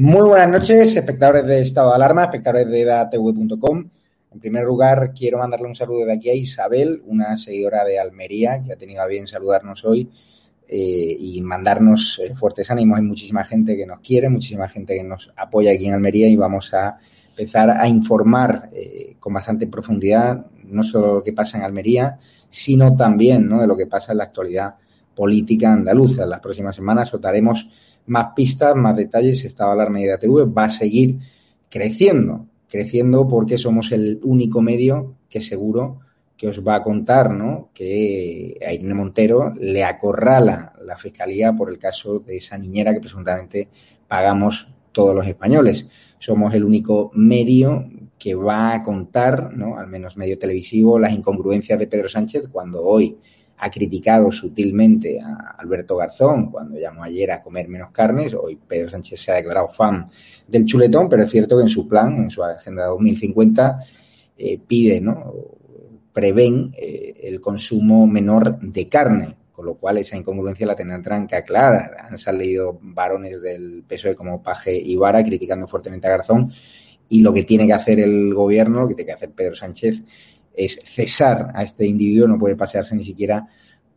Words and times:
Muy 0.00 0.28
buenas 0.28 0.48
noches, 0.48 0.94
espectadores 0.94 1.44
de 1.44 1.60
Estado 1.60 1.88
de 1.88 1.96
Alarma, 1.96 2.22
espectadores 2.22 2.68
de 2.68 2.82
edatv.com. 2.82 3.84
En 4.32 4.38
primer 4.38 4.62
lugar, 4.62 5.12
quiero 5.12 5.38
mandarle 5.38 5.66
un 5.66 5.74
saludo 5.74 6.06
de 6.06 6.12
aquí 6.12 6.30
a 6.30 6.34
Isabel, 6.34 7.02
una 7.06 7.36
seguidora 7.36 7.82
de 7.84 7.98
Almería, 7.98 8.62
que 8.62 8.72
ha 8.72 8.76
tenido 8.76 9.02
a 9.02 9.08
bien 9.08 9.26
saludarnos 9.26 9.84
hoy 9.84 10.08
eh, 10.68 11.16
y 11.18 11.42
mandarnos 11.42 12.20
eh, 12.20 12.32
fuertes 12.36 12.70
ánimos. 12.70 12.96
Hay 12.96 13.04
muchísima 13.04 13.42
gente 13.42 13.76
que 13.76 13.86
nos 13.86 13.98
quiere, 13.98 14.28
muchísima 14.28 14.68
gente 14.68 14.94
que 14.94 15.02
nos 15.02 15.32
apoya 15.36 15.72
aquí 15.72 15.88
en 15.88 15.94
Almería 15.94 16.28
y 16.28 16.36
vamos 16.36 16.72
a 16.74 16.96
empezar 17.30 17.68
a 17.68 17.88
informar 17.88 18.70
eh, 18.72 19.16
con 19.18 19.34
bastante 19.34 19.66
profundidad 19.66 20.46
no 20.62 20.84
solo 20.84 21.14
lo 21.14 21.24
que 21.24 21.32
pasa 21.32 21.58
en 21.58 21.64
Almería, 21.64 22.20
sino 22.48 22.94
también 22.94 23.48
¿no? 23.48 23.60
de 23.60 23.66
lo 23.66 23.76
que 23.76 23.88
pasa 23.88 24.12
en 24.12 24.18
la 24.18 24.24
actualidad 24.24 24.76
política 25.16 25.72
andaluza. 25.72 26.22
En 26.22 26.30
las 26.30 26.38
próximas 26.38 26.76
semanas 26.76 27.12
os 27.12 27.20
daremos 27.20 27.68
más 28.08 28.28
pistas, 28.34 28.74
más 28.74 28.96
detalles, 28.96 29.44
Estado 29.44 29.72
Alarma 29.72 30.00
y 30.00 30.06
TV 30.18 30.44
va 30.46 30.64
a 30.64 30.70
seguir 30.70 31.18
creciendo, 31.68 32.46
creciendo 32.68 33.28
porque 33.28 33.58
somos 33.58 33.92
el 33.92 34.20
único 34.22 34.60
medio 34.60 35.14
que 35.28 35.40
seguro 35.40 36.00
que 36.36 36.48
os 36.48 36.66
va 36.66 36.76
a 36.76 36.82
contar, 36.82 37.30
¿no? 37.30 37.70
Que 37.74 38.56
a 38.64 38.72
Irene 38.72 38.94
Montero 38.94 39.52
le 39.58 39.82
acorrala 39.82 40.72
la 40.84 40.96
fiscalía 40.96 41.52
por 41.52 41.68
el 41.68 41.78
caso 41.78 42.20
de 42.20 42.36
esa 42.36 42.56
niñera 42.56 42.94
que 42.94 43.00
presuntamente 43.00 43.68
pagamos 44.06 44.68
todos 44.92 45.14
los 45.14 45.26
españoles. 45.26 45.88
Somos 46.20 46.54
el 46.54 46.64
único 46.64 47.10
medio 47.14 47.90
que 48.18 48.36
va 48.36 48.74
a 48.74 48.82
contar, 48.82 49.52
¿no? 49.52 49.78
Al 49.78 49.88
menos 49.88 50.16
medio 50.16 50.38
televisivo, 50.38 50.98
las 50.98 51.12
incongruencias 51.12 51.78
de 51.78 51.86
Pedro 51.88 52.08
Sánchez 52.08 52.48
cuando 52.48 52.84
hoy 52.84 53.18
ha 53.58 53.70
criticado 53.70 54.30
sutilmente 54.30 55.20
a 55.20 55.56
Alberto 55.58 55.96
Garzón 55.96 56.50
cuando 56.50 56.78
llamó 56.78 57.02
ayer 57.02 57.30
a 57.32 57.42
comer 57.42 57.68
menos 57.68 57.90
carnes. 57.90 58.34
Hoy 58.34 58.56
Pedro 58.56 58.90
Sánchez 58.90 59.20
se 59.20 59.32
ha 59.32 59.36
declarado 59.36 59.68
fan 59.68 60.08
del 60.46 60.64
chuletón, 60.64 61.08
pero 61.08 61.24
es 61.24 61.30
cierto 61.30 61.56
que 61.56 61.62
en 61.62 61.68
su 61.68 61.88
plan, 61.88 62.16
en 62.16 62.30
su 62.30 62.42
agenda 62.42 62.86
2050, 62.86 63.84
eh, 64.36 64.60
pide, 64.64 65.00
¿no? 65.00 65.34
Prevén 66.12 66.72
eh, 66.76 67.14
el 67.24 67.40
consumo 67.40 68.06
menor 68.06 68.58
de 68.60 68.88
carne, 68.88 69.36
con 69.52 69.66
lo 69.66 69.74
cual 69.74 69.98
esa 69.98 70.16
incongruencia 70.16 70.66
la 70.66 70.76
tendrán 70.76 71.26
que 71.26 71.36
aclarar. 71.36 71.96
Han 72.08 72.18
salido 72.18 72.78
varones 72.80 73.42
del 73.42 73.82
PSOE 73.86 74.14
como 74.14 74.42
Paje 74.42 74.76
y 74.76 74.96
Vara 74.96 75.24
criticando 75.24 75.66
fuertemente 75.66 76.06
a 76.06 76.10
Garzón 76.10 76.52
y 77.08 77.20
lo 77.20 77.32
que 77.32 77.42
tiene 77.42 77.66
que 77.66 77.72
hacer 77.72 78.00
el 78.00 78.34
gobierno, 78.34 78.82
lo 78.82 78.88
que 78.88 78.94
tiene 78.94 79.08
que 79.08 79.14
hacer 79.14 79.30
Pedro 79.30 79.54
Sánchez 79.54 80.02
es 80.58 80.80
cesar 80.84 81.52
a 81.54 81.62
este 81.62 81.86
individuo, 81.86 82.26
no 82.26 82.38
puede 82.38 82.56
pasearse 82.56 82.96
ni 82.96 83.04
siquiera 83.04 83.46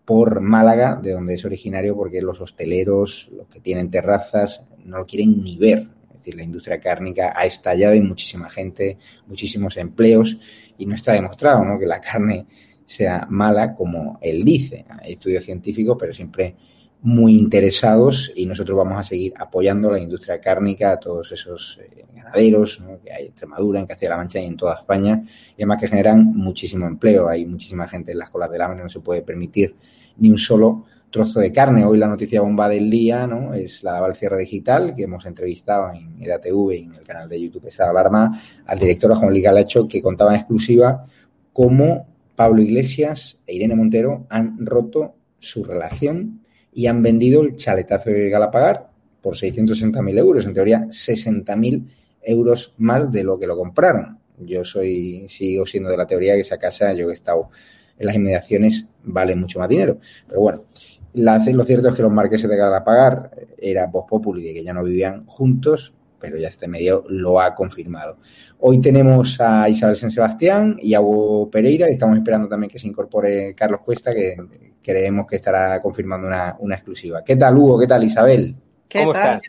por 0.05 0.41
Málaga, 0.41 0.99
de 1.01 1.11
donde 1.11 1.33
es 1.33 1.44
originario, 1.44 1.95
porque 1.95 2.22
los 2.22 2.39
hosteleros, 2.39 3.29
los 3.35 3.47
que 3.47 3.59
tienen 3.59 3.89
terrazas, 3.89 4.63
no 4.85 4.99
lo 4.99 5.05
quieren 5.05 5.41
ni 5.41 5.57
ver. 5.57 5.88
Es 6.09 6.17
decir, 6.17 6.35
la 6.35 6.44
industria 6.44 6.79
cárnica 6.79 7.33
ha 7.35 7.45
estallado 7.45 7.95
y 7.95 8.01
muchísima 8.01 8.49
gente, 8.49 8.97
muchísimos 9.25 9.77
empleos, 9.77 10.39
y 10.77 10.85
no 10.85 10.95
está 10.95 11.13
demostrado 11.13 11.66
¿no? 11.66 11.79
que 11.79 11.88
la 11.88 11.99
carne 11.99 12.45
sea 12.85 13.25
mala 13.29 13.73
como 13.73 14.19
él 14.22 14.43
dice. 14.43 14.85
Hay 15.01 15.13
estudios 15.13 15.43
científicos, 15.43 15.97
pero 15.99 16.13
siempre 16.13 16.55
muy 17.03 17.35
interesados 17.35 18.31
y 18.35 18.45
nosotros 18.45 18.78
vamos 18.78 19.00
a 19.00 19.03
seguir 19.03 19.34
apoyando 19.38 19.89
la 19.89 20.00
industria 20.00 20.39
cárnica, 20.39 20.91
a 20.91 21.00
todos 21.00 21.31
esos 21.31 21.79
eh, 21.81 22.06
ganaderos 22.13 22.81
que 23.03 23.12
hay 23.12 23.23
en 23.23 23.29
Extremadura, 23.29 23.79
en 23.79 23.88
Castilla-La 23.88 24.17
Mancha 24.17 24.39
y 24.39 24.45
en 24.45 24.56
toda 24.56 24.75
España, 24.75 25.23
y 25.57 25.61
además 25.61 25.81
que 25.81 25.88
generan 25.88 26.23
muchísimo 26.23 26.85
empleo. 26.85 27.28
Hay 27.28 27.45
muchísima 27.45 27.88
gente 27.88 28.11
en 28.11 28.19
las 28.19 28.29
colas 28.29 28.51
del 28.51 28.61
hambre, 28.61 28.84
no 28.84 28.90
se 28.90 29.00
puede 29.00 29.23
permitir 29.23 29.75
ni 30.17 30.29
un 30.29 30.38
solo 30.38 30.85
trozo 31.09 31.40
de 31.40 31.51
carne. 31.51 31.85
Hoy 31.85 31.97
la 31.97 32.07
noticia 32.07 32.41
bomba 32.41 32.69
del 32.69 32.90
día 32.90 33.25
¿no? 33.25 33.53
es 33.53 33.84
la 33.84 34.00
Valcierra 34.00 34.38
Digital, 34.38 34.94
que 34.95 35.03
hemos 35.03 35.25
entrevistado 35.25 35.91
en 35.94 36.22
EDATV 36.22 36.72
y 36.72 36.84
en 36.84 36.95
el 36.95 37.03
canal 37.03 37.28
de 37.28 37.41
YouTube 37.41 37.67
Estado 37.67 37.90
Alarma 37.90 38.40
al 38.66 38.79
director 38.79 39.13
Juan 39.16 39.31
Luis 39.31 39.44
Galacho, 39.44 39.88
que 39.88 40.01
contaba 40.01 40.31
en 40.31 40.38
exclusiva 40.38 41.06
cómo 41.51 42.07
Pablo 42.35 42.61
Iglesias 42.61 43.40
e 43.45 43.56
Irene 43.56 43.75
Montero 43.75 44.25
han 44.29 44.66
roto 44.66 45.16
su 45.40 45.64
relación 45.64 46.41
y 46.73 46.88
han 46.88 47.02
vendido 47.02 47.41
el 47.41 47.56
chaletazo 47.56 48.09
de 48.09 48.29
Galapagar 48.29 48.90
por 49.22 49.35
660.000 49.35 50.18
euros, 50.18 50.46
en 50.46 50.53
teoría 50.53 50.82
60.000 50.88 51.88
euros 52.23 52.73
más 52.78 53.12
de 53.12 53.23
lo 53.23 53.38
que 53.38 53.47
lo 53.47 53.58
compraron. 53.58 54.20
Yo 54.40 54.64
soy, 54.64 55.28
sigo 55.29 55.66
siendo 55.66 55.90
de 55.90 55.97
la 55.97 56.08
teoría 56.08 56.34
que 56.34 56.41
esa 56.41 56.58
casa, 56.58 56.94
yo 56.94 57.06
que 57.06 57.12
he 57.12 57.16
estado 57.16 57.50
en 57.97 58.06
las 58.08 58.16
inmediaciones, 58.16 58.88
vale 59.03 59.35
mucho 59.35 59.59
más 59.59 59.70
dinero. 59.70 60.00
Pero 60.28 60.41
bueno, 60.41 60.66
lo 61.14 61.66
cierto 61.66 61.90
es 61.90 61.94
que 61.94 62.02
los 62.02 62.12
marqueses 62.12 62.50
de 62.50 62.58
Galapagar 62.58 63.32
era 63.58 63.88
Voz 63.88 64.06
Populi, 64.09 64.44
de 64.44 64.53
que 64.53 64.64
ya 64.64 64.73
no 64.73 64.84
vivían 64.84 65.26
juntos, 65.26 65.94
pero 66.22 66.38
ya 66.38 66.47
este 66.50 66.68
medio 66.68 67.03
lo 67.09 67.41
ha 67.41 67.56
confirmado. 67.56 68.20
Hoy 68.59 68.79
tenemos 68.79 69.41
a 69.41 69.68
Isabel 69.68 69.96
San 69.96 70.12
Sebastián 70.12 70.78
y 70.79 70.94
a 70.94 71.02
Hugo 71.02 71.50
Pereira 71.50 71.90
y 71.90 71.94
estamos 71.94 72.18
esperando 72.18 72.47
también 72.47 72.70
que 72.70 72.79
se 72.79 72.88
incorpore 72.88 73.56
Carlos 73.56 73.82
Cuesta, 73.82 74.14
que 74.14 74.38
creemos 74.84 75.26
que 75.28 75.38
estará 75.38 75.82
confirmando 75.82 76.28
una, 76.28 76.76
exclusiva. 76.76 77.23
¿Qué 77.23 77.35
tal, 77.35 77.58
Hugo? 77.58 77.79
¿Qué 77.79 77.88
tal, 77.88 78.03
Isabel? 78.03 78.56
¿Qué 78.88 79.06
tal? 79.12 79.40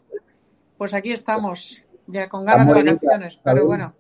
Pues 0.79 0.95
aquí 0.95 1.13
estamos, 1.13 1.85
ya 2.07 2.29
con 2.29 2.45
ganas 2.45 2.67
de 2.69 2.75
vacaciones, 2.75 3.39
pero 3.45 3.67
bueno. 3.67 3.95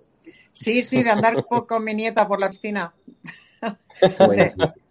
Sí, 0.52 0.82
sí, 0.82 1.02
de 1.02 1.10
andar 1.10 1.44
con 1.66 1.84
mi 1.84 1.94
nieta 1.94 2.26
por 2.26 2.40
la 2.40 2.48
piscina. 2.48 2.94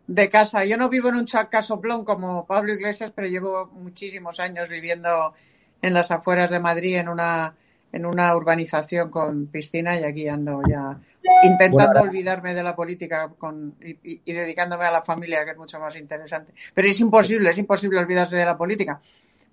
De, 0.07 0.29
casa. 0.29 0.65
Yo 0.65 0.75
no 0.75 0.89
vivo 0.89 1.07
en 1.07 1.15
un 1.15 1.25
casoplón 1.25 2.03
como 2.03 2.45
Pablo 2.45 2.73
Iglesias, 2.73 3.13
pero 3.15 3.29
llevo 3.29 3.67
muchísimos 3.67 4.41
años 4.41 4.67
viviendo 4.67 5.33
en 5.81 5.93
las 5.93 6.11
afueras 6.11 6.51
de 6.51 6.59
Madrid 6.59 6.97
en 6.97 7.07
una, 7.07 7.55
en 7.91 8.05
una 8.05 8.35
urbanización 8.35 9.09
con 9.09 9.47
piscina 9.47 9.99
y 9.99 10.03
aquí 10.03 10.27
ando 10.27 10.61
ya 10.67 10.99
intentando 11.43 12.01
olvidarme 12.01 12.53
de 12.53 12.63
la 12.63 12.75
política 12.75 13.29
con, 13.37 13.75
y, 13.81 14.33
dedicándome 14.33 14.85
a 14.85 14.91
la 14.91 15.01
familia, 15.01 15.43
que 15.43 15.51
es 15.51 15.57
mucho 15.57 15.79
más 15.79 15.95
interesante. 15.99 16.53
Pero 16.73 16.87
es 16.87 16.99
imposible, 16.99 17.49
es 17.49 17.57
imposible 17.57 17.99
olvidarse 17.99 18.35
de 18.35 18.45
la 18.45 18.57
política. 18.57 19.01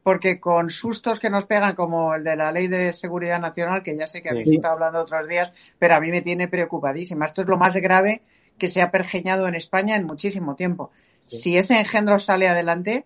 Porque 0.02 0.40
con 0.40 0.70
sustos 0.70 1.20
que 1.20 1.28
nos 1.28 1.44
pegan, 1.44 1.74
como 1.74 2.14
el 2.14 2.24
de 2.24 2.36
la 2.36 2.50
Ley 2.52 2.68
de 2.68 2.92
Seguridad 2.92 3.40
Nacional, 3.40 3.82
que 3.82 3.96
ya 3.96 4.06
sé 4.06 4.22
que 4.22 4.30
habéis 4.30 4.48
estado 4.48 4.74
hablando 4.74 5.00
otros 5.00 5.28
días, 5.28 5.52
pero 5.78 5.96
a 5.96 6.00
mí 6.00 6.10
me 6.10 6.22
tiene 6.22 6.48
preocupadísima. 6.48 7.26
Esto 7.26 7.42
es 7.42 7.48
lo 7.48 7.58
más 7.58 7.76
grave 7.76 8.22
que 8.56 8.68
se 8.68 8.80
ha 8.80 8.90
pergeñado 8.90 9.48
en 9.48 9.54
España 9.54 9.96
en 9.96 10.04
muchísimo 10.04 10.54
tiempo. 10.56 10.90
Si 11.26 11.58
ese 11.58 11.78
engendro 11.78 12.18
sale 12.18 12.48
adelante, 12.48 13.04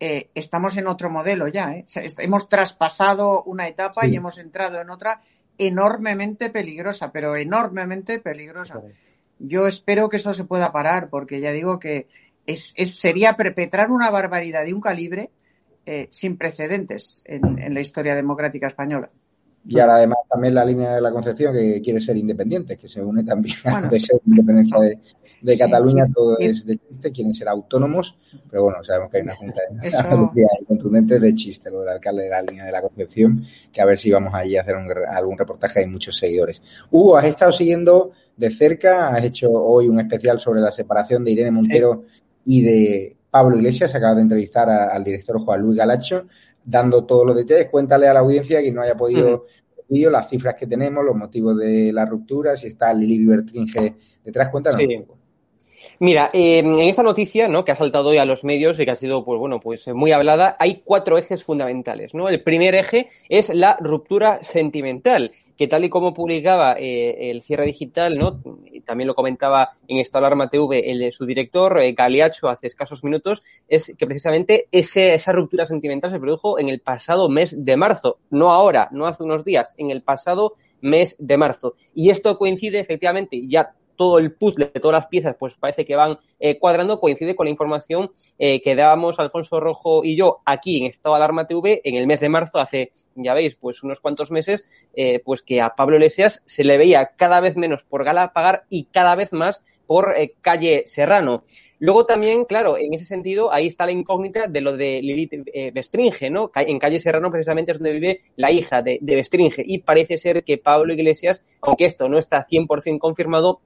eh, 0.00 0.30
estamos 0.34 0.76
en 0.76 0.86
otro 0.86 1.10
modelo 1.10 1.48
ya. 1.48 1.72
¿eh? 1.72 1.84
hemos 2.18 2.48
traspasado 2.48 3.42
una 3.44 3.68
etapa 3.68 4.06
y 4.06 4.16
hemos 4.16 4.38
entrado 4.38 4.80
en 4.80 4.90
otra 4.90 5.22
enormemente 5.58 6.50
peligrosa, 6.50 7.12
pero 7.12 7.36
enormemente 7.36 8.18
peligrosa. 8.18 8.82
Yo 9.38 9.66
espero 9.66 10.08
que 10.08 10.16
eso 10.16 10.34
se 10.34 10.44
pueda 10.44 10.72
parar, 10.72 11.08
porque 11.10 11.40
ya 11.40 11.52
digo 11.52 11.78
que 11.78 12.08
es, 12.46 12.74
sería 12.86 13.34
perpetrar 13.34 13.90
una 13.90 14.10
barbaridad 14.10 14.64
de 14.64 14.74
un 14.74 14.80
calibre 14.80 15.30
eh, 15.86 16.08
sin 16.10 16.36
precedentes 16.36 17.22
en, 17.24 17.72
la 17.72 17.80
historia 17.80 18.14
democrática 18.14 18.68
española. 18.68 19.10
Y 19.66 19.78
ahora 19.78 19.96
además 19.96 20.18
también 20.28 20.54
la 20.54 20.64
línea 20.64 20.94
de 20.94 21.00
la 21.00 21.12
Concepción 21.12 21.54
que 21.54 21.80
quiere 21.80 22.00
ser 22.00 22.16
independiente, 22.16 22.76
que 22.76 22.88
se 22.88 23.02
une 23.02 23.24
también 23.24 23.56
a 23.64 23.90
ser 23.90 24.20
independencia 24.26 24.78
de, 24.78 24.98
de 25.44 25.58
Cataluña 25.58 26.06
todo 26.12 26.38
es 26.38 26.64
de 26.64 26.78
chiste, 26.78 27.12
quieren 27.12 27.34
ser 27.34 27.48
autónomos, 27.48 28.18
pero 28.50 28.62
bueno, 28.62 28.82
sabemos 28.82 29.10
que 29.10 29.18
hay 29.18 29.24
una 29.24 29.34
junta 29.34 29.60
de 29.70 30.46
contundente 30.66 31.20
de 31.20 31.34
chiste, 31.34 31.70
lo 31.70 31.80
del 31.80 31.90
alcalde 31.90 32.22
de 32.22 32.30
la 32.30 32.40
línea 32.40 32.64
de 32.64 32.72
la 32.72 32.80
Concepción, 32.80 33.44
que 33.70 33.82
a 33.82 33.84
ver 33.84 33.98
si 33.98 34.10
vamos 34.10 34.32
allí 34.32 34.56
a 34.56 34.62
hacer 34.62 34.74
algún 34.74 35.36
reportaje, 35.36 35.80
hay 35.80 35.86
muchos 35.86 36.16
seguidores. 36.16 36.62
Hugo, 36.90 37.18
has 37.18 37.26
estado 37.26 37.52
siguiendo 37.52 38.12
de 38.34 38.50
cerca, 38.52 39.08
has 39.08 39.22
hecho 39.22 39.50
hoy 39.52 39.86
un 39.86 40.00
especial 40.00 40.40
sobre 40.40 40.62
la 40.62 40.72
separación 40.72 41.22
de 41.22 41.32
Irene 41.32 41.50
Montero 41.50 42.04
y 42.46 42.62
de 42.62 43.16
Pablo 43.30 43.56
Iglesias, 43.56 43.94
acabas 43.94 44.16
de 44.16 44.22
entrevistar 44.22 44.70
al 44.70 45.04
director 45.04 45.38
Juan 45.40 45.60
Luis 45.60 45.76
Galacho, 45.76 46.26
dando 46.64 47.04
todos 47.04 47.26
los 47.26 47.36
detalles, 47.36 47.68
cuéntale 47.68 48.08
a 48.08 48.14
la 48.14 48.20
audiencia 48.20 48.62
que 48.62 48.72
no 48.72 48.80
haya 48.80 48.96
podido 48.96 49.44
vídeo, 49.90 50.10
las 50.10 50.30
cifras 50.30 50.54
que 50.54 50.66
tenemos, 50.66 51.04
los 51.04 51.14
motivos 51.14 51.58
de 51.58 51.92
la 51.92 52.06
ruptura, 52.06 52.56
si 52.56 52.68
está 52.68 52.94
Lili 52.94 53.26
Bertringe 53.26 53.94
detrás, 54.24 54.48
cuéntanos. 54.48 54.80
Un 54.80 55.04
poco. 55.04 55.23
Mira, 55.98 56.30
em, 56.32 56.74
en 56.74 56.88
esta 56.88 57.02
noticia, 57.02 57.48
¿no? 57.48 57.64
Que 57.64 57.72
ha 57.72 57.74
saltado 57.74 58.10
hoy 58.10 58.18
a 58.18 58.24
los 58.24 58.44
medios 58.44 58.78
y 58.78 58.84
que 58.84 58.90
ha 58.90 58.96
sido, 58.96 59.24
pues 59.24 59.38
bueno, 59.38 59.60
pues 59.60 59.86
muy 59.88 60.12
hablada, 60.12 60.56
hay 60.58 60.82
cuatro 60.84 61.18
ejes 61.18 61.44
fundamentales, 61.44 62.14
¿no? 62.14 62.28
El 62.28 62.42
primer 62.42 62.74
eje 62.74 63.08
es 63.28 63.48
la 63.48 63.76
ruptura 63.80 64.42
sentimental, 64.42 65.32
que 65.56 65.68
tal 65.68 65.84
y 65.84 65.88
como 65.88 66.14
publicaba 66.14 66.76
eh, 66.78 67.30
el 67.30 67.42
cierre 67.42 67.66
digital, 67.66 68.18
¿no? 68.18 68.40
también 68.84 69.08
lo 69.08 69.14
comentaba 69.14 69.70
en 69.88 69.98
esta 69.98 70.18
alarma 70.18 70.50
TV 70.50 70.90
el, 70.90 71.12
su 71.12 71.26
director, 71.26 71.80
eh, 71.80 71.92
Galiacho, 71.92 72.48
hace 72.48 72.66
escasos 72.66 73.02
minutos, 73.04 73.42
es 73.68 73.92
que 73.96 74.06
precisamente 74.06 74.68
ese, 74.72 75.14
esa 75.14 75.32
ruptura 75.32 75.64
sentimental 75.64 76.10
se 76.10 76.20
produjo 76.20 76.58
en 76.58 76.68
el 76.68 76.80
pasado 76.80 77.28
mes 77.28 77.64
de 77.64 77.76
marzo, 77.76 78.18
no 78.30 78.52
ahora, 78.52 78.88
no 78.92 79.06
hace 79.06 79.22
unos 79.22 79.44
días, 79.44 79.74
en 79.78 79.90
el 79.90 80.02
pasado 80.02 80.54
mes 80.80 81.16
de 81.18 81.36
marzo. 81.36 81.74
Y 81.94 82.10
esto 82.10 82.36
coincide 82.36 82.80
efectivamente, 82.80 83.46
ya 83.46 83.74
todo 83.96 84.18
el 84.18 84.32
puzzle, 84.32 84.70
de 84.72 84.80
todas 84.80 85.00
las 85.00 85.06
piezas, 85.06 85.36
pues 85.38 85.54
parece 85.56 85.84
que 85.84 85.96
van 85.96 86.18
eh, 86.38 86.58
cuadrando, 86.58 87.00
coincide 87.00 87.34
con 87.34 87.46
la 87.46 87.50
información 87.50 88.10
eh, 88.38 88.62
que 88.62 88.74
dábamos 88.74 89.18
Alfonso 89.18 89.60
Rojo 89.60 90.04
y 90.04 90.16
yo 90.16 90.40
aquí 90.44 90.78
en 90.78 90.86
Estado 90.86 91.14
Alarma 91.14 91.46
TV 91.46 91.80
en 91.84 91.94
el 91.94 92.06
mes 92.06 92.20
de 92.20 92.28
marzo, 92.28 92.58
hace, 92.58 92.90
ya 93.14 93.34
veis, 93.34 93.56
pues 93.56 93.82
unos 93.82 94.00
cuantos 94.00 94.30
meses, 94.30 94.64
eh, 94.94 95.20
pues 95.24 95.42
que 95.42 95.60
a 95.60 95.70
Pablo 95.70 95.96
Iglesias 95.96 96.42
se 96.46 96.64
le 96.64 96.78
veía 96.78 97.12
cada 97.16 97.40
vez 97.40 97.56
menos 97.56 97.84
por 97.84 98.04
Gala 98.04 98.32
Pagar 98.32 98.64
y 98.68 98.84
cada 98.86 99.14
vez 99.14 99.32
más 99.32 99.62
por 99.86 100.14
Calle 100.40 100.84
Serrano. 100.86 101.44
Luego 101.78 102.06
también, 102.06 102.46
claro, 102.46 102.78
en 102.78 102.94
ese 102.94 103.04
sentido, 103.04 103.52
ahí 103.52 103.66
está 103.66 103.84
la 103.84 103.92
incógnita 103.92 104.46
de 104.46 104.60
lo 104.62 104.76
de 104.76 105.02
Lilith 105.02 105.44
Bestringe, 105.74 106.30
¿no? 106.30 106.50
En 106.54 106.78
calle 106.78 106.98
Serrano 106.98 107.30
precisamente 107.30 107.72
es 107.72 107.78
donde 107.78 107.92
vive 107.92 108.20
la 108.36 108.50
hija 108.50 108.80
de, 108.80 108.98
de 109.02 109.16
Bestringe 109.16 109.62
y 109.66 109.78
parece 109.78 110.16
ser 110.16 110.44
que 110.44 110.56
Pablo 110.56 110.94
Iglesias, 110.94 111.42
aunque 111.60 111.84
esto 111.84 112.08
no 112.08 112.18
está 112.18 112.46
100% 112.46 112.98
confirmado, 112.98 113.60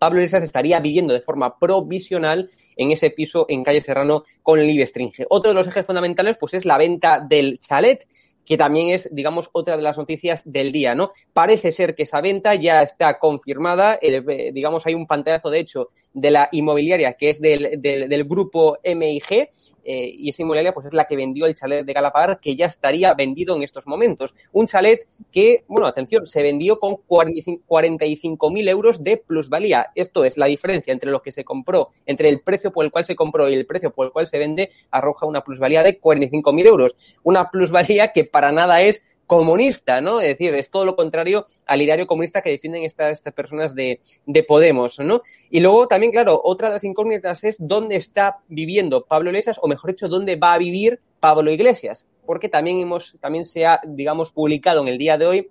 Pablo 0.00 0.18
Iglesias 0.18 0.42
estaría 0.42 0.80
viviendo 0.80 1.12
de 1.12 1.20
forma 1.20 1.58
provisional 1.58 2.48
en 2.74 2.90
ese 2.90 3.10
piso 3.10 3.44
en 3.50 3.62
calle 3.62 3.82
Serrano 3.82 4.24
con 4.42 4.58
el 4.58 4.86
Stringe. 4.86 5.26
Otro 5.28 5.50
de 5.50 5.54
los 5.54 5.66
ejes 5.66 5.86
fundamentales 5.86 6.38
pues 6.40 6.54
es 6.54 6.64
la 6.64 6.78
venta 6.78 7.20
del 7.20 7.58
chalet 7.58 8.08
que 8.46 8.56
también 8.56 8.88
es, 8.88 9.08
digamos, 9.12 9.50
otra 9.52 9.76
de 9.76 9.82
las 9.82 9.98
noticias 9.98 10.42
del 10.50 10.72
día, 10.72 10.94
¿no? 10.94 11.12
Parece 11.32 11.70
ser 11.70 11.94
que 11.94 12.02
esa 12.04 12.20
venta 12.20 12.54
ya 12.56 12.82
está 12.82 13.18
confirmada, 13.18 13.98
eh, 14.02 14.50
digamos, 14.52 14.86
hay 14.86 14.94
un 14.94 15.06
pantallazo, 15.06 15.50
de 15.50 15.60
hecho, 15.60 15.90
de 16.14 16.32
la 16.32 16.48
inmobiliaria 16.50 17.12
que 17.12 17.30
es 17.30 17.40
del, 17.40 17.80
del, 17.80 18.08
del 18.08 18.24
grupo 18.24 18.78
MIG, 18.82 19.50
eh, 19.84 20.12
y 20.16 20.28
esa 20.28 20.42
inmobiliaria 20.42 20.72
pues 20.72 20.86
es 20.86 20.92
la 20.92 21.06
que 21.06 21.16
vendió 21.16 21.46
el 21.46 21.54
chalet 21.54 21.84
de 21.84 21.92
Galapagar 21.92 22.40
que 22.40 22.56
ya 22.56 22.66
estaría 22.66 23.14
vendido 23.14 23.56
en 23.56 23.62
estos 23.62 23.86
momentos. 23.86 24.34
Un 24.52 24.66
chalet 24.66 25.06
que, 25.30 25.64
bueno, 25.68 25.86
atención, 25.86 26.26
se 26.26 26.42
vendió 26.42 26.78
con 26.78 26.96
45.000 26.96 28.68
euros 28.68 29.02
de 29.04 29.16
plusvalía. 29.16 29.90
Esto 29.94 30.24
es 30.24 30.36
la 30.36 30.46
diferencia 30.46 30.92
entre 30.92 31.10
lo 31.10 31.22
que 31.22 31.32
se 31.32 31.44
compró, 31.44 31.90
entre 32.06 32.28
el 32.28 32.40
precio 32.40 32.72
por 32.72 32.84
el 32.84 32.90
cual 32.90 33.04
se 33.04 33.16
compró 33.16 33.48
y 33.48 33.54
el 33.54 33.66
precio 33.66 33.90
por 33.92 34.06
el 34.06 34.12
cual 34.12 34.26
se 34.26 34.38
vende, 34.38 34.70
arroja 34.90 35.26
una 35.26 35.42
plusvalía 35.42 35.82
de 35.82 36.00
45.000 36.00 36.66
euros. 36.66 36.94
Una 37.22 37.50
plusvalía 37.50 38.12
que 38.12 38.24
para 38.24 38.52
nada 38.52 38.80
es 38.82 39.02
comunista, 39.30 40.00
¿no? 40.00 40.20
Es 40.20 40.26
decir, 40.26 40.52
es 40.56 40.70
todo 40.70 40.84
lo 40.84 40.96
contrario 40.96 41.46
al 41.64 41.80
ideario 41.80 42.08
comunista 42.08 42.42
que 42.42 42.50
defienden 42.50 42.82
estas, 42.82 43.12
estas 43.12 43.32
personas 43.32 43.76
de, 43.76 44.00
de, 44.26 44.42
Podemos, 44.42 44.98
¿no? 44.98 45.22
Y 45.50 45.60
luego 45.60 45.86
también, 45.86 46.10
claro, 46.10 46.40
otra 46.42 46.66
de 46.66 46.74
las 46.74 46.82
incógnitas 46.82 47.44
es 47.44 47.56
dónde 47.60 47.94
está 47.94 48.38
viviendo 48.48 49.04
Pablo 49.04 49.30
Iglesias, 49.30 49.60
o 49.62 49.68
mejor 49.68 49.92
dicho, 49.92 50.08
dónde 50.08 50.34
va 50.34 50.54
a 50.54 50.58
vivir 50.58 50.98
Pablo 51.20 51.52
Iglesias, 51.52 52.08
porque 52.26 52.48
también 52.48 52.80
hemos, 52.80 53.16
también 53.20 53.46
se 53.46 53.66
ha, 53.66 53.80
digamos, 53.86 54.32
publicado 54.32 54.82
en 54.82 54.88
el 54.88 54.98
día 54.98 55.16
de 55.16 55.26
hoy 55.26 55.50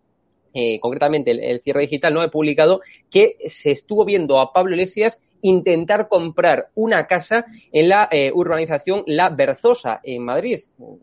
eh, 0.54 0.80
concretamente 0.80 1.32
el, 1.32 1.62
cierre 1.62 1.82
digital, 1.82 2.14
no 2.14 2.24
he 2.24 2.30
publicado 2.30 2.82
que 3.10 3.38
se 3.46 3.72
estuvo 3.72 4.04
viendo 4.04 4.40
a 4.40 4.52
Pablo 4.52 4.74
Iglesias 4.74 5.22
intentar 5.42 6.08
comprar 6.08 6.70
una 6.76 7.08
casa 7.08 7.46
en 7.72 7.90
la 7.90 8.10
eh, 8.12 8.32
urbanización 8.34 9.04
La 9.06 9.30
Berzosa, 9.30 10.00
en 10.04 10.24
Madrid, 10.24 10.60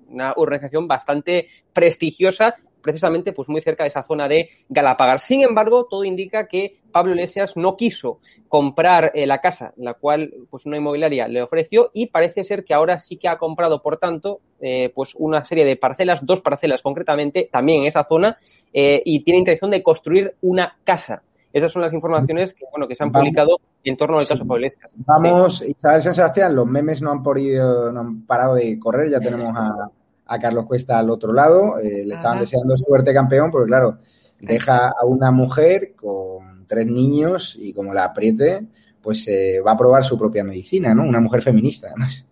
una 0.09 0.35
urbanización 0.37 0.89
bastante 0.89 1.47
prestigiosa, 1.73 2.57
precisamente 2.83 3.33
pues 3.33 3.49
muy 3.49 3.61
cerca 3.61 3.85
de 3.85 3.89
esa 3.89 4.03
zona 4.03 4.29
de 4.29 4.49
Galapagar. 4.69 5.21
Sin 5.21 5.43
embargo, 5.43 5.87
todo 5.87 6.05
indica 6.05 6.47
que 6.47 6.79
Pablo 6.93 7.13
Iglesias 7.13 7.57
no 7.57 7.77
quiso 7.77 8.21
comprar 8.49 9.13
eh, 9.15 9.27
la 9.27 9.41
casa, 9.41 9.73
la 9.77 9.95
cual 9.95 10.33
pues 10.51 10.67
una 10.67 10.77
inmobiliaria 10.77 11.29
le 11.29 11.43
ofreció 11.43 11.91
y 11.93 12.07
parece 12.07 12.45
ser 12.45 12.65
que 12.65 12.75
ahora 12.75 12.99
sí 12.99 13.17
que 13.17 13.29
ha 13.29 13.39
comprado, 13.39 13.83
por 13.83 13.99
tanto, 13.99 14.41
eh, 14.61 14.91
pues 14.95 15.15
una 15.17 15.45
serie 15.45 15.65
de 15.65 15.77
parcelas, 15.77 16.25
dos 16.25 16.41
parcelas 16.41 16.83
concretamente, 16.83 17.49
también 17.51 17.83
en 17.83 17.89
esa 17.89 18.05
zona, 18.05 18.37
y 18.73 19.21
tiene 19.21 19.39
intención 19.39 19.71
de 19.71 19.83
construir 19.83 20.37
una 20.43 20.77
casa. 20.85 21.23
Esas 21.57 21.73
son 21.73 21.81
las 21.81 21.95
informaciones 21.95 22.53
que, 22.53 22.67
bueno, 22.71 22.87
que 22.87 22.95
se 22.95 23.03
han 23.03 23.11
publicado 23.11 23.57
en 23.83 23.97
torno 23.97 24.19
al 24.19 24.27
caso 24.27 24.43
sí. 24.43 24.49
Pablo 24.49 24.69
Vamos, 25.07 25.63
Isabel 25.63 26.03
San 26.03 26.15
Sebastián, 26.15 26.55
los 26.55 26.67
memes 26.67 27.01
no 27.01 27.11
han, 27.11 27.23
podido, 27.23 27.91
no 27.93 28.01
han 28.01 28.27
parado 28.27 28.57
de 28.57 28.79
correr, 28.79 29.09
ya 29.09 29.21
tenemos 29.21 29.57
a, 29.57 29.91
a 30.27 30.39
Carlos 30.39 30.67
Cuesta 30.67 30.99
al 30.99 31.11
otro 31.11 31.33
lado, 31.33 31.79
eh, 31.79 32.05
le 32.05 32.15
estaban 32.15 32.41
deseando 32.41 32.77
suerte 32.77 33.15
campeón, 33.15 33.51
porque 33.51 33.69
claro, 33.69 33.99
deja 34.41 34.89
a 34.89 35.05
una 35.05 35.31
mujer 35.31 35.95
con 35.95 36.67
tres 36.67 36.87
niños 36.87 37.57
y 37.59 37.73
como 37.73 37.95
la 37.95 38.05
apriete, 38.05 38.67
pues 39.01 39.27
eh, 39.29 39.61
va 39.65 39.73
a 39.73 39.79
probar 39.79 40.05
su 40.05 40.19
propia 40.19 40.43
medicina, 40.43 40.95
¿no? 40.95 41.05
Una 41.05 41.21
mujer 41.21 41.43
feminista, 41.43 41.89
además. 41.89 42.27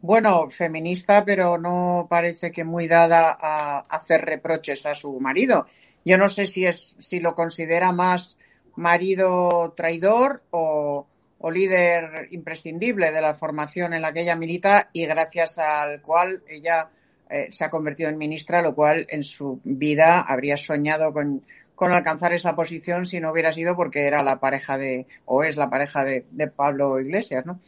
Bueno, 0.00 0.50
feminista, 0.50 1.24
pero 1.24 1.58
no 1.58 2.06
parece 2.08 2.50
que 2.50 2.64
muy 2.64 2.88
dada 2.88 3.36
a 3.40 3.80
hacer 3.88 4.22
reproches 4.22 4.84
a 4.86 4.94
su 4.94 5.18
marido. 5.20 5.66
Yo 6.04 6.18
no 6.18 6.28
sé 6.28 6.46
si 6.46 6.66
es, 6.66 6.96
si 6.98 7.20
lo 7.20 7.34
considera 7.34 7.92
más 7.92 8.38
marido 8.76 9.72
traidor 9.76 10.42
o, 10.50 11.06
o 11.46 11.50
líder 11.50 12.28
imprescindible 12.30 13.12
de 13.12 13.20
la 13.20 13.34
formación 13.34 13.92
en 13.92 14.00
la 14.00 14.14
que 14.14 14.22
ella 14.22 14.34
milita 14.34 14.88
y 14.94 15.04
gracias 15.04 15.58
al 15.58 16.00
cual 16.00 16.42
ella 16.48 16.88
eh, 17.28 17.48
se 17.50 17.64
ha 17.64 17.70
convertido 17.70 18.08
en 18.08 18.16
ministra, 18.16 18.62
lo 18.62 18.74
cual 18.74 19.06
en 19.10 19.22
su 19.22 19.60
vida 19.62 20.22
habría 20.22 20.56
soñado 20.56 21.12
con, 21.12 21.44
con, 21.74 21.92
alcanzar 21.92 22.32
esa 22.32 22.56
posición 22.56 23.04
si 23.04 23.20
no 23.20 23.30
hubiera 23.30 23.52
sido 23.52 23.76
porque 23.76 24.06
era 24.06 24.22
la 24.22 24.40
pareja 24.40 24.78
de, 24.78 25.06
o 25.26 25.44
es 25.44 25.58
la 25.58 25.68
pareja 25.68 26.02
de, 26.02 26.24
de 26.30 26.46
Pablo 26.48 26.98
Iglesias, 26.98 27.44
¿no? 27.44 27.60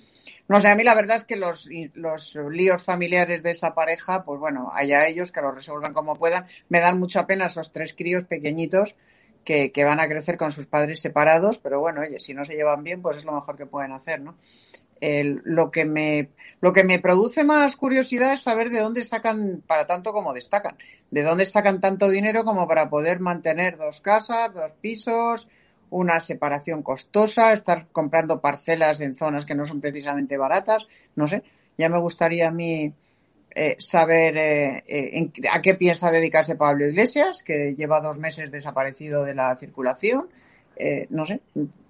No 0.48 0.60
sé, 0.60 0.68
a 0.68 0.74
mí 0.74 0.82
la 0.82 0.94
verdad 0.94 1.18
es 1.18 1.26
que 1.26 1.36
los, 1.36 1.68
los 1.94 2.38
líos 2.50 2.82
familiares 2.82 3.42
de 3.42 3.50
esa 3.50 3.74
pareja, 3.74 4.24
pues 4.24 4.40
bueno, 4.40 4.70
allá 4.72 5.06
ellos 5.06 5.32
que 5.32 5.42
lo 5.42 5.50
resuelvan 5.50 5.92
como 5.92 6.16
puedan. 6.16 6.46
Me 6.68 6.80
dan 6.80 6.98
mucha 6.98 7.26
pena 7.26 7.46
esos 7.46 7.72
tres 7.72 7.94
críos 7.94 8.24
pequeñitos 8.24 8.94
que, 9.46 9.84
van 9.84 10.00
a 10.00 10.08
crecer 10.08 10.36
con 10.36 10.52
sus 10.52 10.66
padres 10.66 11.00
separados, 11.00 11.58
pero 11.58 11.80
bueno, 11.80 12.00
oye, 12.02 12.18
si 12.18 12.34
no 12.34 12.44
se 12.44 12.54
llevan 12.54 12.82
bien, 12.82 13.00
pues 13.00 13.18
es 13.18 13.24
lo 13.24 13.32
mejor 13.32 13.56
que 13.56 13.64
pueden 13.64 13.92
hacer, 13.92 14.20
¿no? 14.20 14.36
Lo 15.00 15.70
que 15.70 15.84
me 15.84 16.30
lo 16.60 16.72
que 16.72 16.84
me 16.84 16.98
produce 16.98 17.44
más 17.44 17.76
curiosidad 17.76 18.32
es 18.32 18.42
saber 18.42 18.70
de 18.70 18.80
dónde 18.80 19.04
sacan 19.04 19.62
para 19.66 19.86
tanto 19.86 20.12
como 20.12 20.32
destacan, 20.32 20.76
de 21.10 21.22
dónde 21.22 21.46
sacan 21.46 21.80
tanto 21.80 22.08
dinero 22.08 22.44
como 22.44 22.66
para 22.66 22.88
poder 22.88 23.20
mantener 23.20 23.76
dos 23.76 24.00
casas, 24.00 24.54
dos 24.54 24.72
pisos, 24.80 25.48
una 25.90 26.18
separación 26.18 26.82
costosa, 26.82 27.52
estar 27.52 27.86
comprando 27.92 28.40
parcelas 28.40 29.00
en 29.00 29.14
zonas 29.14 29.44
que 29.44 29.54
no 29.54 29.66
son 29.66 29.80
precisamente 29.80 30.38
baratas, 30.38 30.86
no 31.14 31.26
sé. 31.26 31.42
Ya 31.78 31.90
me 31.90 32.00
gustaría 32.00 32.48
a 32.48 32.50
mí 32.50 32.94
eh, 33.58 33.74
saber 33.78 34.36
eh, 34.36 34.84
eh, 34.86 35.30
a 35.50 35.62
qué 35.62 35.72
piensa 35.72 36.10
dedicarse 36.10 36.56
Pablo 36.56 36.86
Iglesias, 36.86 37.42
que 37.42 37.74
lleva 37.74 38.00
dos 38.00 38.18
meses 38.18 38.52
desaparecido 38.52 39.24
de 39.24 39.34
la 39.34 39.56
circulación. 39.56 40.28
no 41.08 41.24
sé. 41.24 41.40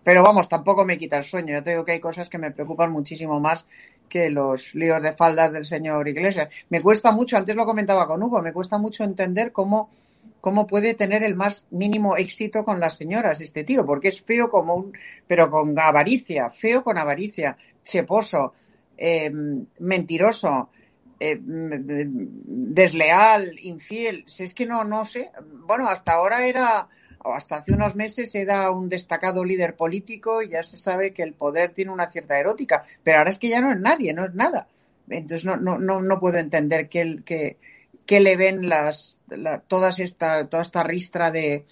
Pero 0.05 0.23
vamos, 0.23 0.49
tampoco 0.49 0.85
me 0.85 0.97
quita 0.97 1.17
el 1.17 1.25
sueño. 1.25 1.55
Yo 1.55 1.65
te 1.65 1.71
digo 1.71 1.85
que 1.85 1.91
hay 1.91 1.99
cosas 1.99 2.29
que 2.29 2.39
me 2.39 2.53
preocupan 2.53 2.93
muchísimo 2.93 3.41
más 3.41 3.67
que 4.09 4.31
los 4.31 4.77
líos 4.77 5.03
de 5.03 5.13
faldas 5.13 5.53
del 5.53 5.67
señor 5.67 6.07
Iglesias. 6.07 6.51
Me 6.71 6.81
cuesta 6.81 7.11
mucho, 7.11 7.37
antes 7.37 7.57
lo 7.57 7.67
comentaba 7.67 8.07
con 8.07 8.23
Hugo, 8.23 8.41
me 8.43 8.53
cuesta 8.53 8.79
mucho 8.79 9.03
entender 9.03 9.51
cómo, 9.51 9.91
cómo 10.41 10.69
puede 10.69 10.95
tener 10.95 11.25
el 11.25 11.35
más 11.35 11.67
mínimo 11.73 12.17
éxito 12.17 12.65
con 12.65 12.79
las 12.79 12.97
señoras 12.97 13.41
este 13.41 13.65
tío, 13.65 13.85
porque 13.85 14.11
es 14.11 14.23
feo 14.23 14.49
como 14.49 14.77
un, 14.77 14.93
pero 15.27 15.51
con 15.51 15.77
avaricia, 15.77 16.49
feo 16.51 16.85
con 16.85 16.97
avaricia, 16.97 17.57
cheposo, 17.83 18.55
eh, 18.97 19.33
mentiroso, 19.81 20.71
eh, 21.21 21.39
desleal, 21.41 23.59
infiel. 23.61 24.25
Si 24.27 24.45
es 24.45 24.55
que 24.55 24.67
no, 24.67 24.85
no 24.85 25.05
sé. 25.05 25.31
Bueno, 25.67 25.89
hasta 25.89 26.13
ahora 26.13 26.47
era 26.47 26.89
hasta 27.35 27.57
hace 27.57 27.73
unos 27.73 27.95
meses 27.95 28.35
era 28.35 28.71
un 28.71 28.89
destacado 28.89 29.45
líder 29.45 29.75
político 29.75 30.43
y 30.43 30.51
ya 30.51 30.63
se 30.63 30.77
sabe 30.77 31.13
que 31.13 31.23
el 31.23 31.33
poder 31.33 31.71
tiene 31.71 31.91
una 31.91 32.11
cierta 32.11 32.39
erótica, 32.39 32.85
pero 33.03 33.19
ahora 33.19 33.31
es 33.31 33.39
que 33.39 33.49
ya 33.49 33.61
no 33.61 33.73
es 33.73 33.81
nadie, 33.81 34.13
no 34.13 34.25
es 34.25 34.35
nada. 34.35 34.69
Entonces 35.09 35.45
no, 35.45 35.57
no, 35.57 35.79
no, 35.79 36.03
no 36.03 36.21
puedo 36.21 36.39
entender 36.39 36.89
que, 36.89 37.23
que, 37.25 37.57
que 38.07 38.21
le 38.21 38.37
ven 38.37 38.69
las, 38.69 39.21
todas 39.69 39.99
esta, 39.99 40.49
toda 40.49 40.63
esta 40.63 40.83
ristra 40.83 41.31
de, 41.31 41.65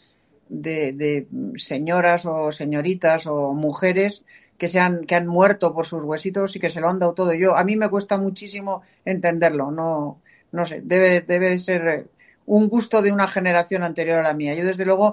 de, 0.49 1.27
señoras 1.57 2.27
o 2.27 2.53
señoritas 2.53 3.27
o 3.27 3.53
mujeres 3.53 4.25
que 4.65 4.69
se 4.69 4.81
han, 4.81 5.05
que 5.05 5.15
han 5.15 5.27
muerto 5.27 5.75
por 5.75 5.85
sus 5.85 6.03
huesitos 6.05 6.57
y 6.57 6.59
que 6.59 6.71
se 6.71 6.81
lo 6.81 6.89
han 6.89 6.99
dado 6.99 7.13
todo. 7.13 7.35
Yo, 7.35 7.55
a 7.55 7.65
mí 7.65 7.77
me 7.77 7.91
cuesta 7.91 8.17
muchísimo 8.17 8.81
entenderlo, 9.05 9.71
no, 9.71 10.23
no 10.53 10.65
sé, 10.65 10.81
debe, 10.83 11.21
debe 11.21 11.59
ser 11.59 12.07
un 12.47 12.71
gusto 12.71 13.03
de 13.03 13.13
una 13.13 13.29
generación 13.29 13.85
anterior 13.85 14.17
a 14.17 14.23
la 14.23 14.33
mía. 14.33 14.55
Yo 14.55 14.65
desde 14.65 14.87
luego 14.87 15.13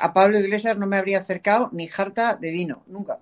a 0.00 0.12
Pablo 0.12 0.40
Iglesias 0.40 0.76
no 0.76 0.88
me 0.88 0.96
habría 0.96 1.18
acercado 1.18 1.68
ni 1.70 1.86
jarta 1.86 2.34
de 2.34 2.50
vino, 2.50 2.82
nunca. 2.88 3.20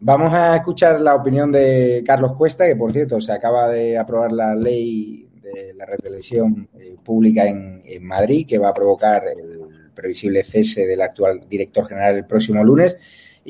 Vamos 0.00 0.34
a 0.34 0.56
escuchar 0.56 1.00
la 1.00 1.14
opinión 1.14 1.52
de 1.52 2.02
Carlos 2.04 2.32
Cuesta, 2.36 2.66
que 2.66 2.74
por 2.74 2.90
cierto 2.90 3.20
se 3.20 3.30
acaba 3.30 3.68
de 3.68 3.96
aprobar 3.96 4.32
la 4.32 4.52
ley 4.56 5.28
de 5.40 5.74
la 5.74 5.86
red 5.86 5.98
televisión 5.98 6.68
eh, 6.76 6.96
pública 7.04 7.46
en, 7.46 7.84
Madrid, 8.02 8.48
que 8.48 8.58
va 8.58 8.70
a 8.70 8.74
provocar 8.74 9.22
el 9.28 9.92
previsible 9.94 10.42
cese 10.42 10.86
del 10.86 11.02
actual 11.02 11.46
director 11.48 11.86
general 11.86 12.16
el 12.16 12.26
próximo 12.26 12.64
lunes. 12.64 12.96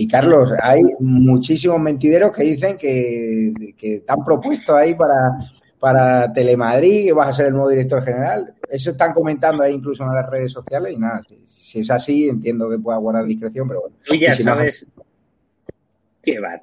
Y 0.00 0.07
Carlos, 0.07 0.52
hay 0.62 0.81
muchísimos 1.00 1.81
mentideros 1.81 2.31
que 2.31 2.45
dicen 2.45 2.78
que, 2.78 3.52
que 3.76 3.95
están 3.95 4.25
propuestos 4.25 4.73
ahí 4.76 4.95
para, 4.95 5.40
para 5.81 6.33
Telemadrid, 6.33 7.07
que 7.07 7.12
vas 7.12 7.31
a 7.31 7.33
ser 7.33 7.47
el 7.47 7.55
nuevo 7.55 7.69
director 7.69 8.05
general. 8.05 8.55
Eso 8.71 8.90
están 8.90 9.12
comentando 9.12 9.64
ahí 9.64 9.75
incluso 9.75 10.05
en 10.05 10.14
las 10.14 10.31
redes 10.31 10.52
sociales 10.52 10.93
y 10.93 10.99
nada, 10.99 11.23
si 11.49 11.81
es 11.81 11.90
así, 11.90 12.28
entiendo 12.28 12.71
que 12.71 12.78
pueda 12.78 12.97
guardar 12.99 13.25
discreción, 13.25 13.67
pero 13.67 13.81
bueno. 13.81 13.97
Tú 14.05 14.14
ya 14.14 14.33
sabes 14.37 14.88
qué 16.23 16.38
va. 16.38 16.62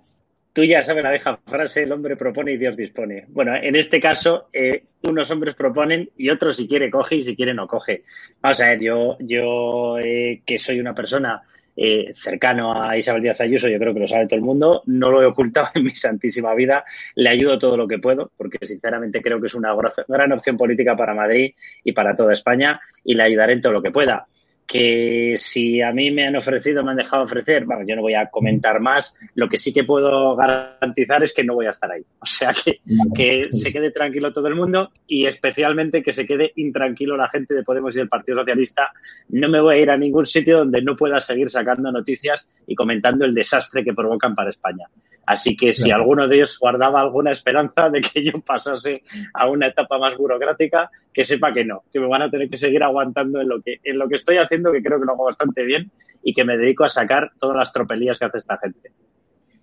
Tú 0.54 0.64
ya 0.64 0.82
sabes 0.82 1.04
la 1.04 1.12
vieja 1.12 1.38
frase, 1.46 1.84
el 1.84 1.92
hombre 1.92 2.16
propone 2.16 2.54
y 2.54 2.58
Dios 2.58 2.78
dispone. 2.78 3.26
Bueno, 3.28 3.54
en 3.54 3.76
este 3.76 4.00
caso, 4.00 4.48
eh, 4.54 4.86
unos 5.10 5.30
hombres 5.30 5.56
proponen 5.56 6.10
y 6.16 6.30
otros 6.30 6.56
si 6.56 6.70
quiere 6.70 6.90
coge 6.90 7.18
y 7.18 7.24
si 7.24 7.36
quiere 7.36 7.54
no 7.54 7.68
coge. 7.68 8.04
Vamos 8.42 8.62
a 8.62 8.70
ver, 8.70 8.80
yo, 8.80 9.18
yo 9.20 9.98
eh, 10.00 10.42
que 10.46 10.58
soy 10.58 10.80
una 10.80 10.96
persona 10.96 11.44
eh, 11.76 12.12
cercano 12.14 12.74
a 12.74 12.98
Isabel 12.98 13.22
Díaz 13.22 13.42
Ayuso, 13.42 13.68
yo 13.68 13.80
creo 13.80 13.94
que 13.94 14.00
lo 14.00 14.08
sabe 14.08 14.28
todo 14.28 14.38
el 14.38 14.46
mundo, 14.46 14.84
no 14.86 15.12
lo 15.12 15.22
he 15.22 15.26
ocultado 15.26 15.70
en 15.76 15.84
mi 15.84 15.96
santísima 15.96 16.54
vida, 16.54 16.86
le 17.16 17.30
ayudo 17.30 17.58
todo 17.60 17.78
lo 17.78 17.88
que 17.88 18.00
puedo, 18.00 18.32
porque 18.38 18.58
sinceramente 18.66 19.22
creo 19.22 19.40
que 19.40 19.48
es 19.48 19.56
una 19.56 19.76
gran 20.08 20.32
opción 20.32 20.58
política 20.58 20.96
para 20.96 21.14
Madrid 21.14 21.54
y 21.84 21.92
para 21.92 22.16
toda 22.16 22.34
España, 22.34 22.80
y 23.04 23.16
le 23.16 23.24
ayudaré 23.24 23.54
en 23.54 23.62
todo 23.62 23.74
lo 23.74 23.82
que 23.82 23.92
pueda 23.92 24.28
que 24.68 25.36
si 25.38 25.82
a 25.82 25.92
mí 25.92 26.10
me 26.12 26.26
han 26.26 26.36
ofrecido, 26.36 26.84
me 26.84 26.92
han 26.92 26.98
dejado 26.98 27.24
ofrecer, 27.24 27.66
bueno, 27.66 27.84
yo 27.88 27.96
no 27.96 28.02
voy 28.02 28.16
a 28.16 28.28
comentar 28.30 28.80
más. 28.80 29.16
Lo 29.36 29.48
que 29.48 29.58
sí 29.58 29.72
que 29.72 29.84
puedo 29.84 30.36
garantizar 30.36 31.24
es 31.24 31.34
que 31.34 31.44
no 31.44 31.54
voy 31.54 31.68
a 31.68 31.70
estar 31.70 31.92
ahí. 31.92 32.04
O 32.20 32.26
sea, 32.26 32.54
que, 32.54 32.80
que 33.16 33.48
se 33.52 33.72
quede 33.72 33.92
tranquilo 33.92 34.34
todo 34.34 34.48
el 34.48 34.56
mundo 34.56 34.92
y 35.08 35.28
especialmente 35.28 36.02
que 36.02 36.14
se 36.14 36.26
quede 36.26 36.52
intranquilo 36.56 37.16
la 37.16 37.30
gente 37.30 37.54
de 37.54 37.64
Podemos 37.64 37.96
y 37.96 38.00
del 38.00 38.10
Partido 38.10 38.40
Socialista. 38.40 38.92
No 39.30 39.48
me 39.50 39.62
voy 39.62 39.76
a 39.76 39.82
ir 39.82 39.90
a 39.92 39.98
ningún 39.98 40.26
sitio 40.26 40.60
donde 40.60 40.82
no 40.82 40.96
pueda 40.96 41.20
seguir 41.20 41.50
sacando 41.50 41.92
noticias 41.92 42.50
y 42.66 42.74
comentando 42.74 43.26
el 43.26 43.34
desastre 43.34 43.84
que 43.84 43.94
provocan 43.94 44.34
para 44.34 44.50
España. 44.50 44.88
Así 45.26 45.56
que 45.56 45.74
si 45.74 45.92
alguno 45.92 46.28
de 46.28 46.36
ellos 46.36 46.58
guardaba 46.60 47.02
alguna 47.02 47.32
esperanza 47.32 47.90
de 47.90 48.02
que 48.02 48.24
yo 48.24 48.40
pasase 48.46 49.02
a 49.34 49.50
una 49.50 49.68
etapa 49.68 49.98
más 49.98 50.16
burocrática, 50.18 50.90
que 51.12 51.24
sepa 51.24 51.54
que 51.54 51.66
no, 51.66 51.84
que 51.92 52.00
me 52.00 52.08
van 52.08 52.22
a 52.22 52.30
tener 52.30 52.50
que 52.50 52.58
seguir 52.58 52.84
aguantando 52.84 53.42
en 53.42 53.50
lo 53.50 53.62
que, 53.62 53.80
en 53.84 53.98
lo 53.98 54.08
que 54.08 54.16
estoy 54.16 54.38
haciendo, 54.38 54.72
que 54.72 54.84
creo 54.84 55.00
que 55.00 55.06
lo 55.06 55.14
hago 55.14 55.26
bastante 55.26 55.64
bien 55.64 55.92
y 56.24 56.34
que 56.34 56.44
me 56.44 56.58
dedico 56.58 56.84
a 56.84 56.90
sacar 56.90 57.32
todas 57.40 57.58
las 57.58 57.74
tropelías 57.74 58.20
que 58.20 58.26
hace 58.26 58.38
esta 58.38 58.58
gente. 58.58 58.92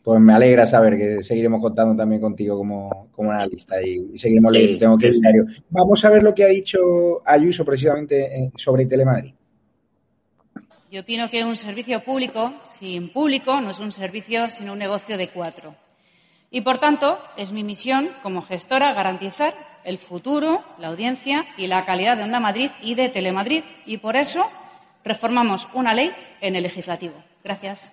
Pues 0.02 0.20
me 0.20 0.32
alegra 0.32 0.66
saber 0.66 0.96
que 0.96 1.22
seguiremos 1.22 1.60
contando 1.60 1.94
también 1.94 2.20
contigo 2.20 2.56
como, 2.58 3.08
como 3.12 3.30
analista 3.30 3.80
y 3.80 4.18
seguiremos 4.18 4.50
leyendo. 4.50 4.78
Tengo 4.78 4.98
que 4.98 5.08
ir 5.08 5.20
diario. 5.20 5.46
Vamos 5.70 6.04
a 6.04 6.10
ver 6.10 6.24
lo 6.24 6.34
que 6.34 6.42
ha 6.42 6.48
dicho 6.48 7.22
Ayuso 7.24 7.64
precisamente 7.64 8.50
sobre 8.56 8.86
Telemadrid. 8.86 9.34
Yo 10.92 11.00
opino 11.00 11.30
que 11.30 11.42
un 11.42 11.56
servicio 11.56 12.04
público 12.04 12.52
sin 12.78 13.10
público 13.10 13.62
no 13.62 13.70
es 13.70 13.80
un 13.80 13.90
servicio 13.90 14.50
sino 14.50 14.74
un 14.74 14.78
negocio 14.78 15.16
de 15.16 15.30
cuatro. 15.30 15.74
Y 16.50 16.60
por 16.60 16.76
tanto, 16.76 17.16
es 17.38 17.50
mi 17.50 17.64
misión 17.64 18.10
como 18.22 18.42
gestora 18.42 18.92
garantizar 18.92 19.54
el 19.84 19.96
futuro, 19.96 20.60
la 20.78 20.88
audiencia 20.88 21.46
y 21.56 21.66
la 21.66 21.86
calidad 21.86 22.18
de 22.18 22.24
Onda 22.24 22.40
Madrid 22.40 22.70
y 22.82 22.94
de 22.94 23.08
Telemadrid. 23.08 23.64
Y 23.86 23.96
por 23.96 24.16
eso 24.16 24.44
reformamos 25.02 25.66
una 25.72 25.94
ley 25.94 26.10
en 26.42 26.56
el 26.56 26.62
legislativo. 26.62 27.14
Gracias. 27.42 27.90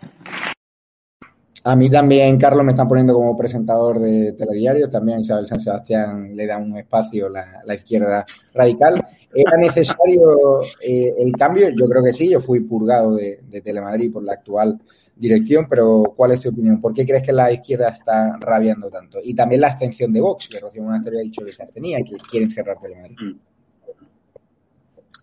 A 1.64 1.78
mí 1.78 1.90
también, 1.90 2.38
Carlos, 2.38 2.66
me 2.66 2.74
están 2.74 2.90
poniendo 2.90 3.14
como 3.14 3.38
presentador 3.38 4.00
de 4.00 4.34
telediarios. 4.34 4.92
También 4.92 5.22
Isabel 5.22 5.48
San 5.48 5.62
Sebastián 5.62 6.36
le 6.36 6.46
da 6.46 6.58
un 6.58 6.76
espacio 6.76 7.30
la, 7.30 7.62
la 7.64 7.76
izquierda 7.76 8.26
radical. 8.54 9.02
¿Era 9.34 9.58
necesario 9.58 10.64
eh, 10.82 11.14
el 11.20 11.32
cambio? 11.34 11.70
Yo 11.70 11.88
creo 11.88 12.04
que 12.04 12.14
sí, 12.14 12.30
yo 12.30 12.42
fui 12.42 12.62
purgado 12.62 13.16
de, 13.16 13.40
Telemadrid 13.64 14.12
por 14.12 14.24
la 14.24 14.34
actual 14.34 14.80
dirección, 15.16 15.68
pero 15.70 16.14
¿cuál 16.16 16.32
es 16.32 16.42
tu 16.42 16.50
opinión? 16.50 16.80
¿Por 16.80 16.94
qué 16.94 17.06
crees 17.06 17.24
que 17.24 17.34
la 17.34 17.52
izquierda 17.52 17.90
está 17.90 18.38
rabiando 18.40 18.90
tanto? 18.90 19.20
Y 19.24 19.34
también 19.34 19.62
la 19.62 19.68
abstención 19.68 20.14
de 20.14 20.22
Vox, 20.22 20.48
que 20.48 20.60
Rocío 20.60 20.84
Monasterio 20.84 21.20
ha 21.20 21.24
dicho 21.24 21.44
que 21.46 21.52
se 21.52 21.62
abstenía 21.62 22.00
y 22.00 22.04
que 22.04 22.18
quieren 22.18 22.50
cerrar 22.50 22.80
Telemadrid. 22.80 23.18
Mm. 23.20 23.40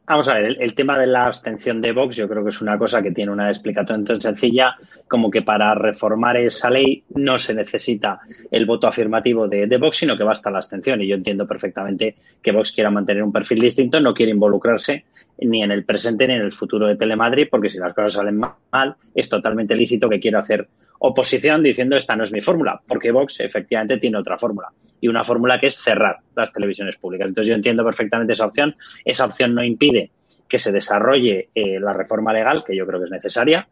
Vamos 0.09 0.29
a 0.29 0.35
ver, 0.35 0.57
el, 0.61 0.75
tema 0.77 0.97
de 1.01 1.09
la 1.09 1.27
abstención 1.27 1.81
de 1.81 1.91
Vox 1.91 2.15
yo 2.15 2.29
creo 2.29 2.45
que 2.45 2.51
es 2.51 2.61
una 2.61 2.79
cosa 2.79 3.03
que 3.03 3.11
tiene 3.11 3.33
una 3.33 3.49
explicación 3.49 4.05
tan 4.05 4.21
sencilla 4.21 4.77
como 5.09 5.33
que 5.33 5.43
para 5.43 5.75
reformar 5.75 6.37
esa 6.37 6.71
ley 6.71 7.03
no 7.17 7.37
se 7.39 7.55
necesita 7.55 8.21
el 8.53 8.67
voto 8.67 8.87
afirmativo 8.87 9.49
de, 9.49 9.67
de, 9.67 9.77
Vox, 9.79 9.97
sino 9.97 10.17
que 10.17 10.23
basta 10.23 10.49
la 10.49 10.59
abstención. 10.59 11.03
Y 11.03 11.09
yo 11.09 11.17
entiendo 11.17 11.45
perfectamente 11.45 12.15
que 12.41 12.53
Vox 12.53 12.71
quiera 12.71 12.89
mantener 12.89 13.25
un 13.25 13.33
perfil 13.33 13.59
distinto, 13.59 13.99
no 13.99 14.15
quiere 14.15 14.31
involucrarse 14.31 15.07
ni 15.41 15.65
en 15.65 15.73
el 15.73 15.85
presente 15.85 16.29
ni 16.29 16.35
en 16.35 16.43
el 16.43 16.53
futuro 16.53 16.87
de 16.87 16.95
Telemadrid, 16.95 17.49
porque 17.51 17.69
si 17.69 17.79
las 17.79 17.93
cosas 17.93 18.13
salen 18.13 18.39
mal, 18.39 18.95
es 19.13 19.29
totalmente 19.29 19.75
lícito 19.75 20.09
que 20.09 20.21
quiera 20.21 20.39
hacer 20.39 20.69
oposición 21.01 21.65
diciendo 21.65 21.97
esta 21.97 22.15
no 22.15 22.23
es 22.23 22.33
mi 22.33 22.41
fórmula, 22.41 22.81
porque 22.87 23.11
Vox 23.11 23.41
efectivamente 23.41 23.99
tiene 23.99 24.19
otra 24.19 24.39
fórmula 24.39 24.69
y 25.01 25.09
una 25.09 25.25
fórmula 25.25 25.59
que 25.61 25.69
es 25.69 25.77
cerrar 25.77 26.19
las 26.35 26.53
televisiones 26.53 26.97
públicas. 26.97 27.29
Entonces 27.29 27.49
yo 27.49 27.55
entiendo 27.55 27.85
perfectamente 27.85 28.33
esa 28.33 28.47
opción. 28.47 28.75
Esa 29.05 29.25
opción 29.25 29.55
no 29.55 29.65
impide 29.65 30.11
que 30.49 30.59
se 30.59 30.73
desarrolle 30.73 31.49
eh, 31.55 31.81
la 31.81 31.93
reforma 31.93 32.33
legal, 32.33 32.63
que 32.65 32.77
yo 32.77 32.87
creo 32.87 33.01
que 33.01 33.07
es 33.07 33.11
necesaria, 33.11 33.69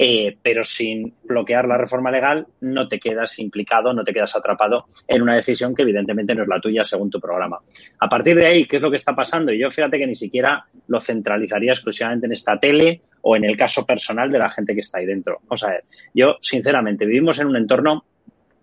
eh, 0.00 0.36
pero 0.40 0.62
sin 0.62 1.12
bloquear 1.24 1.66
la 1.66 1.76
reforma 1.76 2.12
legal 2.12 2.46
no 2.60 2.86
te 2.86 3.00
quedas 3.00 3.36
implicado, 3.40 3.92
no 3.92 4.04
te 4.04 4.12
quedas 4.12 4.36
atrapado 4.36 4.84
en 5.08 5.22
una 5.22 5.34
decisión 5.34 5.74
que 5.74 5.82
evidentemente 5.82 6.36
no 6.36 6.44
es 6.44 6.48
la 6.48 6.60
tuya 6.60 6.84
según 6.84 7.10
tu 7.10 7.18
programa. 7.18 7.58
A 7.98 8.08
partir 8.08 8.36
de 8.36 8.46
ahí, 8.46 8.66
¿qué 8.66 8.76
es 8.76 8.82
lo 8.82 8.90
que 8.90 8.96
está 8.96 9.12
pasando? 9.12 9.52
Y 9.52 9.58
yo 9.58 9.70
fíjate 9.70 9.98
que 9.98 10.06
ni 10.06 10.14
siquiera 10.14 10.64
lo 10.86 11.00
centralizaría 11.00 11.72
exclusivamente 11.72 12.26
en 12.26 12.32
esta 12.32 12.56
tele 12.58 13.00
o 13.22 13.34
en 13.34 13.44
el 13.44 13.56
caso 13.56 13.84
personal 13.84 14.30
de 14.30 14.38
la 14.38 14.50
gente 14.50 14.72
que 14.72 14.80
está 14.80 14.98
ahí 14.98 15.06
dentro. 15.06 15.40
Vamos 15.42 15.64
a 15.64 15.70
ver, 15.70 15.84
yo 16.14 16.36
sinceramente 16.40 17.04
vivimos 17.04 17.40
en 17.40 17.48
un 17.48 17.56
entorno 17.56 18.04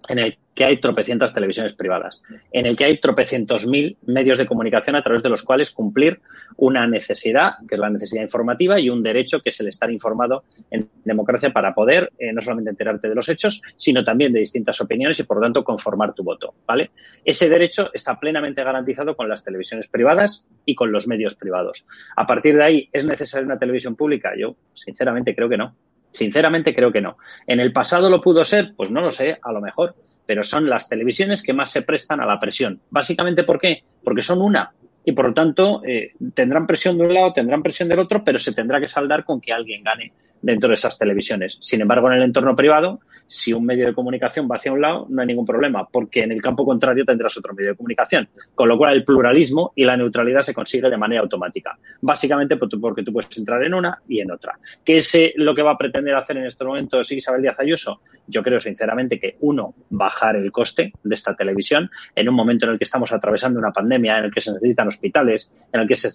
en 0.10 0.20
el 0.20 0.38
que 0.54 0.66
hay 0.66 0.78
tropecientas 0.80 1.34
televisiones 1.34 1.74
privadas, 1.74 2.24
en 2.52 2.66
el 2.66 2.78
que 2.78 2.86
hay 2.86 3.00
tropecientos 3.00 3.68
mil 3.68 3.98
medios 4.06 4.38
de 4.38 4.46
comunicación 4.46 4.96
a 4.96 5.04
través 5.04 5.22
de 5.22 5.30
los 5.30 5.44
cuales 5.44 5.72
cumplir 5.72 6.22
una 6.58 6.88
necesidad, 6.88 7.56
que 7.68 7.76
es 7.76 7.82
la 7.82 7.90
necesidad 7.90 8.24
informativa, 8.24 8.80
y 8.80 8.90
un 8.90 9.04
derecho, 9.04 9.42
que 9.42 9.50
es 9.50 9.60
el 9.60 9.68
estar 9.68 9.92
informado 9.92 10.44
en 10.72 10.90
democracia 11.04 11.52
para 11.52 11.74
poder 11.74 12.12
eh, 12.18 12.32
no 12.32 12.42
solamente 12.42 12.70
enterarte 12.70 13.10
de 13.10 13.16
los 13.16 13.28
hechos, 13.28 13.62
sino 13.76 14.04
también 14.04 14.32
de 14.32 14.40
distintas 14.40 14.80
opiniones 14.80 15.20
y, 15.20 15.24
por 15.24 15.38
lo 15.38 15.44
tanto, 15.44 15.64
conformar 15.64 16.14
tu 16.14 16.24
voto. 16.24 16.54
¿vale? 16.66 16.92
Ese 17.24 17.50
derecho 17.50 17.90
está 17.94 18.18
plenamente 18.20 18.64
garantizado 18.64 19.16
con 19.16 19.28
las 19.28 19.44
televisiones 19.44 19.88
privadas 19.88 20.48
y 20.66 20.76
con 20.76 20.92
los 20.92 21.08
medios 21.08 21.36
privados. 21.36 21.86
A 22.16 22.26
partir 22.26 22.56
de 22.56 22.64
ahí, 22.64 22.90
¿es 22.92 23.04
necesaria 23.06 23.46
una 23.46 23.60
televisión 23.60 23.96
pública? 23.96 24.32
Yo, 24.38 24.56
sinceramente, 24.74 25.36
creo 25.36 25.50
que 25.50 25.58
no 25.58 25.76
Sinceramente 26.12 26.74
creo 26.74 26.92
que 26.92 27.02
no. 27.02 27.18
¿En 27.48 27.60
el 27.60 27.74
pasado 27.74 28.10
lo 28.10 28.22
pudo 28.22 28.44
ser? 28.44 28.74
Pues 28.76 28.92
no 28.92 29.02
lo 29.02 29.12
sé, 29.12 29.38
a 29.42 29.52
lo 29.52 29.62
mejor. 29.62 29.96
Pero 30.26 30.44
son 30.44 30.70
las 30.70 30.90
televisiones 30.90 31.44
que 31.44 31.54
más 31.54 31.72
se 31.72 31.84
prestan 31.84 32.20
a 32.20 32.26
la 32.26 32.40
presión. 32.40 32.80
Básicamente, 32.90 33.44
¿por 33.44 33.60
qué? 33.60 33.84
Porque 34.04 34.22
son 34.22 34.42
una. 34.42 34.72
Y 35.04 35.12
por 35.12 35.28
lo 35.28 35.34
tanto, 35.34 35.84
eh, 35.86 36.14
tendrán 36.34 36.66
presión 36.66 36.98
de 36.98 37.06
un 37.06 37.14
lado, 37.14 37.34
tendrán 37.34 37.62
presión 37.62 37.88
del 37.88 38.00
otro, 38.00 38.24
pero 38.24 38.40
se 38.40 38.54
tendrá 38.54 38.80
que 38.80 38.88
saldar 38.88 39.24
con 39.24 39.40
que 39.40 39.54
alguien 39.54 39.84
gane 39.84 40.12
dentro 40.46 40.68
de 40.70 40.76
esas 40.76 40.98
televisiones. 41.00 41.58
Sin 41.60 41.82
embargo, 41.82 42.08
en 42.08 42.18
el 42.18 42.24
entorno 42.24 42.56
privado, 42.56 43.00
si 43.26 43.52
un 43.52 43.66
medio 43.66 43.88
de 43.88 43.96
comunicación 43.96 44.48
va 44.50 44.58
hacia 44.58 44.72
un 44.72 44.80
lado, 44.80 45.08
no 45.10 45.22
hay 45.22 45.28
ningún 45.28 45.46
problema, 45.46 45.88
porque 45.92 46.22
en 46.22 46.32
el 46.32 46.42
campo 46.42 46.64
contrario 46.64 47.04
tendrás 47.04 47.36
otro 47.36 47.56
medio 47.56 47.72
de 47.72 47.76
comunicación. 47.76 48.30
Con 48.54 48.70
lo 48.70 48.78
cual, 48.78 48.94
el 48.94 49.04
pluralismo 49.04 49.74
y 49.76 49.84
la 49.86 49.98
neutralidad 49.98 50.42
se 50.42 50.54
consigue 50.54 50.88
de 50.88 50.98
manera 50.98 51.22
automática. 51.22 51.76
Básicamente 52.00 52.58
porque 52.58 53.04
tú 53.04 53.12
puedes 53.12 53.36
entrar 53.36 53.64
en 53.64 53.74
una 53.74 54.00
y 54.08 54.20
en 54.20 54.32
otra. 54.32 54.60
¿Qué 54.84 54.98
es 54.98 55.16
eh, 55.16 55.34
lo 55.38 55.56
que 55.56 55.64
va 55.64 55.72
a 55.72 55.78
pretender 55.78 56.16
hacer 56.16 56.38
en 56.38 56.46
estos 56.46 56.68
momentos 56.68 57.12
Isabel 57.12 57.42
Díaz 57.42 57.60
Ayuso? 57.60 58.02
Yo 58.28 58.44
creo, 58.44 58.60
sinceramente, 58.60 59.20
que 59.20 59.38
uno, 59.40 59.74
bajar 59.90 60.36
el 60.36 60.52
coste 60.52 60.94
de 61.04 61.16
esta 61.16 61.36
televisión 61.36 61.90
en 62.16 62.30
un 62.30 62.36
momento 62.36 62.68
en 62.68 62.74
el 62.74 62.78
que 62.78 62.84
estamos 62.84 63.12
atravesando 63.12 63.60
una 63.60 63.72
pandemia, 63.72 64.20
en 64.20 64.26
el 64.26 64.32
que 64.32 64.42
se 64.42 64.54
necesitan 64.54 64.88
hospitales, 64.88 65.52
en 65.74 65.82
el 65.82 65.88
que 65.88 65.96
se, 65.96 66.10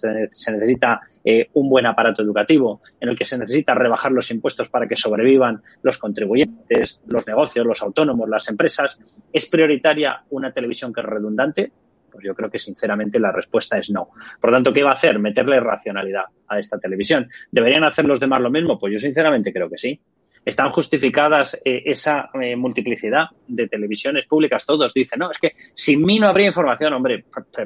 necesita 0.51 1.01
eh, 1.25 1.49
un 1.53 1.69
buen 1.69 1.85
aparato 1.85 2.21
educativo, 2.21 2.81
en 2.99 3.09
el 3.09 3.17
que 3.17 3.25
se 3.25 3.37
necesita 3.37 3.73
rebajar 3.73 4.11
los 4.11 4.20
impuestos 4.29 4.69
para 4.69 4.87
que 4.87 4.95
sobrevivan 4.95 5.61
los 5.81 5.97
contribuyentes, 5.97 6.99
los 7.07 7.25
negocios, 7.25 7.65
los 7.65 7.81
autónomos, 7.81 8.29
las 8.29 8.47
empresas. 8.49 8.99
¿Es 9.33 9.49
prioritaria 9.49 10.23
una 10.29 10.51
televisión 10.51 10.93
que 10.93 11.01
es 11.01 11.07
redundante? 11.07 11.71
Pues 12.11 12.25
yo 12.25 12.35
creo 12.35 12.51
que 12.51 12.59
sinceramente 12.59 13.19
la 13.19 13.31
respuesta 13.31 13.77
es 13.77 13.89
no. 13.89 14.09
Por 14.39 14.51
lo 14.51 14.57
tanto, 14.57 14.73
¿qué 14.73 14.83
va 14.83 14.91
a 14.91 14.93
hacer? 14.93 15.17
Meterle 15.17 15.59
racionalidad 15.59 16.25
a 16.47 16.59
esta 16.59 16.77
televisión. 16.77 17.29
¿Deberían 17.49 17.85
hacer 17.85 18.05
los 18.05 18.19
demás 18.19 18.41
lo 18.41 18.51
mismo? 18.51 18.77
Pues 18.77 18.93
yo 18.93 18.99
sinceramente 18.99 19.53
creo 19.53 19.69
que 19.69 19.77
sí. 19.77 19.99
¿Están 20.43 20.71
justificadas 20.71 21.59
eh, 21.63 21.83
esa 21.85 22.29
eh, 22.41 22.55
multiplicidad 22.55 23.25
de 23.47 23.67
televisiones 23.67 24.25
públicas? 24.25 24.65
Todos 24.65 24.93
dicen, 24.93 25.19
no, 25.19 25.31
es 25.31 25.37
que 25.37 25.53
sin 25.73 26.03
mí 26.03 26.19
no 26.19 26.27
habría 26.27 26.47
información. 26.47 26.93
Hombre, 26.93 27.25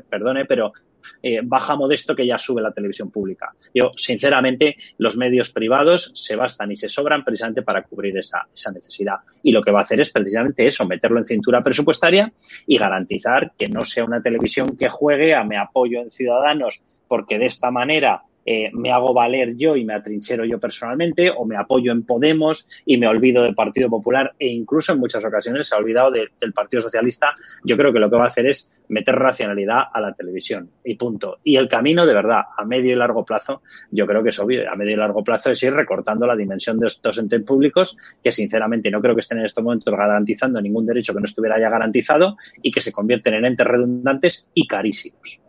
perdone, 0.10 0.46
pero 0.46 0.74
eh, 1.22 1.42
baja 1.44 1.76
modesto 1.76 2.16
que 2.16 2.26
ya 2.26 2.38
sube 2.38 2.62
la 2.62 2.72
televisión 2.72 3.12
pública. 3.12 3.54
Yo, 3.74 3.92
sinceramente, 3.96 4.78
los 4.98 5.18
medios 5.18 5.50
privados 5.50 6.12
se 6.14 6.36
bastan 6.36 6.72
y 6.72 6.78
se 6.78 6.90
sobran 6.90 7.24
precisamente 7.24 7.62
para 7.62 7.84
cubrir 7.84 8.18
esa, 8.18 8.48
esa 8.54 8.72
necesidad. 8.72 9.16
Y 9.44 9.52
lo 9.52 9.62
que 9.62 9.72
va 9.72 9.80
a 9.80 9.84
hacer 9.84 10.02
es 10.02 10.12
precisamente 10.12 10.66
eso, 10.66 10.86
meterlo 10.86 11.18
en 11.18 11.26
cintura 11.26 11.62
presupuestaria 11.62 12.32
y 12.68 12.78
garantizar 12.78 13.54
que 13.58 13.68
no 13.68 13.82
sea 13.82 14.06
una 14.06 14.22
televisión 14.22 14.78
que 14.78 14.90
juegue 14.90 15.34
a 15.36 15.44
me 15.44 15.58
apoyo 15.58 16.00
en 16.00 16.12
ciudadanos 16.12 16.82
porque 17.08 17.38
de 17.38 17.46
esta 17.46 17.72
manera 17.72 18.24
eh, 18.46 18.70
me 18.74 18.92
hago 18.92 19.14
valer 19.14 19.56
yo 19.58 19.76
y 19.76 19.84
me 19.84 19.94
atrinchero 19.94 20.46
yo 20.46 20.60
personalmente, 20.60 21.32
o 21.32 21.46
me 21.46 21.58
apoyo 21.58 21.92
en 21.92 22.04
Podemos 22.06 22.68
y 22.86 22.98
me 22.98 23.08
olvido 23.08 23.44
del 23.44 23.56
Partido 23.56 23.90
Popular, 23.90 24.34
e 24.38 24.48
incluso 24.48 24.94
en 24.94 25.00
muchas 25.00 25.26
ocasiones 25.26 25.68
se 25.68 25.76
ha 25.76 25.80
olvidado 25.80 26.12
del 26.12 26.54
Partido 26.54 26.82
Socialista. 26.82 27.34
Yo 27.64 27.76
creo 27.78 27.92
que 27.92 28.00
lo 28.00 28.10
que 28.10 28.18
va 28.18 28.26
a 28.26 28.28
hacer 28.28 28.46
es 28.46 28.70
meter 28.90 29.16
racionalidad 29.16 29.84
a 29.92 30.00
la 30.00 30.14
televisión 30.14 30.70
y 30.84 30.96
punto. 30.96 31.40
Y 31.44 31.56
el 31.56 31.68
camino, 31.68 32.06
de 32.06 32.14
verdad, 32.14 32.42
a 32.56 32.66
medio 32.66 32.92
y 32.92 32.96
largo 32.96 33.26
plazo, 33.26 33.62
yo 33.92 34.06
creo 34.06 34.22
que 34.24 34.30
es 34.30 34.40
obvio. 34.40 34.70
A 34.72 34.76
medio 34.76 34.94
y 34.94 34.98
largo 34.98 35.24
plazo 35.24 35.50
es 35.50 35.64
ir 35.64 35.74
recortando 35.74 36.28
la 36.28 36.36
dimensión 36.36 36.80
de 36.80 36.88
estos 36.88 37.18
entes 37.18 37.42
públicos 37.44 37.98
que, 38.24 38.32
sinceramente, 38.32 38.92
no 38.92 39.02
creo 39.02 39.16
que 39.16 39.22
estén 39.22 39.40
en 39.40 39.46
estos 39.46 39.64
momentos 39.64 39.94
garantizando 39.94 40.62
ningún 40.62 40.86
derecho 40.86 41.14
que 41.14 41.20
no 41.20 41.26
estuviera 41.26 41.60
ya 41.60 41.70
garantizado 41.70 42.38
y 42.62 42.72
que 42.72 42.82
se 42.82 42.92
convierten 42.92 43.34
en 43.36 43.46
entes 43.46 43.68
redundantes 43.68 44.50
y 44.54 44.68
carísimos. 44.68 45.42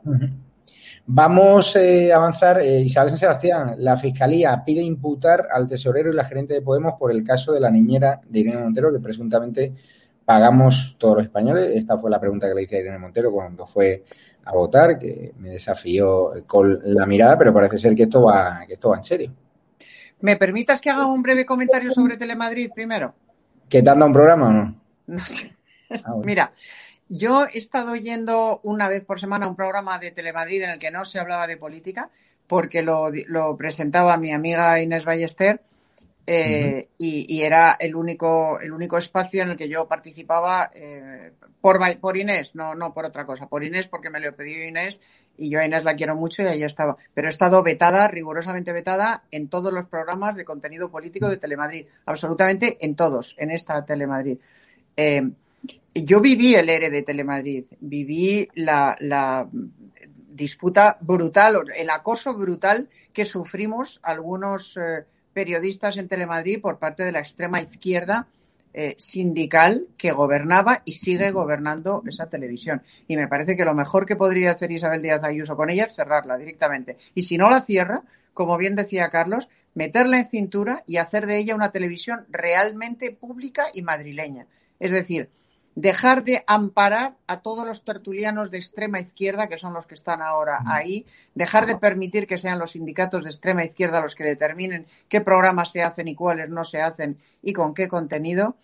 Vamos 1.08 1.76
eh, 1.76 2.12
a 2.12 2.16
avanzar. 2.16 2.60
Eh, 2.60 2.80
Isabel 2.80 3.10
San 3.10 3.18
Sebastián, 3.18 3.74
la 3.78 3.96
Fiscalía 3.96 4.62
pide 4.64 4.82
imputar 4.82 5.46
al 5.52 5.68
tesorero 5.68 6.10
y 6.10 6.14
la 6.14 6.24
gerente 6.24 6.54
de 6.54 6.62
Podemos 6.62 6.94
por 6.98 7.12
el 7.12 7.22
caso 7.22 7.52
de 7.52 7.60
la 7.60 7.70
niñera 7.70 8.20
de 8.28 8.40
Irene 8.40 8.62
Montero, 8.62 8.92
que 8.92 8.98
presuntamente 8.98 9.72
pagamos 10.24 10.96
todos 10.98 11.18
los 11.18 11.24
españoles. 11.24 11.70
Esta 11.76 11.96
fue 11.96 12.10
la 12.10 12.18
pregunta 12.18 12.48
que 12.48 12.54
le 12.54 12.62
hice 12.64 12.76
a 12.76 12.80
Irene 12.80 12.98
Montero 12.98 13.30
cuando 13.30 13.66
fue 13.66 14.04
a 14.44 14.52
votar, 14.52 14.98
que 14.98 15.32
me 15.38 15.50
desafió 15.50 16.32
con 16.44 16.80
la 16.82 17.06
mirada, 17.06 17.38
pero 17.38 17.54
parece 17.54 17.78
ser 17.78 17.94
que 17.94 18.04
esto 18.04 18.22
va, 18.22 18.64
que 18.66 18.74
esto 18.74 18.90
va 18.90 18.96
en 18.96 19.04
serio. 19.04 19.32
¿Me 20.20 20.36
permitas 20.36 20.80
que 20.80 20.90
haga 20.90 21.06
un 21.06 21.22
breve 21.22 21.46
comentario 21.46 21.92
sobre 21.92 22.16
Telemadrid 22.16 22.70
primero? 22.74 23.14
¿Que 23.68 23.82
te 23.82 23.90
han 23.90 23.98
dado 23.98 24.06
un 24.06 24.12
programa 24.12 24.48
o 24.48 24.52
no? 24.52 24.80
No 25.06 25.24
sé. 25.24 25.54
Ah, 26.04 26.14
Mira, 26.24 26.52
yo 27.08 27.46
he 27.46 27.58
estado 27.58 27.96
yendo 27.96 28.60
una 28.62 28.88
vez 28.88 29.04
por 29.04 29.20
semana 29.20 29.46
a 29.46 29.48
un 29.48 29.56
programa 29.56 29.98
de 29.98 30.10
Telemadrid 30.10 30.62
en 30.62 30.70
el 30.70 30.78
que 30.78 30.90
no 30.90 31.04
se 31.04 31.18
hablaba 31.18 31.46
de 31.46 31.56
política, 31.56 32.10
porque 32.46 32.82
lo, 32.82 33.10
presentaba 33.56 34.16
mi 34.16 34.32
amiga 34.32 34.80
Inés 34.80 35.04
Ballester 35.04 35.60
eh, 36.26 36.88
y, 36.98 37.42
era 37.42 37.76
el 37.78 37.94
único, 37.94 38.58
el 38.60 38.72
único 38.72 38.98
espacio 38.98 39.42
en 39.42 39.50
el 39.50 39.56
que 39.56 39.68
yo 39.68 39.86
participaba 39.86 40.70
eh, 40.74 41.32
por, 41.60 41.78
por 42.00 42.16
Inés, 42.16 42.54
no, 42.54 42.74
no 42.74 42.92
por 42.92 43.04
otra 43.04 43.24
cosa, 43.24 43.46
por 43.46 43.62
Inés 43.62 43.86
porque 43.86 44.10
me 44.10 44.20
lo 44.20 44.34
pidió 44.34 44.66
Inés 44.66 45.00
y 45.38 45.50
yo 45.50 45.60
a 45.60 45.64
Inés 45.64 45.84
la 45.84 45.94
quiero 45.94 46.16
mucho 46.16 46.42
y 46.42 46.46
ahí 46.46 46.62
estaba. 46.62 46.96
Pero 47.14 47.28
he 47.28 47.30
estado 47.30 47.62
vetada, 47.62 48.08
rigurosamente 48.08 48.72
vetada, 48.72 49.24
en 49.30 49.48
todos 49.48 49.72
los 49.72 49.86
programas 49.86 50.36
de 50.36 50.44
contenido 50.44 50.90
político 50.90 51.28
de 51.28 51.36
Telemadrid, 51.36 51.86
absolutamente 52.06 52.78
en 52.80 52.96
todos, 52.96 53.34
en 53.38 53.50
esta 53.50 53.84
Telemadrid. 53.84 54.38
Eh, 54.96 55.30
yo 56.04 56.20
viví 56.20 56.54
el 56.54 56.68
ERE 56.68 56.90
de 56.90 57.02
Telemadrid, 57.02 57.64
viví 57.80 58.48
la, 58.54 59.48
disputa 60.28 60.98
brutal, 61.00 61.56
el 61.76 61.88
acoso 61.88 62.34
brutal 62.34 62.88
que 63.12 63.24
sufrimos 63.24 64.00
algunos 64.02 64.76
eh, 64.76 65.04
periodistas 65.32 65.96
en 65.96 66.08
Telemadrid 66.08 66.60
por 66.60 66.78
parte 66.78 67.04
de 67.04 67.12
la 67.12 67.20
extrema 67.20 67.60
izquierda 67.60 68.28
eh, 68.78 68.94
sindical 68.98 69.86
que 69.96 70.12
gobernaba 70.12 70.82
y 70.84 70.92
sigue 70.92 71.30
gobernando 71.30 72.02
esa 72.06 72.28
televisión. 72.28 72.82
Y 73.08 73.16
me 73.16 73.26
parece 73.26 73.56
que 73.56 73.64
lo 73.64 73.74
mejor 73.74 74.04
que 74.04 74.16
podría 74.16 74.50
hacer 74.50 74.70
Isabel 74.70 75.00
Díaz 75.00 75.24
Ayuso 75.24 75.56
con 75.56 75.70
ella 75.70 75.84
es 75.84 75.96
cerrarla 75.96 76.36
directamente. 76.36 76.98
Y 77.14 77.22
si 77.22 77.38
no 77.38 77.48
la 77.48 77.62
cierra, 77.62 78.02
como 78.34 78.58
bien 78.58 78.74
decía 78.74 79.08
Carlos, 79.08 79.48
meterla 79.72 80.18
en 80.18 80.28
cintura 80.28 80.84
y 80.86 80.98
hacer 80.98 81.24
de 81.24 81.38
ella 81.38 81.54
una 81.54 81.72
televisión 81.72 82.26
realmente 82.28 83.12
pública 83.12 83.68
y 83.72 83.80
madrileña. 83.80 84.46
Es 84.78 84.90
decir, 84.90 85.30
dejar 85.76 86.24
de 86.24 86.42
amparar 86.46 87.14
a 87.28 87.42
todos 87.42 87.66
los 87.66 87.84
tertulianos 87.84 88.50
de 88.50 88.58
extrema 88.58 88.98
izquierda, 88.98 89.46
que 89.46 89.58
son 89.58 89.74
los 89.74 89.86
que 89.86 89.94
están 89.94 90.22
ahora 90.22 90.60
ahí, 90.66 91.06
dejar 91.34 91.66
de 91.66 91.76
permitir 91.76 92.26
que 92.26 92.38
sean 92.38 92.58
los 92.58 92.72
sindicatos 92.72 93.22
de 93.22 93.30
extrema 93.30 93.62
izquierda 93.62 94.00
los 94.00 94.14
que 94.14 94.24
determinen 94.24 94.86
qué 95.08 95.20
programas 95.20 95.70
se 95.70 95.82
hacen 95.82 96.08
y 96.08 96.14
cuáles 96.14 96.48
no 96.48 96.64
se 96.64 96.80
hacen 96.80 97.18
y 97.42 97.52
con 97.52 97.74
qué 97.74 97.88
contenido, 97.88 98.56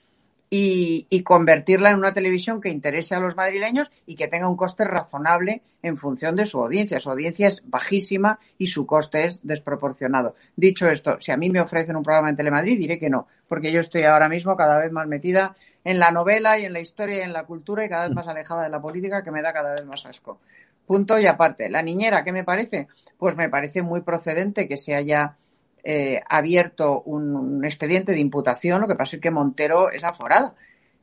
y, 0.54 1.22
convertirla 1.22 1.90
en 1.90 1.96
una 1.96 2.12
televisión 2.12 2.60
que 2.60 2.68
interese 2.68 3.14
a 3.14 3.20
los 3.20 3.36
madrileños 3.36 3.90
y 4.06 4.16
que 4.16 4.28
tenga 4.28 4.50
un 4.50 4.56
coste 4.56 4.84
razonable 4.84 5.62
en 5.82 5.96
función 5.96 6.36
de 6.36 6.44
su 6.44 6.60
audiencia. 6.60 7.00
Su 7.00 7.08
audiencia 7.08 7.48
es 7.48 7.62
bajísima 7.66 8.38
y 8.58 8.66
su 8.66 8.84
coste 8.84 9.24
es 9.24 9.40
desproporcionado. 9.42 10.34
Dicho 10.54 10.90
esto, 10.90 11.16
si 11.20 11.32
a 11.32 11.38
mí 11.38 11.48
me 11.48 11.62
ofrecen 11.62 11.96
un 11.96 12.02
programa 12.02 12.28
en 12.28 12.36
Telemadrid, 12.36 12.76
diré 12.76 12.98
que 12.98 13.08
no, 13.08 13.28
porque 13.48 13.72
yo 13.72 13.80
estoy 13.80 14.02
ahora 14.02 14.28
mismo 14.28 14.54
cada 14.54 14.76
vez 14.76 14.92
más 14.92 15.08
metida 15.08 15.56
en 15.84 15.98
la 15.98 16.10
novela 16.10 16.58
y 16.58 16.64
en 16.64 16.72
la 16.72 16.80
historia 16.80 17.18
y 17.18 17.20
en 17.20 17.32
la 17.32 17.44
cultura 17.44 17.84
y 17.84 17.88
cada 17.88 18.06
vez 18.06 18.14
más 18.14 18.28
alejada 18.28 18.64
de 18.64 18.68
la 18.68 18.80
política 18.80 19.22
que 19.22 19.30
me 19.30 19.42
da 19.42 19.52
cada 19.52 19.72
vez 19.72 19.84
más 19.84 20.04
asco. 20.06 20.40
Punto 20.86 21.18
y 21.18 21.26
aparte. 21.26 21.68
La 21.68 21.82
niñera, 21.82 22.24
¿qué 22.24 22.32
me 22.32 22.44
parece? 22.44 22.88
Pues 23.18 23.36
me 23.36 23.48
parece 23.48 23.82
muy 23.82 24.02
procedente 24.02 24.68
que 24.68 24.76
se 24.76 24.94
haya 24.94 25.36
eh, 25.84 26.20
abierto 26.28 27.02
un, 27.02 27.64
expediente 27.64 28.12
de 28.12 28.20
imputación. 28.20 28.80
Lo 28.80 28.88
que 28.88 28.94
pasa 28.94 29.16
es 29.16 29.22
que 29.22 29.30
Montero 29.30 29.90
es 29.90 30.04
aforada. 30.04 30.54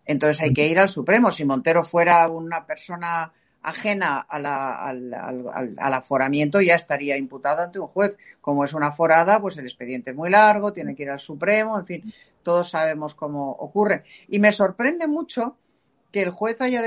Entonces 0.05 0.41
hay 0.41 0.53
que 0.53 0.67
ir 0.67 0.79
al 0.79 0.89
Supremo. 0.89 1.31
Si 1.31 1.45
Montero 1.45 1.83
fuera 1.83 2.27
una 2.27 2.65
persona 2.65 3.31
ajena 3.61 4.19
al, 4.19 4.45
al, 4.45 5.93
aforamiento 5.93 6.61
ya 6.61 6.75
estaría 6.75 7.17
imputada 7.17 7.65
ante 7.65 7.79
un 7.79 7.87
juez. 7.87 8.17
Como 8.41 8.63
es 8.63 8.73
una 8.73 8.91
forada, 8.91 9.41
pues 9.41 9.57
el 9.57 9.65
expediente 9.65 10.11
es 10.11 10.15
muy 10.15 10.29
largo, 10.29 10.73
tiene 10.73 10.95
que 10.95 11.03
ir 11.03 11.09
al 11.09 11.19
Supremo, 11.19 11.77
en 11.77 11.85
fin 11.85 12.13
todos 12.43 12.69
sabemos 12.69 13.15
cómo 13.15 13.51
ocurre. 13.51 14.03
Y 14.27 14.39
me 14.39 14.51
sorprende 14.51 15.07
mucho 15.07 15.57
que 16.11 16.21
el 16.21 16.31
juez 16.31 16.61
haya 16.61 16.83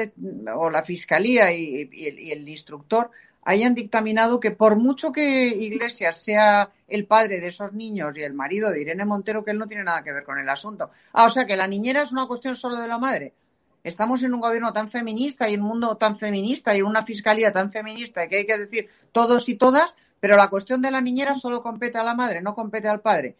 o 0.55 0.71
la 0.71 0.83
fiscalía 0.83 1.53
y, 1.53 1.89
el, 2.31 2.49
instructor 2.49 3.11
hayan 3.45 3.75
dictaminado 3.75 4.39
que 4.39 4.53
por 4.53 4.77
mucho 4.77 5.11
que 5.13 5.49
Iglesias 5.49 6.23
sea 6.23 6.71
el 6.87 7.07
padre 7.07 7.41
de 7.41 7.49
esos 7.49 7.73
niños 7.73 8.17
y 8.17 8.23
el 8.23 8.35
marido 8.35 8.71
de 8.71 8.83
Irene 8.83 9.05
Montero, 9.05 9.45
que 9.45 9.51
él 9.51 9.59
no 9.59 9.67
tiene 9.67 9.85
nada 9.85 10.03
que 10.03 10.13
ver 10.13 10.25
con 10.25 10.39
el 10.39 10.49
asunto. 10.49 10.91
Ah, 11.13 11.27
o 11.27 11.31
sea 11.31 11.47
que 11.47 11.57
la 11.57 11.67
niñera 11.67 12.03
es 12.03 12.13
una 12.13 12.27
cuestión 12.27 12.55
solo 12.55 12.77
de 12.77 12.87
la 12.87 12.99
madre. 12.99 13.35
Estamos 13.83 14.23
en 14.23 14.33
un 14.33 14.41
gobierno 14.41 14.73
tan 14.73 14.91
feminista 14.91 15.49
y 15.49 15.55
en 15.55 15.63
un 15.63 15.69
mundo 15.69 15.97
tan 15.97 16.17
feminista 16.17 16.75
y 16.75 16.79
en 16.79 16.87
una 16.87 17.03
fiscalía 17.03 17.53
tan 17.53 17.73
feminista 17.73 18.29
que 18.29 18.37
hay 18.37 18.47
que 18.47 18.59
decir 18.59 18.89
todos 19.11 19.49
y 19.49 19.57
todas, 19.57 19.97
pero 20.21 20.37
la 20.37 20.49
cuestión 20.49 20.81
de 20.83 20.93
la 20.93 21.01
niñera 21.01 21.35
solo 21.35 21.63
compete 21.63 21.99
a 21.99 22.05
la 22.05 22.15
madre, 22.15 22.43
no 22.43 22.55
compete 22.55 22.89
al 22.89 23.01
padre. 23.01 23.37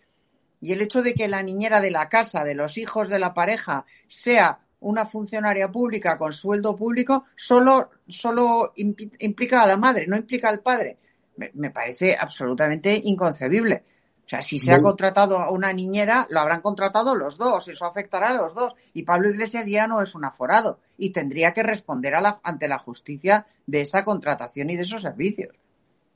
Y 0.63 0.73
el 0.73 0.81
hecho 0.81 1.03
de 1.03 1.13
que 1.13 1.29
la 1.29 1.43
niñera 1.43 1.81
de 1.81 1.91
la 1.91 2.09
casa, 2.09 2.45
de 2.45 2.55
los 2.55 2.79
hijos 2.79 3.09
de 3.09 3.19
la 3.19 3.35
pareja, 3.35 3.85
sea 4.07 4.61
una 4.79 5.07
funcionaria 5.07 5.71
pública 5.71 6.17
con 6.17 6.33
sueldo 6.33 6.77
público, 6.77 7.25
solo, 7.35 7.91
solo 8.09 8.73
implica 8.77 9.63
a 9.63 9.67
la 9.67 9.77
madre, 9.77 10.07
no 10.07 10.17
implica 10.17 10.49
al 10.49 10.61
padre. 10.61 10.99
Me, 11.37 11.71
parece 11.71 12.17
absolutamente 12.19 13.01
inconcebible. 13.05 13.85
O 14.25 14.29
sea, 14.29 14.41
si 14.41 14.61
se 14.61 14.73
ha 14.73 14.81
contratado 14.81 15.39
a 15.39 15.51
una 15.51 15.73
niñera, 15.73 16.29
lo 16.31 16.39
habrán 16.39 16.61
contratado 16.61 17.17
los 17.17 17.37
dos, 17.39 17.67
eso 17.67 17.85
afectará 17.85 18.29
a 18.29 18.35
los 18.35 18.55
dos. 18.55 18.75
Y 18.95 19.03
Pablo 19.03 19.31
Iglesias 19.31 19.67
ya 19.67 19.89
no 19.89 20.01
es 20.01 20.15
un 20.15 20.25
aforado 20.25 20.79
y 20.97 21.11
tendría 21.11 21.53
que 21.53 21.65
responder 21.65 22.15
a 22.15 22.21
la, 22.21 22.41
ante 22.45 22.69
la 22.69 22.79
justicia 22.79 23.47
de 23.67 23.81
esa 23.81 24.05
contratación 24.05 24.71
y 24.71 24.77
de 24.77 24.83
esos 24.83 25.03
servicios. 25.03 25.57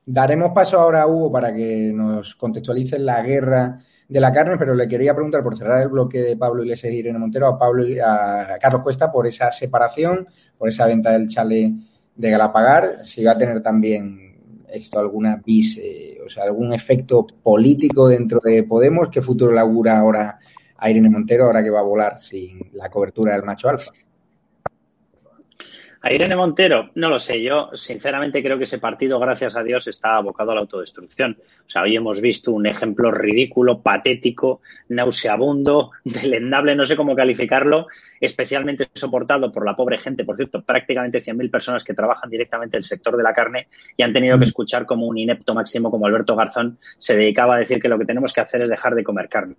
Daremos 0.05 0.53
paso 0.55 0.79
ahora 0.79 1.03
a 1.03 1.09
Hugo 1.09 1.33
para 1.33 1.53
que 1.53 1.91
nos 1.93 2.37
contextualice 2.37 2.99
la 3.01 3.23
guerra 3.23 3.81
de 4.09 4.21
la 4.21 4.33
carne, 4.33 4.57
pero 4.57 4.75
le 4.75 4.87
quería 4.87 5.15
preguntar 5.15 5.43
por 5.43 5.59
cerrar 5.59 5.83
el 5.83 5.89
bloque 5.89 6.23
de 6.23 6.37
Pablo 6.37 6.63
Iglesias 6.63 6.93
y 6.93 6.97
Irene 6.99 7.19
Montero 7.19 7.47
a 7.47 7.59
Pablo 7.59 7.85
a 8.05 8.57
Carlos 8.61 8.83
Cuesta 8.83 9.11
por 9.11 9.27
esa 9.27 9.51
separación, 9.51 10.27
por 10.57 10.69
esa 10.69 10.87
venta 10.87 11.11
del 11.13 11.29
chale 11.29 11.75
de 12.15 12.31
Galapagar, 12.31 13.05
si 13.05 13.25
va 13.25 13.33
a 13.33 13.39
tener 13.39 13.63
también 13.63 14.65
esto 14.69 14.99
alguna 14.99 15.41
bis, 15.45 15.79
eh, 15.79 16.19
o 16.25 16.29
sea, 16.29 16.45
algún 16.45 16.73
efecto 16.73 17.27
político 17.43 18.09
dentro 18.09 18.41
de 18.43 18.63
Podemos, 18.63 19.09
¿qué 19.11 19.21
futuro 19.21 19.53
le 19.53 19.61
augura 19.61 19.99
ahora 19.99 20.39
a 20.77 20.91
Irene 20.91 21.11
Montero 21.11 21.45
ahora 21.45 21.63
que 21.63 21.71
va 21.71 21.81
a 21.81 21.85
volar 21.85 22.21
sin 22.21 22.61
la 22.73 22.91
cobertura 22.91 23.33
del 23.33 23.43
macho 23.43 23.69
alfa? 23.69 23.93
A 26.03 26.13
Irene 26.13 26.37
Montero, 26.37 26.91
no 26.95 27.09
lo 27.09 27.19
sé. 27.19 27.43
Yo, 27.43 27.71
sinceramente, 27.73 28.43
creo 28.43 28.59
que 28.59 28.65
ese 28.65 28.79
partido, 28.79 29.19
gracias 29.19 29.57
a 29.57 29.63
Dios, 29.63 29.89
está 29.89 30.17
abocado 30.17 30.53
a 30.53 30.55
la 30.55 30.61
autodestrucción. 30.61 31.39
O 31.41 31.69
sea, 31.69 31.83
hoy 31.83 31.97
hemos 31.97 32.21
visto 32.21 32.53
un 32.53 32.67
ejemplo 32.67 33.11
ridículo, 33.11 33.81
patético, 33.81 34.61
nauseabundo, 34.89 35.93
delendable, 36.05 36.77
no 36.77 36.85
sé 36.85 36.97
cómo 36.97 37.17
calificarlo, 37.17 37.87
especialmente 38.21 38.89
soportado 38.95 39.51
por 39.51 39.65
la 39.65 39.75
pobre 39.75 39.99
gente. 39.99 40.25
Por 40.25 40.37
cierto, 40.37 40.63
prácticamente 40.63 41.23
100.000 41.23 41.51
personas 41.51 41.83
que 41.83 41.95
trabajan 41.95 42.31
directamente 42.31 42.77
en 42.77 42.81
el 42.81 42.85
sector 42.85 43.17
de 43.17 43.23
la 43.23 43.33
carne 43.33 43.69
y 43.97 44.03
han 44.03 44.13
tenido 44.13 44.37
que 44.37 44.45
mm. 44.45 44.49
escuchar 44.49 44.87
como 44.87 45.07
un 45.07 45.19
inepto 45.19 45.55
máximo 45.55 45.91
como 45.91 46.07
Alberto 46.07 46.37
Garzón 46.37 46.79
se 46.99 47.17
dedicaba 47.17 47.57
a 47.57 47.59
decir 47.59 47.81
que 47.81 47.89
lo 47.89 47.99
que 47.99 48.05
tenemos 48.05 48.33
que 48.33 48.41
hacer 48.43 48.63
es 48.63 48.69
dejar 48.69 48.95
de 48.95 49.03
comer 49.03 49.29
carne. 49.29 49.57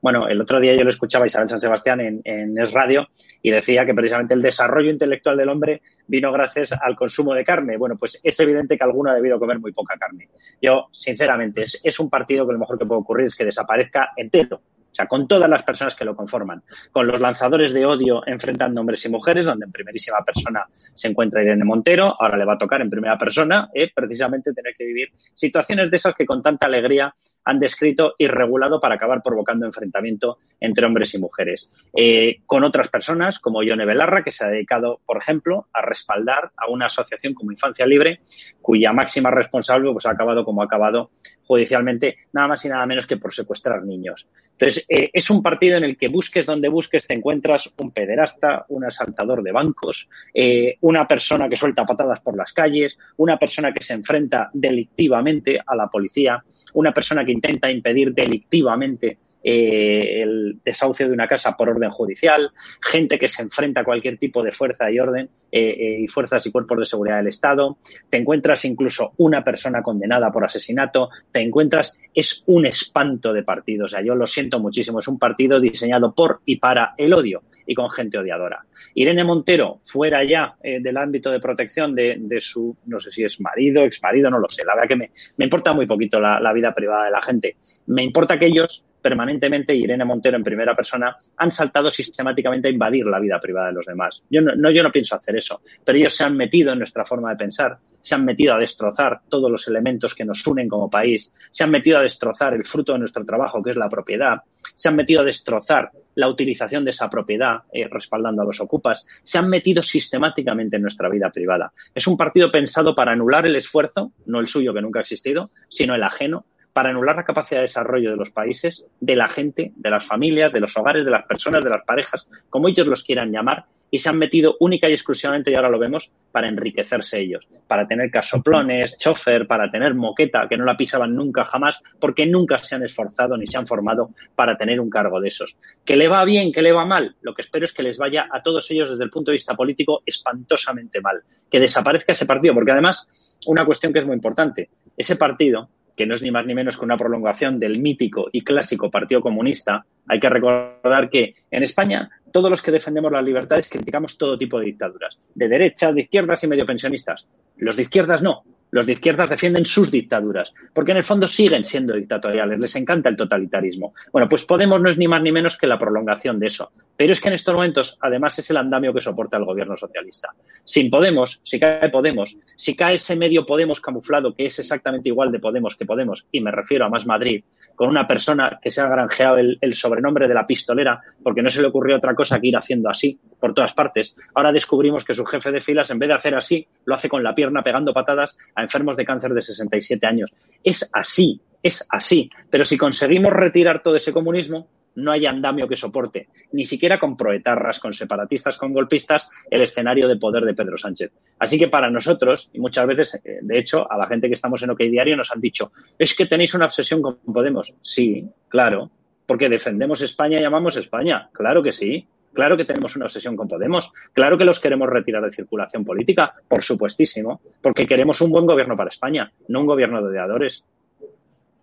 Bueno, 0.00 0.28
el 0.28 0.40
otro 0.40 0.60
día 0.60 0.76
yo 0.76 0.84
lo 0.84 0.90
escuchaba 0.90 1.24
a 1.24 1.26
Isabel 1.26 1.48
San 1.48 1.60
Sebastián 1.60 2.00
en, 2.00 2.20
en 2.24 2.58
Es 2.58 2.72
Radio 2.72 3.08
y 3.46 3.50
decía 3.52 3.86
que 3.86 3.94
precisamente 3.94 4.34
el 4.34 4.42
desarrollo 4.42 4.90
intelectual 4.90 5.36
del 5.36 5.48
hombre 5.48 5.80
vino 6.08 6.32
gracias 6.32 6.72
al 6.72 6.96
consumo 6.96 7.32
de 7.32 7.44
carne. 7.44 7.76
Bueno, 7.76 7.94
pues 7.96 8.18
es 8.20 8.40
evidente 8.40 8.76
que 8.76 8.82
alguno 8.82 9.12
ha 9.12 9.14
debido 9.14 9.38
comer 9.38 9.60
muy 9.60 9.70
poca 9.70 9.96
carne. 9.96 10.28
Yo, 10.60 10.88
sinceramente, 10.90 11.62
es, 11.62 11.80
es 11.84 12.00
un 12.00 12.10
partido 12.10 12.44
que 12.44 12.54
lo 12.54 12.58
mejor 12.58 12.76
que 12.76 12.86
puede 12.86 13.02
ocurrir 13.02 13.26
es 13.26 13.36
que 13.36 13.44
desaparezca 13.44 14.10
entero 14.16 14.60
sea, 14.96 15.06
con 15.06 15.28
todas 15.28 15.48
las 15.48 15.62
personas 15.62 15.94
que 15.94 16.04
lo 16.04 16.16
conforman, 16.16 16.62
con 16.90 17.06
los 17.06 17.20
lanzadores 17.20 17.72
de 17.72 17.84
odio 17.84 18.22
enfrentando 18.26 18.80
hombres 18.80 19.04
y 19.04 19.10
mujeres, 19.10 19.46
donde 19.46 19.66
en 19.66 19.72
primerísima 19.72 20.18
persona 20.24 20.64
se 20.94 21.08
encuentra 21.08 21.42
Irene 21.42 21.64
Montero, 21.64 22.16
ahora 22.18 22.36
le 22.36 22.44
va 22.44 22.54
a 22.54 22.58
tocar 22.58 22.80
en 22.80 22.88
primera 22.88 23.18
persona, 23.18 23.68
eh, 23.74 23.90
precisamente 23.94 24.52
tener 24.52 24.74
que 24.76 24.84
vivir 24.84 25.08
situaciones 25.34 25.90
de 25.90 25.96
esas 25.96 26.14
que 26.14 26.24
con 26.24 26.42
tanta 26.42 26.66
alegría 26.66 27.14
han 27.44 27.60
descrito 27.60 28.14
y 28.18 28.26
regulado 28.26 28.80
para 28.80 28.96
acabar 28.96 29.22
provocando 29.22 29.66
enfrentamiento 29.66 30.38
entre 30.58 30.86
hombres 30.86 31.14
y 31.14 31.20
mujeres. 31.20 31.70
Eh, 31.94 32.40
con 32.46 32.64
otras 32.64 32.88
personas, 32.88 33.38
como 33.38 33.62
Yone 33.62 33.84
Belarra, 33.84 34.24
que 34.24 34.32
se 34.32 34.44
ha 34.44 34.48
dedicado, 34.48 35.00
por 35.06 35.18
ejemplo, 35.18 35.66
a 35.72 35.82
respaldar 35.82 36.50
a 36.56 36.68
una 36.68 36.86
asociación 36.86 37.34
como 37.34 37.52
Infancia 37.52 37.86
Libre, 37.86 38.20
cuya 38.60 38.92
máxima 38.92 39.30
responsable 39.30 39.92
pues, 39.92 40.06
ha 40.06 40.10
acabado 40.10 40.44
como 40.44 40.62
ha 40.62 40.64
acabado 40.64 41.10
judicialmente, 41.46 42.16
nada 42.32 42.48
más 42.48 42.64
y 42.64 42.68
nada 42.68 42.86
menos 42.86 43.06
que 43.06 43.16
por 43.16 43.32
secuestrar 43.32 43.84
niños. 43.84 44.28
Entonces, 44.52 44.84
eh, 44.88 45.10
es 45.12 45.30
un 45.30 45.42
partido 45.42 45.76
en 45.76 45.84
el 45.84 45.96
que 45.96 46.08
busques 46.08 46.46
donde 46.46 46.68
busques, 46.68 47.06
te 47.06 47.14
encuentras 47.14 47.72
un 47.78 47.90
pederasta, 47.90 48.64
un 48.68 48.84
asaltador 48.84 49.42
de 49.42 49.52
bancos, 49.52 50.08
eh, 50.32 50.76
una 50.80 51.06
persona 51.06 51.48
que 51.48 51.56
suelta 51.56 51.84
patadas 51.84 52.20
por 52.20 52.36
las 52.36 52.52
calles, 52.52 52.98
una 53.16 53.38
persona 53.38 53.72
que 53.72 53.82
se 53.82 53.94
enfrenta 53.94 54.50
delictivamente 54.52 55.60
a 55.64 55.76
la 55.76 55.88
policía, 55.88 56.42
una 56.74 56.92
persona 56.92 57.24
que 57.24 57.32
intenta 57.32 57.70
impedir 57.70 58.12
delictivamente 58.14 59.18
eh, 59.48 60.22
el 60.22 60.58
desahucio 60.64 61.06
de 61.06 61.14
una 61.14 61.28
casa 61.28 61.56
por 61.56 61.68
orden 61.68 61.88
judicial, 61.88 62.50
gente 62.82 63.16
que 63.16 63.28
se 63.28 63.42
enfrenta 63.42 63.82
a 63.82 63.84
cualquier 63.84 64.18
tipo 64.18 64.42
de 64.42 64.50
fuerza 64.50 64.90
y 64.90 64.98
orden 64.98 65.30
eh, 65.52 65.70
eh, 65.70 66.00
y 66.00 66.08
fuerzas 66.08 66.44
y 66.46 66.50
cuerpos 66.50 66.78
de 66.80 66.84
seguridad 66.84 67.18
del 67.18 67.28
Estado, 67.28 67.78
te 68.10 68.16
encuentras 68.16 68.64
incluso 68.64 69.12
una 69.18 69.44
persona 69.44 69.84
condenada 69.84 70.32
por 70.32 70.44
asesinato, 70.44 71.10
te 71.30 71.42
encuentras, 71.42 71.96
es 72.12 72.42
un 72.46 72.66
espanto 72.66 73.32
de 73.32 73.44
partido, 73.44 73.84
o 73.84 73.88
sea, 73.88 74.02
yo 74.02 74.16
lo 74.16 74.26
siento 74.26 74.58
muchísimo, 74.58 74.98
es 74.98 75.06
un 75.06 75.20
partido 75.20 75.60
diseñado 75.60 76.12
por 76.12 76.40
y 76.44 76.56
para 76.56 76.94
el 76.96 77.14
odio 77.14 77.42
y 77.66 77.74
con 77.74 77.90
gente 77.90 78.18
odiadora. 78.18 78.64
Irene 78.94 79.24
Montero, 79.24 79.80
fuera 79.84 80.24
ya 80.24 80.56
del 80.62 80.96
ámbito 80.96 81.30
de 81.30 81.40
protección 81.40 81.94
de, 81.94 82.38
su, 82.40 82.76
no 82.86 83.00
sé 83.00 83.10
si 83.12 83.24
es 83.24 83.40
marido, 83.40 83.84
ex 83.84 84.02
marido, 84.02 84.30
no 84.30 84.38
lo 84.38 84.48
sé, 84.48 84.64
la 84.64 84.74
verdad 84.74 84.88
que 84.88 84.96
me, 84.96 85.10
me 85.36 85.44
importa 85.44 85.72
muy 85.72 85.86
poquito 85.86 86.20
la, 86.20 86.40
la, 86.40 86.52
vida 86.52 86.72
privada 86.72 87.06
de 87.06 87.10
la 87.10 87.22
gente. 87.22 87.56
Me 87.86 88.02
importa 88.02 88.38
que 88.38 88.46
ellos 88.46 88.84
permanentemente, 89.06 89.72
Irene 89.72 90.04
Montero 90.04 90.36
en 90.36 90.42
primera 90.42 90.74
persona, 90.74 91.16
han 91.36 91.50
saltado 91.52 91.88
sistemáticamente 91.90 92.66
a 92.66 92.72
invadir 92.72 93.06
la 93.06 93.20
vida 93.20 93.38
privada 93.38 93.68
de 93.68 93.74
los 93.74 93.86
demás. 93.86 94.24
Yo 94.28 94.40
no, 94.42 94.68
yo 94.68 94.82
no 94.82 94.90
pienso 94.90 95.14
hacer 95.14 95.36
eso, 95.36 95.60
pero 95.84 95.96
ellos 95.96 96.16
se 96.16 96.24
han 96.24 96.36
metido 96.36 96.72
en 96.72 96.78
nuestra 96.78 97.04
forma 97.04 97.30
de 97.30 97.36
pensar, 97.36 97.78
se 98.00 98.16
han 98.16 98.24
metido 98.24 98.54
a 98.54 98.58
destrozar 98.58 99.20
todos 99.28 99.48
los 99.48 99.68
elementos 99.68 100.12
que 100.12 100.24
nos 100.24 100.44
unen 100.44 100.68
como 100.68 100.90
país, 100.90 101.32
se 101.52 101.62
han 101.62 101.70
metido 101.70 101.98
a 101.98 102.02
destrozar 102.02 102.54
el 102.54 102.64
fruto 102.64 102.94
de 102.94 102.98
nuestro 102.98 103.24
trabajo, 103.24 103.62
que 103.62 103.70
es 103.70 103.76
la 103.76 103.88
propiedad, 103.88 104.38
se 104.74 104.88
han 104.88 104.96
metido 104.96 105.20
a 105.20 105.24
destrozar 105.24 105.92
la 106.16 106.28
utilización 106.28 106.84
de 106.84 106.90
esa 106.90 107.08
propiedad, 107.08 107.60
eh, 107.72 107.88
respaldando 107.88 108.42
a 108.42 108.44
los 108.44 108.60
ocupas, 108.60 109.06
se 109.22 109.38
han 109.38 109.48
metido 109.48 109.82
sistemáticamente 109.82 110.76
en 110.76 110.82
nuestra 110.82 111.08
vida 111.08 111.30
privada. 111.30 111.72
Es 111.94 112.06
un 112.06 112.16
partido 112.16 112.50
pensado 112.50 112.94
para 112.94 113.12
anular 113.12 113.46
el 113.46 113.54
esfuerzo, 113.54 114.12
no 114.26 114.40
el 114.40 114.46
suyo 114.48 114.74
que 114.74 114.82
nunca 114.82 114.98
ha 114.98 115.02
existido, 115.02 115.50
sino 115.68 115.94
el 115.94 116.02
ajeno, 116.02 116.44
para 116.72 116.90
anular 116.90 117.16
la 117.16 117.24
capacidad 117.24 117.60
de 117.60 117.68
desarrollo 117.68 118.10
de 118.10 118.16
los 118.16 118.30
países, 118.30 118.84
de 119.00 119.16
la 119.16 119.28
gente, 119.28 119.72
de 119.76 119.90
las 119.90 120.04
familias, 120.06 120.52
de 120.52 120.60
los 120.60 120.76
hogares, 120.76 121.06
de 121.06 121.10
las 121.10 121.24
personas, 121.24 121.64
de 121.64 121.70
las 121.70 121.84
parejas, 121.86 122.28
como 122.50 122.68
ellos 122.68 122.86
los 122.86 123.02
quieran 123.02 123.32
llamar, 123.32 123.64
y 123.90 123.98
se 123.98 124.08
han 124.08 124.18
metido 124.18 124.56
única 124.60 124.88
y 124.88 124.92
exclusivamente, 124.92 125.50
y 125.50 125.54
ahora 125.54 125.68
lo 125.68 125.78
vemos, 125.78 126.10
para 126.32 126.48
enriquecerse 126.48 127.20
ellos, 127.20 127.46
para 127.66 127.86
tener 127.86 128.10
casoplones, 128.10 128.98
chofer, 128.98 129.46
para 129.46 129.70
tener 129.70 129.94
moqueta, 129.94 130.46
que 130.48 130.56
no 130.56 130.64
la 130.64 130.76
pisaban 130.76 131.14
nunca 131.14 131.44
jamás, 131.44 131.82
porque 132.00 132.26
nunca 132.26 132.58
se 132.58 132.74
han 132.74 132.82
esforzado 132.82 133.36
ni 133.36 133.46
se 133.46 133.58
han 133.58 133.66
formado 133.66 134.10
para 134.34 134.56
tener 134.56 134.80
un 134.80 134.90
cargo 134.90 135.20
de 135.20 135.28
esos. 135.28 135.56
¿Que 135.84 135.96
le 135.96 136.08
va 136.08 136.24
bien, 136.24 136.52
que 136.52 136.62
le 136.62 136.72
va 136.72 136.84
mal? 136.84 137.14
Lo 137.22 137.34
que 137.34 137.42
espero 137.42 137.64
es 137.64 137.72
que 137.72 137.82
les 137.82 137.98
vaya 137.98 138.28
a 138.30 138.42
todos 138.42 138.70
ellos 138.70 138.90
desde 138.90 139.04
el 139.04 139.10
punto 139.10 139.30
de 139.30 139.36
vista 139.36 139.54
político 139.54 140.02
espantosamente 140.04 141.00
mal, 141.00 141.22
que 141.50 141.60
desaparezca 141.60 142.12
ese 142.12 142.26
partido, 142.26 142.54
porque 142.54 142.72
además, 142.72 143.08
una 143.46 143.64
cuestión 143.64 143.92
que 143.92 144.00
es 144.00 144.06
muy 144.06 144.14
importante, 144.14 144.68
ese 144.96 145.16
partido 145.16 145.68
que 145.96 146.06
no 146.06 146.14
es 146.14 146.22
ni 146.22 146.30
más 146.30 146.44
ni 146.46 146.54
menos 146.54 146.76
que 146.76 146.84
una 146.84 146.96
prolongación 146.96 147.58
del 147.58 147.78
mítico 147.78 148.28
y 148.30 148.42
clásico 148.42 148.90
Partido 148.90 149.22
Comunista, 149.22 149.86
hay 150.06 150.20
que 150.20 150.28
recordar 150.28 151.08
que 151.08 151.34
en 151.50 151.62
España 151.62 152.10
todos 152.36 152.50
los 152.50 152.60
que 152.60 152.70
defendemos 152.70 153.10
las 153.10 153.24
libertades 153.24 153.66
criticamos 153.66 154.18
todo 154.18 154.36
tipo 154.36 154.58
de 154.58 154.66
dictaduras, 154.66 155.18
de 155.34 155.48
derechas, 155.48 155.94
de 155.94 156.02
izquierdas 156.02 156.44
y 156.44 156.46
medio 156.46 156.66
pensionistas. 156.66 157.26
Los 157.56 157.76
de 157.76 157.80
izquierdas 157.80 158.22
no. 158.22 158.44
Los 158.70 158.86
de 158.86 158.92
izquierdas 158.92 159.30
defienden 159.30 159.64
sus 159.64 159.90
dictaduras, 159.90 160.52
porque 160.74 160.90
en 160.90 160.98
el 160.98 161.04
fondo 161.04 161.28
siguen 161.28 161.64
siendo 161.64 161.94
dictatoriales, 161.94 162.58
les 162.58 162.76
encanta 162.76 163.08
el 163.08 163.16
totalitarismo. 163.16 163.94
Bueno, 164.12 164.28
pues 164.28 164.44
Podemos 164.44 164.80
no 164.80 164.90
es 164.90 164.98
ni 164.98 165.06
más 165.06 165.22
ni 165.22 165.32
menos 165.32 165.56
que 165.56 165.66
la 165.66 165.78
prolongación 165.78 166.38
de 166.38 166.46
eso. 166.46 166.70
Pero 166.96 167.12
es 167.12 167.20
que 167.20 167.28
en 167.28 167.34
estos 167.34 167.54
momentos, 167.54 167.98
además, 168.00 168.38
es 168.38 168.50
el 168.50 168.56
andamio 168.56 168.92
que 168.92 169.00
soporta 169.00 169.36
el 169.36 169.44
gobierno 169.44 169.76
socialista. 169.76 170.30
Sin 170.64 170.90
Podemos, 170.90 171.40
si 171.42 171.60
cae 171.60 171.88
Podemos, 171.90 172.36
si 172.56 172.74
cae 172.74 172.94
ese 172.94 173.16
medio 173.16 173.44
Podemos 173.44 173.80
camuflado, 173.80 174.34
que 174.34 174.46
es 174.46 174.58
exactamente 174.58 175.10
igual 175.10 175.30
de 175.30 175.38
Podemos 175.38 175.76
que 175.76 175.84
Podemos, 175.84 176.26
y 176.32 176.40
me 176.40 176.50
refiero 176.50 176.86
a 176.86 176.88
Más 176.88 177.06
Madrid, 177.06 177.44
con 177.74 177.88
una 177.88 178.06
persona 178.06 178.58
que 178.60 178.70
se 178.70 178.80
ha 178.80 178.88
granjeado 178.88 179.36
el, 179.36 179.58
el 179.60 179.74
sobrenombre 179.74 180.26
de 180.26 180.34
la 180.34 180.46
pistolera, 180.46 181.00
porque 181.22 181.42
no 181.42 181.50
se 181.50 181.60
le 181.60 181.68
ocurrió 181.68 181.96
otra 181.96 182.14
cosa 182.14 182.40
que 182.40 182.48
ir 182.48 182.56
haciendo 182.56 182.88
así 182.88 183.18
por 183.38 183.54
todas 183.54 183.74
partes. 183.74 184.16
Ahora 184.34 184.52
descubrimos 184.52 185.04
que 185.04 185.14
su 185.14 185.24
jefe 185.24 185.52
de 185.52 185.60
filas, 185.60 185.90
en 185.90 185.98
vez 185.98 186.08
de 186.08 186.14
hacer 186.14 186.34
así, 186.34 186.66
lo 186.84 186.94
hace 186.94 187.08
con 187.08 187.22
la 187.22 187.34
pierna 187.34 187.62
pegando 187.62 187.92
patadas 187.92 188.36
a 188.54 188.62
enfermos 188.62 188.96
de 188.96 189.04
cáncer 189.04 189.32
de 189.32 189.42
67 189.42 190.06
años. 190.06 190.32
Es 190.62 190.90
así, 190.92 191.40
es 191.62 191.86
así. 191.90 192.30
Pero 192.50 192.64
si 192.64 192.76
conseguimos 192.76 193.32
retirar 193.32 193.82
todo 193.82 193.96
ese 193.96 194.12
comunismo, 194.12 194.68
no 194.96 195.12
hay 195.12 195.26
andamio 195.26 195.68
que 195.68 195.76
soporte, 195.76 196.28
ni 196.52 196.64
siquiera 196.64 196.98
con 196.98 197.16
proetarras, 197.16 197.78
con 197.78 197.92
separatistas, 197.92 198.56
con 198.56 198.72
golpistas, 198.72 199.30
el 199.50 199.62
escenario 199.62 200.08
de 200.08 200.16
poder 200.16 200.44
de 200.44 200.54
Pedro 200.54 200.76
Sánchez. 200.76 201.12
Así 201.38 201.58
que 201.58 201.68
para 201.68 201.90
nosotros, 201.90 202.50
y 202.52 202.60
muchas 202.60 202.86
veces, 202.86 203.20
eh, 203.22 203.38
de 203.42 203.58
hecho, 203.58 203.90
a 203.90 203.96
la 203.96 204.06
gente 204.06 204.28
que 204.28 204.34
estamos 204.34 204.62
en 204.62 204.70
OK 204.70 204.80
Diario 204.80 205.16
nos 205.16 205.30
han 205.30 205.40
dicho, 205.40 205.70
es 205.98 206.16
que 206.16 206.26
tenéis 206.26 206.54
una 206.54 206.64
obsesión 206.64 207.02
con 207.02 207.16
Podemos. 207.16 207.74
Sí, 207.82 208.26
claro, 208.48 208.90
porque 209.26 209.48
defendemos 209.48 210.00
España 210.00 210.40
y 210.40 210.44
amamos 210.44 210.76
España. 210.76 211.28
Claro 211.32 211.62
que 211.62 211.72
sí. 211.72 212.06
Claro 212.36 212.54
que 212.54 212.66
tenemos 212.66 212.94
una 212.96 213.06
obsesión 213.06 213.34
con 213.34 213.48
Podemos. 213.48 213.90
Claro 214.12 214.36
que 214.36 214.44
los 214.44 214.60
queremos 214.60 214.90
retirar 214.90 215.24
de 215.24 215.32
circulación 215.32 215.86
política, 215.86 216.34
por 216.46 216.62
supuestísimo, 216.62 217.40
porque 217.62 217.86
queremos 217.86 218.20
un 218.20 218.30
buen 218.30 218.44
gobierno 218.44 218.76
para 218.76 218.90
España, 218.90 219.32
no 219.48 219.60
un 219.60 219.66
gobierno 219.66 220.02
de 220.02 220.08
odiadores. 220.10 220.62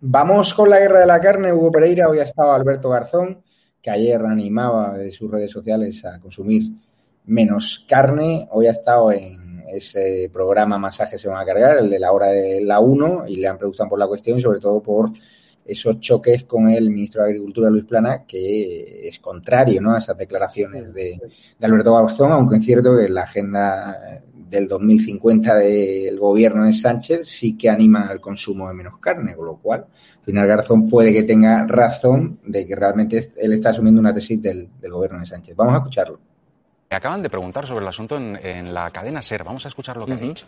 Vamos 0.00 0.52
con 0.52 0.68
la 0.68 0.80
guerra 0.80 0.98
de 0.98 1.06
la 1.06 1.20
carne. 1.20 1.52
Hugo 1.52 1.70
Pereira, 1.70 2.08
hoy 2.08 2.18
ha 2.18 2.24
estado 2.24 2.50
Alberto 2.50 2.90
Garzón, 2.90 3.40
que 3.80 3.88
ayer 3.88 4.20
animaba 4.20 4.98
de 4.98 5.12
sus 5.12 5.30
redes 5.30 5.52
sociales 5.52 6.04
a 6.04 6.18
consumir 6.18 6.64
menos 7.26 7.86
carne. 7.88 8.48
Hoy 8.50 8.66
ha 8.66 8.72
estado 8.72 9.12
en 9.12 9.62
ese 9.72 10.28
programa 10.32 10.76
Masaje 10.76 11.18
se 11.18 11.28
van 11.28 11.40
a 11.40 11.46
cargar, 11.46 11.78
el 11.78 11.88
de 11.88 12.00
la 12.00 12.10
hora 12.10 12.26
de 12.26 12.62
la 12.64 12.80
1, 12.80 13.26
y 13.28 13.36
le 13.36 13.46
han 13.46 13.58
preguntado 13.58 13.90
por 13.90 13.98
la 14.00 14.08
cuestión 14.08 14.38
y 14.38 14.42
sobre 14.42 14.58
todo 14.58 14.82
por 14.82 15.12
esos 15.64 15.98
choques 16.00 16.44
con 16.44 16.68
el 16.68 16.90
ministro 16.90 17.22
de 17.22 17.28
Agricultura, 17.28 17.70
Luis 17.70 17.84
Plana, 17.84 18.24
que 18.26 19.08
es 19.08 19.18
contrario 19.18 19.80
¿no? 19.80 19.94
a 19.94 19.98
esas 19.98 20.16
declaraciones 20.16 20.92
de, 20.92 21.20
de 21.58 21.66
Alberto 21.66 21.94
Garzón, 21.94 22.32
aunque 22.32 22.56
es 22.56 22.64
cierto 22.64 22.96
que 22.96 23.08
la 23.08 23.22
agenda 23.22 24.22
del 24.34 24.68
2050 24.68 25.54
del 25.56 26.18
gobierno 26.18 26.64
de 26.64 26.72
Sánchez 26.72 27.26
sí 27.26 27.56
que 27.56 27.68
anima 27.68 28.06
al 28.08 28.20
consumo 28.20 28.68
de 28.68 28.74
menos 28.74 28.98
carne, 28.98 29.34
con 29.34 29.46
lo 29.46 29.56
cual, 29.56 29.86
al 30.18 30.24
final 30.24 30.46
Garzón 30.46 30.88
puede 30.88 31.12
que 31.12 31.22
tenga 31.22 31.66
razón 31.66 32.38
de 32.44 32.66
que 32.66 32.76
realmente 32.76 33.32
él 33.36 33.52
está 33.52 33.70
asumiendo 33.70 34.00
una 34.00 34.14
tesis 34.14 34.40
del, 34.40 34.68
del 34.80 34.92
gobierno 34.92 35.20
de 35.20 35.26
Sánchez. 35.26 35.56
Vamos 35.56 35.74
a 35.74 35.78
escucharlo. 35.78 36.20
Me 36.90 36.96
acaban 36.96 37.22
de 37.22 37.30
preguntar 37.30 37.66
sobre 37.66 37.82
el 37.82 37.88
asunto 37.88 38.16
en, 38.16 38.38
en 38.42 38.72
la 38.72 38.90
cadena 38.90 39.22
SER. 39.22 39.42
Vamos 39.42 39.64
a 39.64 39.68
escuchar 39.68 39.96
lo 39.96 40.06
que 40.06 40.12
uh 40.12 40.16
-huh. 40.16 40.18
ha 40.18 40.28
dicho. 40.28 40.46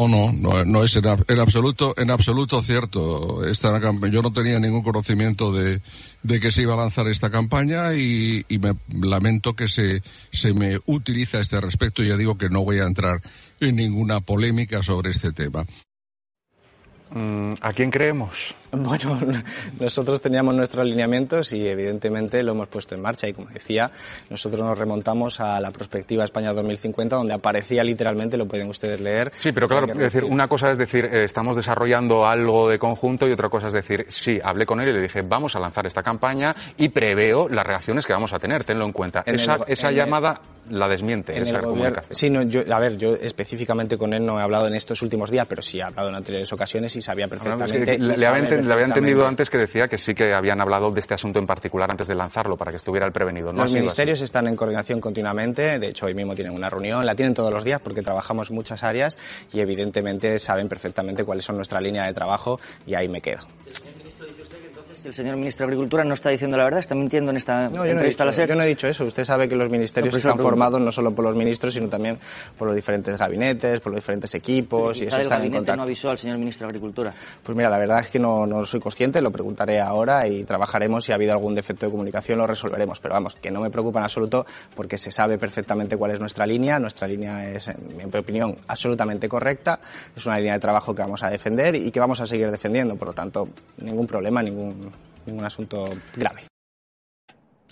Oh, 0.00 0.06
no, 0.06 0.30
no, 0.30 0.64
no 0.64 0.84
es 0.84 0.94
en, 0.94 1.06
en, 1.06 1.40
absoluto, 1.40 1.92
en 1.96 2.12
absoluto 2.12 2.62
cierto. 2.62 3.44
Esta, 3.44 3.80
yo 4.08 4.22
no 4.22 4.30
tenía 4.30 4.60
ningún 4.60 4.84
conocimiento 4.84 5.50
de, 5.52 5.80
de, 6.22 6.38
que 6.38 6.52
se 6.52 6.62
iba 6.62 6.74
a 6.74 6.76
lanzar 6.76 7.08
esta 7.08 7.30
campaña 7.30 7.94
y, 7.94 8.46
me 8.60 8.74
lamento 8.96 9.56
que 9.56 9.66
se, 9.66 10.00
se 10.30 10.52
me 10.52 10.78
utilice 10.86 11.38
a 11.38 11.40
este 11.40 11.60
respecto. 11.60 12.04
Ya 12.04 12.16
digo 12.16 12.38
que 12.38 12.48
no 12.48 12.62
voy 12.62 12.78
a 12.78 12.84
entrar 12.84 13.20
en 13.58 13.74
ninguna 13.74 14.20
polémica 14.20 14.84
sobre 14.84 15.10
este 15.10 15.32
tema. 15.32 15.66
Mm, 17.10 17.54
¿A 17.60 17.72
quién 17.72 17.90
creemos? 17.90 18.54
Bueno, 18.72 19.18
nosotros 19.80 20.20
teníamos 20.20 20.54
nuestros 20.54 20.82
alineamientos 20.82 21.52
y 21.52 21.66
evidentemente 21.66 22.42
lo 22.42 22.52
hemos 22.52 22.68
puesto 22.68 22.94
en 22.94 23.00
marcha 23.00 23.28
y 23.28 23.32
como 23.32 23.48
decía, 23.48 23.90
nosotros 24.28 24.60
nos 24.62 24.78
remontamos 24.78 25.40
a 25.40 25.60
la 25.60 25.70
perspectiva 25.70 26.24
España 26.24 26.52
2050 26.52 27.16
donde 27.16 27.34
aparecía 27.34 27.82
literalmente, 27.82 28.36
lo 28.36 28.46
pueden 28.46 28.68
ustedes 28.68 29.00
leer. 29.00 29.32
Sí, 29.38 29.52
pero 29.52 29.68
claro, 29.68 29.86
es 29.92 29.98
decir, 29.98 30.24
una 30.24 30.48
cosa 30.48 30.70
es 30.70 30.78
decir, 30.78 31.04
eh, 31.06 31.24
estamos 31.24 31.56
desarrollando 31.56 32.26
algo 32.26 32.68
de 32.68 32.78
conjunto 32.78 33.26
y 33.26 33.32
otra 33.32 33.48
cosa 33.48 33.68
es 33.68 33.72
decir, 33.72 34.06
sí, 34.08 34.38
hablé 34.42 34.66
con 34.66 34.80
él 34.80 34.88
y 34.88 34.92
le 34.92 35.00
dije, 35.00 35.22
vamos 35.22 35.56
a 35.56 35.60
lanzar 35.60 35.86
esta 35.86 36.02
campaña 36.02 36.54
y 36.76 36.88
preveo 36.88 37.48
las 37.48 37.66
reacciones 37.66 38.06
que 38.06 38.12
vamos 38.12 38.32
a 38.32 38.38
tener, 38.38 38.64
tenlo 38.64 38.84
en 38.84 38.92
cuenta. 38.92 39.22
En 39.24 39.36
esa, 39.36 39.54
el, 39.54 39.62
esa 39.68 39.90
llamada 39.90 40.40
el, 40.68 40.78
la 40.78 40.88
desmiente, 40.88 41.38
esa 41.40 41.60
comunicación. 41.60 42.14
Sí, 42.14 42.30
no, 42.30 42.42
yo, 42.42 42.62
a 42.70 42.78
ver, 42.78 42.96
yo 42.98 43.14
específicamente 43.14 43.96
con 43.96 44.12
él 44.12 44.24
no 44.24 44.38
he 44.38 44.42
hablado 44.42 44.66
en 44.66 44.74
estos 44.74 45.00
últimos 45.02 45.30
días, 45.30 45.46
pero 45.48 45.62
sí 45.62 45.78
he 45.78 45.82
hablado 45.82 46.08
en 46.08 46.14
anteriores 46.14 46.52
ocasiones 46.52 46.94
y 46.96 47.02
sabía 47.02 47.28
perfectamente. 47.28 47.78
No, 47.78 47.80
es 47.80 47.86
que 47.86 47.98
le, 47.98 48.16
le, 48.16 48.26
le 48.66 48.72
había 48.72 48.86
entendido 48.86 49.26
antes 49.26 49.50
que 49.50 49.58
decía 49.58 49.88
que 49.88 49.98
sí 49.98 50.14
que 50.14 50.34
habían 50.34 50.60
hablado 50.60 50.90
de 50.90 51.00
este 51.00 51.14
asunto 51.14 51.38
en 51.38 51.46
particular 51.46 51.90
antes 51.90 52.06
de 52.08 52.14
lanzarlo 52.14 52.56
para 52.56 52.70
que 52.70 52.76
estuviera 52.76 53.06
el 53.06 53.12
prevenido. 53.12 53.52
¿no? 53.52 53.62
Los 53.62 53.72
ministerios 53.72 54.18
así. 54.18 54.24
están 54.24 54.46
en 54.46 54.56
coordinación 54.56 55.00
continuamente, 55.00 55.78
de 55.78 55.88
hecho 55.88 56.06
hoy 56.06 56.14
mismo 56.14 56.34
tienen 56.34 56.54
una 56.54 56.70
reunión, 56.70 57.04
la 57.04 57.14
tienen 57.14 57.34
todos 57.34 57.52
los 57.52 57.64
días 57.64 57.80
porque 57.80 58.02
trabajamos 58.02 58.50
muchas 58.50 58.82
áreas 58.82 59.18
y 59.52 59.60
evidentemente 59.60 60.38
saben 60.38 60.68
perfectamente 60.68 61.24
cuáles 61.24 61.44
son 61.44 61.56
nuestra 61.56 61.80
línea 61.80 62.04
de 62.04 62.14
trabajo 62.14 62.60
y 62.86 62.94
ahí 62.94 63.08
me 63.08 63.20
quedo 63.20 63.40
que 65.00 65.08
el 65.08 65.14
señor 65.14 65.36
ministro 65.36 65.66
de 65.66 65.72
Agricultura 65.72 66.04
no 66.04 66.14
está 66.14 66.30
diciendo 66.30 66.56
la 66.56 66.64
verdad, 66.64 66.80
está 66.80 66.94
mintiendo 66.94 67.30
en 67.30 67.36
esta 67.36 67.68
no, 67.68 67.84
yo 67.84 67.92
entrevista 67.92 68.24
no 68.24 68.28
a 68.28 68.30
la 68.30 68.32
SER. 68.32 68.48
Yo 68.48 68.54
no 68.54 68.62
he 68.62 68.66
dicho 68.66 68.88
eso. 68.88 69.04
Usted 69.04 69.24
sabe 69.24 69.48
que 69.48 69.56
los 69.56 69.70
ministerios 69.70 70.14
están 70.14 70.38
formados 70.38 70.80
no 70.80 70.92
solo 70.92 71.12
por 71.14 71.24
los 71.24 71.36
ministros, 71.36 71.74
sino 71.74 71.88
también 71.88 72.18
por 72.56 72.68
los 72.68 72.76
diferentes 72.76 73.16
gabinetes, 73.16 73.80
por 73.80 73.92
los 73.92 74.00
diferentes 74.00 74.34
equipos 74.34 75.00
y 75.00 75.06
eso 75.06 75.18
están 75.18 75.42
en 75.42 75.52
contacto. 75.52 75.76
no 75.76 75.82
avisó 75.82 76.10
al 76.10 76.18
señor 76.18 76.38
ministro 76.38 76.66
de 76.66 76.70
Agricultura? 76.70 77.14
Pues 77.42 77.56
mira, 77.56 77.70
la 77.70 77.78
verdad 77.78 78.00
es 78.00 78.10
que 78.10 78.18
no, 78.18 78.46
no 78.46 78.64
soy 78.64 78.80
consciente, 78.80 79.20
lo 79.20 79.30
preguntaré 79.30 79.80
ahora 79.80 80.26
y 80.26 80.44
trabajaremos. 80.44 81.04
Si 81.04 81.12
ha 81.12 81.14
habido 81.14 81.32
algún 81.32 81.54
defecto 81.54 81.86
de 81.86 81.92
comunicación, 81.92 82.38
lo 82.38 82.46
resolveremos. 82.46 83.00
Pero 83.00 83.14
vamos, 83.14 83.34
que 83.36 83.50
no 83.50 83.60
me 83.60 83.70
preocupa 83.70 84.00
en 84.00 84.04
absoluto 84.04 84.46
porque 84.74 84.98
se 84.98 85.10
sabe 85.10 85.38
perfectamente 85.38 85.96
cuál 85.96 86.12
es 86.12 86.20
nuestra 86.20 86.46
línea. 86.46 86.78
Nuestra 86.78 87.06
línea 87.08 87.50
es, 87.50 87.68
en 87.68 87.96
mi 87.96 88.04
opinión, 88.04 88.56
absolutamente 88.66 89.28
correcta. 89.28 89.80
Es 90.16 90.26
una 90.26 90.38
línea 90.38 90.54
de 90.54 90.60
trabajo 90.60 90.94
que 90.94 91.02
vamos 91.02 91.22
a 91.22 91.30
defender 91.30 91.74
y 91.74 91.90
que 91.90 92.00
vamos 92.00 92.20
a 92.20 92.26
seguir 92.26 92.50
defendiendo. 92.50 92.96
Por 92.96 93.08
lo 93.08 93.14
tanto, 93.14 93.48
ningún 93.78 94.06
problema, 94.06 94.42
ningún 94.42 94.87
ningún 95.26 95.44
asunto 95.44 95.88
grave. 96.16 96.42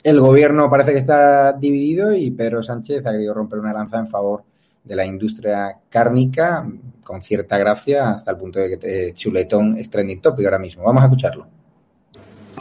El 0.02 0.20
gobierno 0.20 0.70
parece 0.70 0.92
que 0.92 0.98
está 0.98 1.52
dividido 1.52 2.14
y 2.14 2.30
Pedro 2.30 2.62
Sánchez 2.62 3.04
ha 3.04 3.12
querido 3.12 3.34
romper 3.34 3.58
una 3.58 3.72
lanza 3.72 3.98
en 3.98 4.06
favor 4.06 4.44
de 4.84 4.94
la 4.94 5.04
industria 5.04 5.78
cárnica 5.88 6.64
con 7.02 7.20
cierta 7.20 7.58
gracia 7.58 8.10
hasta 8.10 8.30
el 8.30 8.36
punto 8.36 8.60
de 8.60 8.78
que 8.78 9.14
chuletón 9.14 9.76
es 9.78 9.90
trending 9.90 10.20
topic 10.20 10.44
ahora 10.44 10.58
mismo. 10.58 10.84
Vamos 10.84 11.02
a 11.02 11.06
escucharlo. 11.06 11.48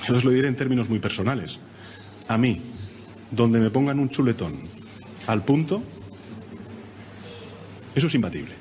Yo 0.07 0.17
os 0.17 0.23
lo 0.23 0.31
diré 0.31 0.47
en 0.47 0.55
términos 0.55 0.89
muy 0.89 0.99
personales. 0.99 1.59
A 2.27 2.37
mí, 2.37 2.61
donde 3.31 3.59
me 3.59 3.69
pongan 3.69 3.99
un 3.99 4.09
chuletón 4.09 4.67
al 5.27 5.43
punto, 5.43 5.83
eso 7.93 8.07
es 8.07 8.15
imbatible. 8.15 8.55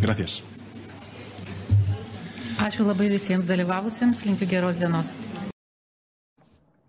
Gracias. 0.00 0.42
Ačiū 2.60 2.84
labai 2.84 3.06
visiems 3.08 3.46
dalyvavusiems, 3.48 4.18
linkiu 4.26 4.46
geros 4.46 4.76
dienos. 4.76 5.14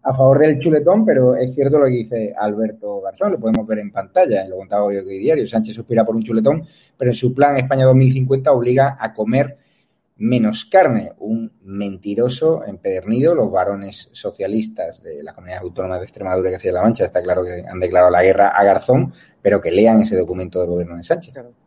A 0.04 0.12
favor 0.14 0.40
del 0.40 0.60
chuletón, 0.60 1.06
pero 1.06 1.38
es 1.38 1.56
cierto 1.56 1.80
lo 1.80 1.86
que 1.86 1.92
dice 1.92 2.34
Alberto 2.38 3.00
Garzón, 3.00 3.32
lo 3.32 3.40
podemos 3.40 3.66
ver 3.66 3.80
en 3.80 3.90
pantalla, 3.90 4.46
lo 4.50 4.58
contaba 4.58 4.84
hoy 4.84 4.96
que 4.96 5.18
diario. 5.18 5.48
Sánchez 5.48 5.74
suspira 5.74 6.04
por 6.04 6.18
un 6.18 6.24
chuletón, 6.24 6.66
pero 6.98 7.12
en 7.12 7.16
su 7.16 7.34
plan 7.34 7.56
España 7.56 7.86
2050 7.86 8.52
obliga 8.52 8.98
a 9.00 9.14
comer 9.14 9.60
menos 10.18 10.66
carne. 10.66 11.14
Un 11.20 11.54
mentiroso 11.64 12.66
empedernido. 12.66 13.34
Los 13.34 13.50
varones 13.50 14.10
socialistas 14.12 15.02
de 15.02 15.24
las 15.24 15.34
comunidades 15.34 15.64
autónomas 15.64 16.00
de 16.00 16.06
Extremadura 16.06 16.50
y 16.50 16.52
Castilla-La 16.52 16.82
Mancha 16.82 17.06
está 17.06 17.24
claro 17.24 17.46
que 17.46 17.64
han 17.66 17.80
declarado 17.80 18.12
la 18.12 18.24
guerra 18.24 18.50
a 18.50 18.62
Garzón, 18.66 19.14
pero 19.42 19.62
que 19.62 19.72
lean 19.72 20.02
ese 20.02 20.18
documento 20.18 20.60
del 20.60 20.70
gobierno 20.70 20.98
de 20.98 21.04
Sánchez. 21.06 21.34
Claro. 21.34 21.61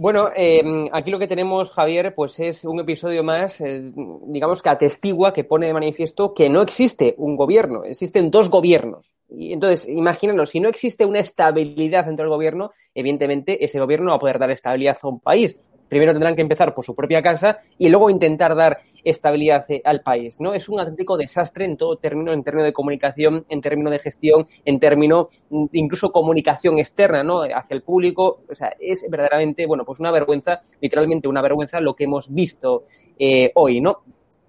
Bueno, 0.00 0.30
eh, 0.36 0.62
aquí 0.92 1.10
lo 1.10 1.18
que 1.18 1.26
tenemos, 1.26 1.72
Javier, 1.72 2.14
pues 2.14 2.38
es 2.38 2.64
un 2.64 2.78
episodio 2.78 3.24
más, 3.24 3.60
eh, 3.60 3.90
digamos 4.28 4.62
que 4.62 4.68
atestigua, 4.68 5.32
que 5.32 5.42
pone 5.42 5.66
de 5.66 5.72
manifiesto 5.72 6.34
que 6.34 6.48
no 6.48 6.62
existe 6.62 7.16
un 7.18 7.34
gobierno, 7.34 7.82
existen 7.82 8.30
dos 8.30 8.48
gobiernos. 8.48 9.10
Y 9.28 9.52
entonces, 9.52 9.88
imagínanos, 9.88 10.50
si 10.50 10.60
no 10.60 10.68
existe 10.68 11.04
una 11.04 11.18
estabilidad 11.18 12.04
dentro 12.04 12.26
del 12.26 12.30
gobierno, 12.30 12.70
evidentemente 12.94 13.64
ese 13.64 13.80
gobierno 13.80 14.04
no 14.04 14.10
va 14.12 14.16
a 14.18 14.20
poder 14.20 14.38
dar 14.38 14.52
estabilidad 14.52 14.96
a 15.02 15.08
un 15.08 15.18
país. 15.18 15.58
Primero 15.88 16.12
tendrán 16.12 16.36
que 16.36 16.42
empezar 16.42 16.74
por 16.74 16.84
su 16.84 16.94
propia 16.94 17.22
casa 17.22 17.58
y 17.78 17.88
luego 17.88 18.10
intentar 18.10 18.54
dar 18.54 18.78
estabilidad 19.04 19.64
al 19.84 20.02
país, 20.02 20.40
¿no? 20.40 20.54
Es 20.54 20.68
un 20.68 20.80
auténtico 20.80 21.16
desastre 21.16 21.64
en 21.64 21.76
todo 21.76 21.96
término, 21.96 22.32
en 22.32 22.42
términos 22.42 22.66
de 22.66 22.72
comunicación, 22.72 23.44
en 23.48 23.60
términos 23.60 23.92
de 23.92 23.98
gestión, 23.98 24.46
en 24.64 24.80
términos 24.80 25.28
incluso 25.72 26.12
comunicación 26.12 26.78
externa, 26.78 27.22
¿no? 27.22 27.42
Hacia 27.42 27.74
el 27.74 27.82
público, 27.82 28.42
o 28.48 28.54
sea, 28.54 28.74
es 28.78 29.06
verdaderamente, 29.08 29.66
bueno, 29.66 29.84
pues 29.84 30.00
una 30.00 30.10
vergüenza, 30.10 30.60
literalmente 30.80 31.28
una 31.28 31.42
vergüenza 31.42 31.80
lo 31.80 31.94
que 31.94 32.04
hemos 32.04 32.32
visto 32.32 32.84
eh, 33.18 33.52
hoy, 33.54 33.80
¿no? 33.80 34.02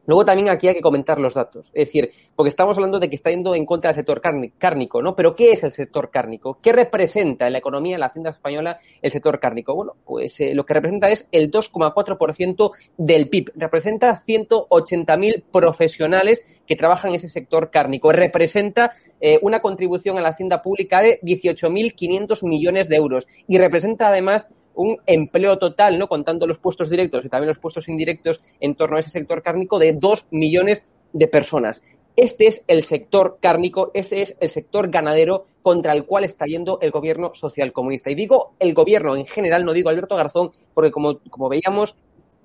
Luego 0.09 0.25
también 0.25 0.49
aquí 0.49 0.67
hay 0.67 0.73
que 0.73 0.81
comentar 0.81 1.19
los 1.19 1.35
datos. 1.35 1.67
Es 1.67 1.85
decir, 1.85 2.09
porque 2.35 2.49
estamos 2.49 2.75
hablando 2.75 2.99
de 2.99 3.09
que 3.09 3.15
está 3.15 3.29
yendo 3.29 3.53
en 3.53 3.63
contra 3.63 3.91
del 3.91 3.97
sector 3.97 4.23
cárnico, 4.57 5.03
¿no? 5.03 5.15
Pero 5.15 5.35
¿qué 5.35 5.51
es 5.51 5.63
el 5.63 5.71
sector 5.71 6.09
cárnico? 6.09 6.57
¿Qué 6.63 6.71
representa 6.71 7.45
en 7.45 7.53
la 7.53 7.59
economía, 7.59 7.93
en 7.93 7.99
la 7.99 8.07
hacienda 8.07 8.31
española, 8.31 8.79
el 9.03 9.11
sector 9.11 9.39
cárnico? 9.39 9.75
Bueno, 9.75 9.97
pues 10.03 10.39
eh, 10.39 10.55
lo 10.55 10.65
que 10.65 10.73
representa 10.73 11.11
es 11.11 11.27
el 11.31 11.51
2,4% 11.51 12.71
del 12.97 13.29
PIB. 13.29 13.51
Representa 13.53 14.19
180.000 14.25 15.43
profesionales 15.51 16.43
que 16.65 16.75
trabajan 16.75 17.09
en 17.11 17.17
ese 17.17 17.29
sector 17.29 17.69
cárnico. 17.69 18.11
Representa 18.11 18.93
eh, 19.21 19.37
una 19.43 19.61
contribución 19.61 20.17
a 20.17 20.21
la 20.21 20.29
hacienda 20.29 20.63
pública 20.63 21.01
de 21.01 21.21
18.500 21.21 22.47
millones 22.47 22.89
de 22.89 22.95
euros. 22.95 23.27
Y 23.47 23.59
representa 23.59 24.07
además 24.07 24.47
un 24.79 24.97
empleo 25.05 25.57
total, 25.57 25.99
¿no? 25.99 26.07
Contando 26.07 26.47
los 26.47 26.57
puestos 26.57 26.89
directos 26.89 27.25
y 27.25 27.29
también 27.29 27.49
los 27.49 27.59
puestos 27.59 27.89
indirectos 27.89 28.39
en 28.61 28.75
torno 28.75 28.95
a 28.95 29.01
ese 29.01 29.09
sector 29.09 29.43
cárnico 29.43 29.77
de 29.77 29.91
dos 29.91 30.25
millones 30.31 30.85
de 31.11 31.27
personas. 31.27 31.83
Este 32.15 32.47
es 32.47 32.63
el 32.67 32.83
sector 32.83 33.39
cárnico, 33.41 33.91
ese 33.93 34.21
es 34.21 34.37
el 34.39 34.47
sector 34.49 34.89
ganadero 34.89 35.47
contra 35.61 35.91
el 35.91 36.05
cual 36.05 36.23
está 36.23 36.45
yendo 36.45 36.79
el 36.81 36.91
gobierno 36.91 37.33
socialcomunista. 37.33 38.09
Y 38.09 38.15
digo 38.15 38.53
el 38.57 38.73
gobierno 38.73 39.17
en 39.17 39.25
general, 39.25 39.65
no 39.65 39.73
digo 39.73 39.89
Alberto 39.89 40.15
Garzón, 40.15 40.51
porque 40.73 40.91
como, 40.91 41.19
como 41.29 41.49
veíamos 41.49 41.97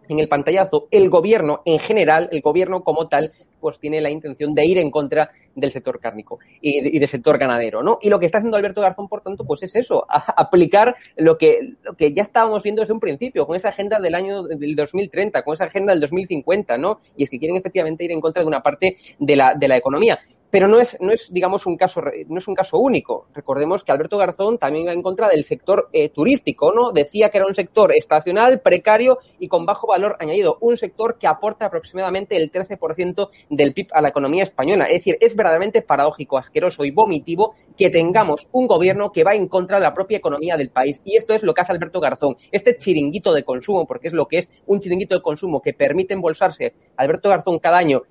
en 0.09 0.19
el 0.19 0.29
pantallazo, 0.29 0.89
el 0.91 1.09
gobierno 1.09 1.63
en 1.65 1.79
general, 1.79 2.29
el 2.33 2.41
gobierno 2.41 2.83
como 2.83 3.09
tal, 3.09 3.33
pues 3.61 3.79
tiene 3.79 4.01
la 4.03 4.11
intención 4.11 4.55
de 4.55 4.67
ir 4.67 4.77
en 4.77 4.91
contra 4.91 5.31
del 5.55 5.71
sector 5.71 5.99
cárnico 5.99 6.39
y, 6.61 6.83
de, 6.83 6.89
y 6.89 6.99
del 6.99 7.09
sector 7.09 7.39
ganadero, 7.39 7.83
¿no? 7.83 7.99
Y 8.03 8.11
lo 8.11 8.19
que 8.19 8.27
está 8.27 8.37
haciendo 8.39 8.59
Alberto 8.59 8.83
Garzón, 8.83 9.09
por 9.09 9.23
tanto, 9.23 9.45
pues 9.45 9.63
es 9.63 9.75
eso, 9.75 10.07
aplicar 10.09 10.95
lo 11.17 11.39
que, 11.39 11.77
lo 11.83 11.95
que 11.95 12.13
ya 12.13 12.23
estábamos 12.23 12.63
viendo 12.63 12.83
desde 12.83 12.93
un 12.93 13.01
principio, 13.01 13.47
con 13.47 13.57
esa 13.57 13.71
agenda 13.71 13.99
del 14.01 14.15
año 14.15 14.43
del 14.43 14.77
2030, 14.77 15.43
con 15.43 15.55
esa 15.55 15.65
agenda 15.65 15.93
del 15.93 16.01
2050, 16.01 16.77
¿no? 16.77 16.99
Y 17.17 17.23
es 17.23 17.31
que 17.31 17.39
quieren 17.39 17.57
efectivamente 17.57 18.05
ir 18.05 18.13
en 18.13 18.21
contra 18.21 18.43
de 18.43 18.49
una 18.49 18.63
parte 18.63 18.97
de 19.19 19.37
la, 19.37 19.55
de 19.55 19.69
la 19.69 19.79
economía 19.79 20.19
Pero 20.55 20.69
no 20.69 20.79
es, 20.79 20.97
no 21.01 21.11
es, 21.11 21.33
digamos, 21.33 21.67
un 21.67 21.77
caso, 21.77 22.01
no 22.29 22.39
es 22.39 22.47
un 22.47 22.55
caso 22.55 22.79
único. 22.79 23.27
Recordemos 23.35 23.83
que 23.83 23.91
Alberto 23.91 24.17
Garzón 24.17 24.57
también 24.57 24.87
va 24.87 24.93
en 24.93 25.03
contra 25.03 25.29
del 25.29 25.43
sector 25.43 25.89
eh, 25.93 26.11
turístico, 26.11 26.73
¿no? 26.73 26.93
Decía 26.93 27.29
que 27.31 27.39
era 27.39 27.49
un 27.49 27.57
sector 27.57 27.93
estacional, 27.93 28.61
precario 28.61 29.19
y 29.41 29.49
con 29.49 29.67
bajo 29.67 29.89
valor 29.89 30.17
añadido. 30.21 30.59
Un 30.61 30.77
sector 30.77 31.19
que 31.19 31.27
aporta 31.27 31.67
aproximadamente 31.67 32.37
el 32.37 32.53
13% 32.53 33.31
del 33.51 33.75
PIB 33.75 33.89
a 33.95 34.01
la 34.01 34.11
economía 34.11 34.45
española. 34.45 34.85
Es 34.85 34.99
decir, 34.99 35.19
es 35.21 35.35
verdaderamente 35.35 35.83
paradójico, 35.83 36.39
asqueroso 36.39 36.85
y 36.85 36.93
vomitivo 36.93 37.57
que 37.77 37.91
tengamos 37.91 38.47
un 38.53 38.69
gobierno 38.69 39.11
que 39.11 39.25
va 39.25 39.35
en 39.35 39.49
contra 39.49 39.79
de 39.79 39.83
la 39.83 39.93
propia 39.93 40.19
economía 40.19 40.57
del 40.57 40.71
país. 40.71 41.01
Y 41.05 41.17
esto 41.17 41.35
es 41.35 41.43
lo 41.43 41.53
que 41.53 41.63
hace 41.63 41.73
Alberto 41.73 41.99
Garzón. 41.99 42.37
Este 42.53 42.79
chiringuito 42.79 43.33
de 43.33 43.43
consumo, 43.43 43.89
porque 43.89 44.07
es 44.07 44.15
lo 44.15 44.29
que 44.29 44.39
es 44.39 44.51
un 44.67 44.79
chiringuito 44.79 45.17
de 45.17 45.21
consumo 45.21 45.61
que 45.61 45.73
permite 45.73 46.15
embolsarse 46.15 46.75
Alberto 46.97 47.29
Garzón 47.29 47.59
cada 47.59 47.79
año 47.79 48.05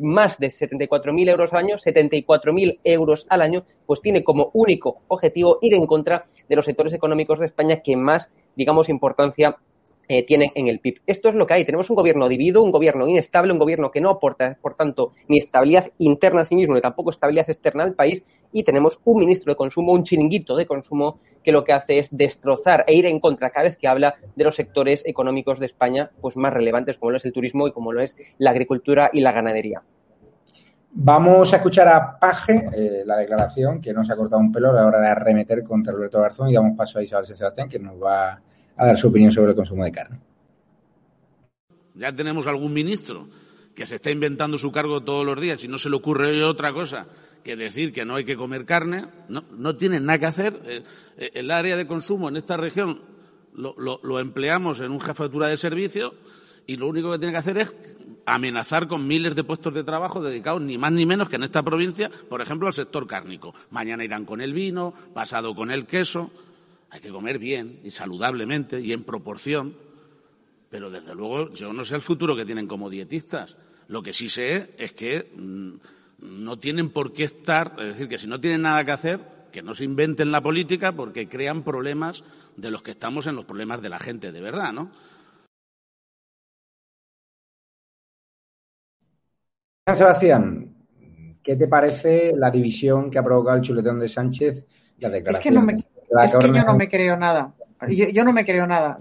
más 0.00 0.38
de 0.38 0.48
74.000 0.48 1.30
euros 1.30 1.52
al 1.52 1.58
año, 1.58 1.76
74.000 1.76 2.80
euros 2.84 3.26
al 3.28 3.42
año, 3.42 3.64
pues 3.86 4.00
tiene 4.00 4.24
como 4.24 4.50
único 4.54 5.02
objetivo 5.08 5.58
ir 5.62 5.74
en 5.74 5.86
contra 5.86 6.26
de 6.48 6.56
los 6.56 6.64
sectores 6.64 6.94
económicos 6.94 7.40
de 7.40 7.46
España 7.46 7.80
que 7.82 7.96
más, 7.96 8.30
digamos, 8.56 8.88
importancia 8.88 9.56
eh, 10.08 10.24
tienen 10.24 10.50
en 10.54 10.68
el 10.68 10.80
PIB. 10.80 11.02
Esto 11.06 11.28
es 11.28 11.34
lo 11.34 11.46
que 11.46 11.54
hay. 11.54 11.64
Tenemos 11.64 11.90
un 11.90 11.96
gobierno 11.96 12.28
dividido, 12.28 12.62
un 12.62 12.72
gobierno 12.72 13.06
inestable, 13.06 13.52
un 13.52 13.58
gobierno 13.58 13.90
que 13.90 14.00
no 14.00 14.10
aporta, 14.10 14.58
por 14.60 14.74
tanto, 14.74 15.12
ni 15.28 15.38
estabilidad 15.38 15.90
interna 15.98 16.40
a 16.40 16.44
sí 16.44 16.54
mismo, 16.54 16.74
ni 16.74 16.80
tampoco 16.80 17.10
estabilidad 17.10 17.48
externa 17.48 17.84
al 17.84 17.94
país, 17.94 18.24
y 18.52 18.62
tenemos 18.62 19.00
un 19.04 19.20
ministro 19.20 19.52
de 19.52 19.56
consumo, 19.56 19.92
un 19.92 20.04
chiringuito 20.04 20.56
de 20.56 20.66
consumo, 20.66 21.20
que 21.44 21.52
lo 21.52 21.64
que 21.64 21.72
hace 21.72 21.98
es 21.98 22.16
destrozar 22.16 22.84
e 22.86 22.94
ir 22.94 23.06
en 23.06 23.20
contra 23.20 23.50
cada 23.50 23.64
vez 23.64 23.76
que 23.76 23.88
habla 23.88 24.14
de 24.34 24.44
los 24.44 24.56
sectores 24.56 25.02
económicos 25.06 25.58
de 25.58 25.66
España, 25.66 26.10
pues 26.20 26.36
más 26.36 26.52
relevantes, 26.52 26.98
como 26.98 27.10
lo 27.10 27.18
es 27.18 27.24
el 27.24 27.32
turismo 27.32 27.68
y 27.68 27.72
como 27.72 27.92
lo 27.92 28.00
es 28.00 28.16
la 28.38 28.50
agricultura 28.50 29.10
y 29.12 29.20
la 29.20 29.32
ganadería. 29.32 29.82
Vamos 30.90 31.52
a 31.52 31.56
escuchar 31.56 31.86
a 31.86 32.18
Paje 32.18 32.66
eh, 32.74 33.02
la 33.04 33.18
declaración 33.18 33.80
que 33.80 33.92
nos 33.92 34.10
ha 34.10 34.16
cortado 34.16 34.40
un 34.40 34.50
pelo 34.50 34.70
a 34.70 34.72
la 34.72 34.86
hora 34.86 35.00
de 35.00 35.08
arremeter 35.08 35.62
contra 35.62 35.92
Alberto 35.92 36.20
Garzón 36.20 36.48
y 36.48 36.54
damos 36.54 36.76
paso 36.76 36.98
a 36.98 37.02
Isabel 37.02 37.26
Sebastián 37.26 37.68
que 37.68 37.78
nos 37.78 38.02
va 38.02 38.32
a 38.32 38.40
dar 38.86 38.96
su 38.96 39.08
opinión 39.08 39.32
sobre 39.32 39.50
el 39.50 39.56
consumo 39.56 39.84
de 39.84 39.92
carne. 39.92 40.18
Ya 41.94 42.14
tenemos 42.14 42.46
algún 42.46 42.72
ministro 42.72 43.28
que 43.74 43.86
se 43.86 43.96
está 43.96 44.10
inventando 44.10 44.58
su 44.58 44.70
cargo 44.72 45.02
todos 45.02 45.24
los 45.24 45.40
días 45.40 45.62
y 45.64 45.68
no 45.68 45.78
se 45.78 45.90
le 45.90 45.96
ocurre 45.96 46.42
otra 46.44 46.72
cosa 46.72 47.06
que 47.42 47.56
decir 47.56 47.92
que 47.92 48.04
no 48.04 48.16
hay 48.16 48.24
que 48.24 48.36
comer 48.36 48.64
carne. 48.64 49.06
No, 49.28 49.44
no 49.56 49.76
tienen 49.76 50.04
nada 50.06 50.18
que 50.18 50.26
hacer. 50.26 50.60
Eh, 50.66 50.82
eh, 51.16 51.30
el 51.34 51.50
área 51.50 51.76
de 51.76 51.86
consumo 51.86 52.28
en 52.28 52.36
esta 52.36 52.56
región 52.56 53.00
lo, 53.54 53.74
lo 53.76 54.20
empleamos 54.20 54.80
en 54.80 54.92
un 54.92 55.00
jefatura 55.00 55.48
de 55.48 55.56
servicio 55.56 56.14
y 56.66 56.76
lo 56.76 56.86
único 56.86 57.10
que 57.10 57.18
tiene 57.18 57.32
que 57.32 57.38
hacer 57.38 57.58
es 57.58 57.74
amenazar 58.26 58.86
con 58.86 59.06
miles 59.06 59.34
de 59.34 59.42
puestos 59.42 59.72
de 59.72 59.84
trabajo 59.84 60.22
dedicados 60.22 60.60
ni 60.60 60.76
más 60.76 60.92
ni 60.92 61.06
menos 61.06 61.28
que 61.28 61.36
en 61.36 61.44
esta 61.44 61.62
provincia, 61.62 62.10
por 62.28 62.42
ejemplo, 62.42 62.68
al 62.68 62.74
sector 62.74 63.06
cárnico. 63.06 63.54
Mañana 63.70 64.04
irán 64.04 64.24
con 64.24 64.40
el 64.40 64.52
vino, 64.52 64.92
pasado 65.14 65.54
con 65.54 65.70
el 65.70 65.86
queso. 65.86 66.30
Hay 66.90 67.00
que 67.00 67.10
comer 67.10 67.38
bien 67.38 67.80
y 67.84 67.90
saludablemente 67.90 68.80
y 68.80 68.92
en 68.92 69.04
proporción. 69.04 69.76
Pero 70.70 70.90
desde 70.90 71.14
luego 71.14 71.52
yo 71.52 71.72
no 71.72 71.84
sé 71.84 71.94
el 71.94 72.00
futuro 72.00 72.36
que 72.36 72.44
tienen 72.44 72.66
como 72.66 72.90
dietistas. 72.90 73.58
Lo 73.88 74.02
que 74.02 74.12
sí 74.12 74.28
sé 74.28 74.74
es 74.78 74.92
que 74.92 75.32
mm, 75.34 75.74
no 76.20 76.58
tienen 76.58 76.90
por 76.90 77.12
qué 77.12 77.24
estar, 77.24 77.74
es 77.78 77.86
decir, 77.86 78.08
que 78.08 78.18
si 78.18 78.26
no 78.26 78.40
tienen 78.40 78.62
nada 78.62 78.84
que 78.84 78.90
hacer, 78.90 79.20
que 79.50 79.62
no 79.62 79.74
se 79.74 79.84
inventen 79.84 80.30
la 80.30 80.42
política 80.42 80.92
porque 80.92 81.28
crean 81.28 81.62
problemas 81.62 82.24
de 82.56 82.70
los 82.70 82.82
que 82.82 82.90
estamos 82.90 83.26
en 83.26 83.36
los 83.36 83.44
problemas 83.44 83.80
de 83.80 83.88
la 83.88 83.98
gente, 83.98 84.32
de 84.32 84.40
verdad, 84.40 84.72
¿no? 84.72 84.90
Sebastián, 89.94 90.74
¿qué 91.42 91.56
te 91.56 91.66
parece 91.66 92.34
la 92.36 92.50
división 92.50 93.10
que 93.10 93.18
ha 93.18 93.24
provocado 93.24 93.56
el 93.56 93.62
chuletón 93.62 93.98
de 93.98 94.08
Sánchez 94.08 94.66
y 94.98 95.00
la 95.00 95.08
declaración? 95.08 95.40
Es 95.40 95.42
que 95.42 95.50
no 95.50 95.64
me, 95.64 95.82
es 96.24 96.36
que 96.36 96.52
yo 96.52 96.64
no 96.64 96.74
me 96.74 96.88
creo 96.88 97.16
nada. 97.16 97.52
Yo, 97.88 98.24
no 98.24 98.32
me 98.32 98.44
creo 98.44 98.66
nada. 98.66 98.98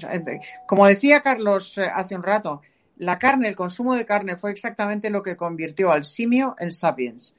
Como 0.67 0.85
decía 0.85 1.21
Carlos 1.21 1.77
eh, 1.77 1.89
hace 1.91 2.15
un 2.15 2.23
rato, 2.23 2.61
la 2.97 3.17
carne, 3.17 3.47
el 3.47 3.55
consumo 3.55 3.95
de 3.95 4.05
carne 4.05 4.37
fue 4.37 4.51
exactamente 4.51 5.09
lo 5.09 5.23
que 5.23 5.35
convirtió 5.35 5.91
al 5.91 6.05
simio 6.05 6.55
en 6.59 6.71
sapiens. 6.71 7.35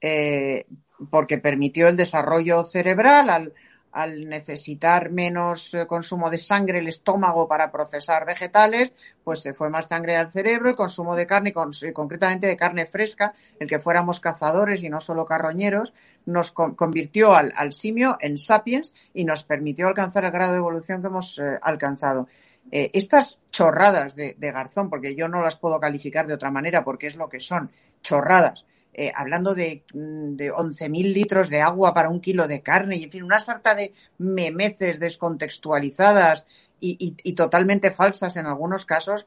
Eh, 0.00 0.66
porque 1.10 1.38
permitió 1.38 1.88
el 1.88 1.96
desarrollo 1.96 2.64
cerebral 2.64 3.30
al, 3.30 3.52
al 3.92 4.28
necesitar 4.28 5.10
menos 5.10 5.74
eh, 5.74 5.86
consumo 5.86 6.30
de 6.30 6.38
sangre 6.38 6.78
el 6.78 6.88
estómago 6.88 7.48
para 7.48 7.70
procesar 7.70 8.26
vegetales, 8.26 8.92
pues 9.24 9.40
se 9.40 9.54
fue 9.54 9.70
más 9.70 9.88
sangre 9.88 10.16
al 10.16 10.30
cerebro, 10.30 10.70
el 10.70 10.76
consumo 10.76 11.16
de 11.16 11.26
carne, 11.26 11.52
concretamente 11.52 12.46
de 12.46 12.56
carne 12.56 12.86
fresca, 12.86 13.34
el 13.58 13.68
que 13.68 13.78
fuéramos 13.78 14.20
cazadores 14.20 14.82
y 14.82 14.88
no 14.88 15.00
solo 15.00 15.24
carroñeros, 15.24 15.94
nos 16.28 16.52
convirtió 16.52 17.34
al, 17.34 17.72
simio 17.72 18.18
en 18.20 18.36
sapiens 18.36 18.94
y 19.14 19.24
nos 19.24 19.44
permitió 19.44 19.88
alcanzar 19.88 20.26
el 20.26 20.30
grado 20.30 20.52
de 20.52 20.58
evolución 20.58 21.00
que 21.00 21.06
hemos 21.06 21.38
eh, 21.38 21.58
alcanzado. 21.62 22.28
Eh, 22.70 22.90
estas 22.92 23.40
chorradas 23.50 24.14
de, 24.14 24.36
de 24.38 24.52
Garzón, 24.52 24.90
porque 24.90 25.14
yo 25.14 25.26
no 25.26 25.40
las 25.40 25.56
puedo 25.56 25.80
calificar 25.80 26.26
de 26.26 26.34
otra 26.34 26.50
manera 26.50 26.84
porque 26.84 27.06
es 27.06 27.16
lo 27.16 27.30
que 27.30 27.40
son, 27.40 27.70
chorradas, 28.02 28.66
eh, 28.92 29.10
hablando 29.14 29.54
de, 29.54 29.84
mm, 29.94 30.36
de 30.36 30.52
11.000 30.52 31.14
litros 31.14 31.48
de 31.48 31.62
agua 31.62 31.94
para 31.94 32.10
un 32.10 32.20
kilo 32.20 32.46
de 32.46 32.60
carne 32.60 32.96
y, 32.96 33.04
en 33.04 33.10
fin, 33.10 33.22
una 33.22 33.40
sarta 33.40 33.74
de 33.74 33.94
memeces 34.18 35.00
descontextualizadas 35.00 36.46
y, 36.80 37.32
totalmente 37.32 37.90
falsas 37.90 38.36
en 38.36 38.46
algunos 38.46 38.84
casos, 38.84 39.26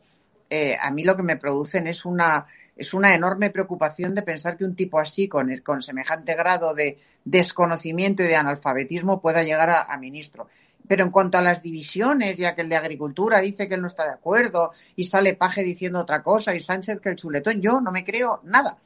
a 0.82 0.92
mí 0.92 1.04
lo 1.04 1.18
que 1.18 1.24
me 1.24 1.36
producen 1.36 1.88
es 1.88 2.06
una, 2.06 2.48
es 2.82 2.96
una 2.96 3.14
enorme 3.14 3.52
preocupación 3.52 4.16
de 4.16 4.24
pensar 4.24 4.58
que 4.58 4.66
un 4.66 4.76
tipo 4.76 5.00
así, 5.00 5.28
con, 5.28 5.56
con 5.58 5.84
semejante 5.84 6.34
grado 6.34 6.74
de 6.74 6.98
desconocimiento 7.24 8.24
y 8.24 8.28
de 8.28 8.36
analfabetismo, 8.36 9.22
pueda 9.22 9.44
llegar 9.44 9.70
a, 9.70 9.98
ministro. 10.00 10.48
Pero 10.88 11.04
en 11.04 11.12
cuanto 11.12 11.38
a 11.38 11.42
las 11.42 11.62
divisiones, 11.62 12.36
ya 12.38 12.56
que 12.56 12.62
el 12.62 12.70
de 12.70 12.78
Agricultura 12.78 13.40
dice 13.40 13.68
que 13.68 13.76
él 13.76 13.82
no 13.82 13.88
está 13.88 14.06
de 14.06 14.14
acuerdo 14.14 14.72
y 14.96 15.04
sale 15.04 15.36
Paje 15.36 15.64
diciendo 15.64 16.00
otra 16.00 16.24
cosa 16.24 16.56
y 16.56 16.60
Sánchez 16.60 17.00
que 17.00 17.10
el 17.10 17.16
chuletón, 17.18 17.62
yo 17.62 17.80
no 17.82 17.92
me 17.92 18.04
creo 18.04 18.42
nada. 18.46 18.80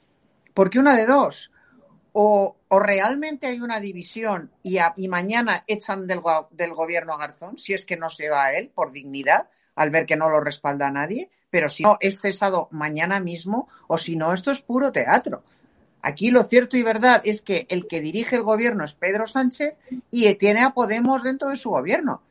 Porque 0.53 0.77
una 0.77 0.93
de 0.93 1.05
dos, 1.05 1.51
o, 2.11 2.57
realmente 2.69 3.47
hay 3.47 3.61
una 3.61 3.79
división 3.79 4.51
y, 4.61 4.77
y 4.97 5.07
mañana 5.07 5.63
echan 5.67 6.05
del, 6.05 6.19
del, 6.51 6.73
gobierno 6.73 7.13
a 7.13 7.17
Garzón, 7.17 7.57
si 7.57 7.73
es 7.73 7.85
que 7.85 7.95
no 7.95 8.09
se 8.09 8.27
va 8.27 8.47
a 8.47 8.53
él 8.55 8.69
por 8.75 8.91
dignidad, 8.91 9.47
al 9.75 9.89
ver 9.89 10.05
que 10.05 10.17
no 10.17 10.29
lo 10.29 10.41
respalda 10.41 10.91
nadie, 10.91 11.29
pero 11.55 11.69
si 11.69 11.83
no 11.83 11.95
es 12.01 12.19
cesado 12.19 12.67
mañana 12.71 13.21
mismo, 13.21 13.69
o 13.87 13.97
si 13.97 14.17
no, 14.17 14.33
esto 14.33 14.51
es 14.51 14.59
puro 14.59 14.91
teatro. 14.91 15.41
Aquí 16.01 16.29
lo 16.29 16.43
cierto 16.43 16.75
y 16.75 16.83
verdad 16.83 17.21
es 17.23 17.41
que 17.41 17.65
el 17.69 17.87
que 17.87 18.01
dirige 18.01 18.35
el 18.35 18.43
gobierno 18.43 18.83
es 18.83 18.93
Pedro 18.93 19.25
Sánchez 19.25 19.73
y 20.11 20.33
tiene 20.35 20.65
a 20.65 20.71
Podemos 20.71 21.23
dentro 21.23 21.51
de 21.51 21.55
su 21.55 21.69
gobierno. 21.69 22.21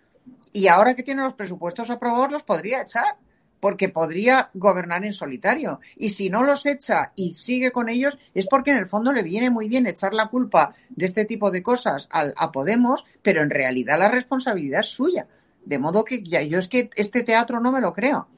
Y 0.52 0.68
ahora 0.68 0.92
que 0.92 1.02
tiene 1.02 1.22
los 1.22 1.32
presupuestos 1.32 1.88
aprobados, 1.88 2.32
los 2.32 2.42
podría 2.42 2.82
echar 2.82 3.16
porque 3.60 3.88
podría 3.88 4.50
gobernar 4.52 5.06
en 5.06 5.14
solitario. 5.14 5.80
Y 5.96 6.10
si 6.10 6.28
no 6.28 6.42
los 6.42 6.66
echa 6.66 7.14
y 7.16 7.32
sigue 7.32 7.72
con 7.72 7.88
ellos, 7.88 8.18
es 8.34 8.46
porque 8.46 8.72
en 8.72 8.76
el 8.76 8.90
fondo 8.90 9.10
le 9.10 9.22
viene 9.22 9.48
muy 9.48 9.70
bien 9.70 9.86
echar 9.86 10.12
la 10.12 10.28
culpa 10.28 10.74
de 10.90 11.06
este 11.06 11.24
tipo 11.24 11.50
de 11.50 11.62
cosas 11.62 12.10
a 12.10 12.52
Podemos, 12.52 13.06
pero 13.22 13.42
en 13.42 13.48
realidad 13.48 13.98
la 13.98 14.10
responsabilidad 14.10 14.80
es 14.80 14.88
suya. 14.88 15.26
De 15.64 15.78
modo 15.78 16.04
que 16.04 16.22
ya, 16.22 16.42
yo 16.42 16.58
es 16.58 16.68
que 16.68 16.90
este 16.94 17.22
teatro 17.22 17.58
no 17.58 17.72
me 17.72 17.80
lo 17.80 17.94
creo. 17.94 18.28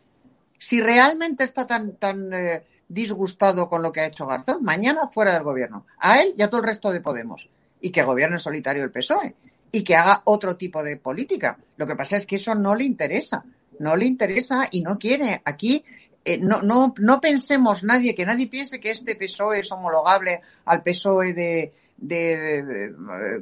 Si 0.59 0.81
realmente 0.81 1.45
está 1.45 1.67
tan, 1.67 1.97
tan 1.97 2.33
eh, 2.33 2.65
disgustado 2.89 3.69
con 3.69 3.83
lo 3.83 3.93
que 3.93 4.01
ha 4.01 4.07
hecho 4.07 4.27
Garzón, 4.27 4.63
mañana 4.63 5.09
fuera 5.09 5.35
del 5.35 5.43
gobierno. 5.43 5.87
A 5.99 6.21
él 6.21 6.35
y 6.37 6.43
a 6.43 6.49
todo 6.49 6.61
el 6.61 6.67
resto 6.67 6.93
de 6.93 7.01
Podemos. 7.01 7.49
Y 7.81 7.91
que 7.91 8.03
gobierne 8.03 8.39
solitario 8.39 8.85
el 8.85 8.91
PSOE. 8.91 9.35
Y 9.73 9.83
que 9.83 9.97
haga 9.97 10.23
otro 10.25 10.57
tipo 10.57 10.83
de 10.83 10.97
política. 10.97 11.59
Lo 11.77 11.87
que 11.87 11.97
pasa 11.97 12.17
es 12.17 12.27
que 12.27 12.37
eso 12.37 12.55
no 12.55 12.75
le 12.75 12.85
interesa 12.85 13.45
no 13.79 13.97
le 13.97 14.07
interesa 14.07 14.69
y 14.71 14.81
no 14.81 14.99
quiere. 14.99 15.41
Aquí 15.45 15.85
eh, 16.25 16.39
no, 16.39 16.63
no, 16.63 16.95
no 16.99 17.21
pensemos 17.21 17.83
nadie, 17.85 18.15
que 18.15 18.27
nadie 18.27 18.49
piense 18.49 18.81
que 18.81 18.91
este 18.91 19.17
PSOE 19.17 19.61
es 19.61 19.73
homologable 19.73 20.41
al 20.65 20.83
PSOE 20.83 21.33
de, 21.33 21.73
de, 21.97 22.59
eh, 22.59 22.93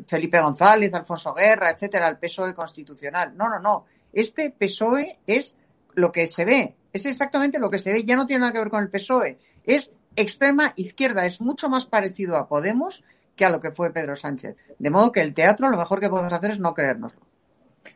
Felipe 0.06 0.40
González, 0.40 0.92
Alfonso 0.94 1.32
Guerra, 1.34 1.70
etcétera, 1.70 2.06
al 2.06 2.18
PSOE 2.18 2.54
constitucional. 2.54 3.36
No, 3.36 3.48
no, 3.48 3.58
no. 3.58 3.86
Este 4.12 4.50
PSOE 4.50 5.18
es 5.26 5.56
lo 5.94 6.12
que 6.12 6.26
se 6.26 6.44
ve, 6.44 6.74
es 6.94 7.04
exactamente 7.06 7.58
lo 7.58 7.70
que 7.70 7.78
se 7.78 7.92
ve, 7.92 8.04
ya 8.04 8.16
no 8.16 8.26
tiene 8.26 8.40
nada 8.40 8.52
que 8.52 8.60
ver 8.60 8.70
con 8.70 8.82
el 8.82 8.88
PSOE, 8.88 9.36
es 9.64 9.90
extrema 10.16 10.72
izquierda, 10.76 11.26
es 11.26 11.40
mucho 11.40 11.68
más 11.68 11.86
parecido 11.86 12.36
a 12.36 12.48
Podemos 12.48 13.02
que 13.34 13.44
a 13.44 13.50
lo 13.50 13.58
que 13.58 13.72
fue 13.72 13.92
Pedro 13.92 14.14
Sánchez. 14.14 14.56
De 14.78 14.90
modo 14.90 15.10
que 15.10 15.20
el 15.20 15.34
teatro 15.34 15.68
lo 15.68 15.76
mejor 15.76 15.98
que 15.98 16.08
podemos 16.08 16.32
hacer 16.32 16.52
es 16.52 16.60
no 16.60 16.72
creérnoslo. 16.72 17.20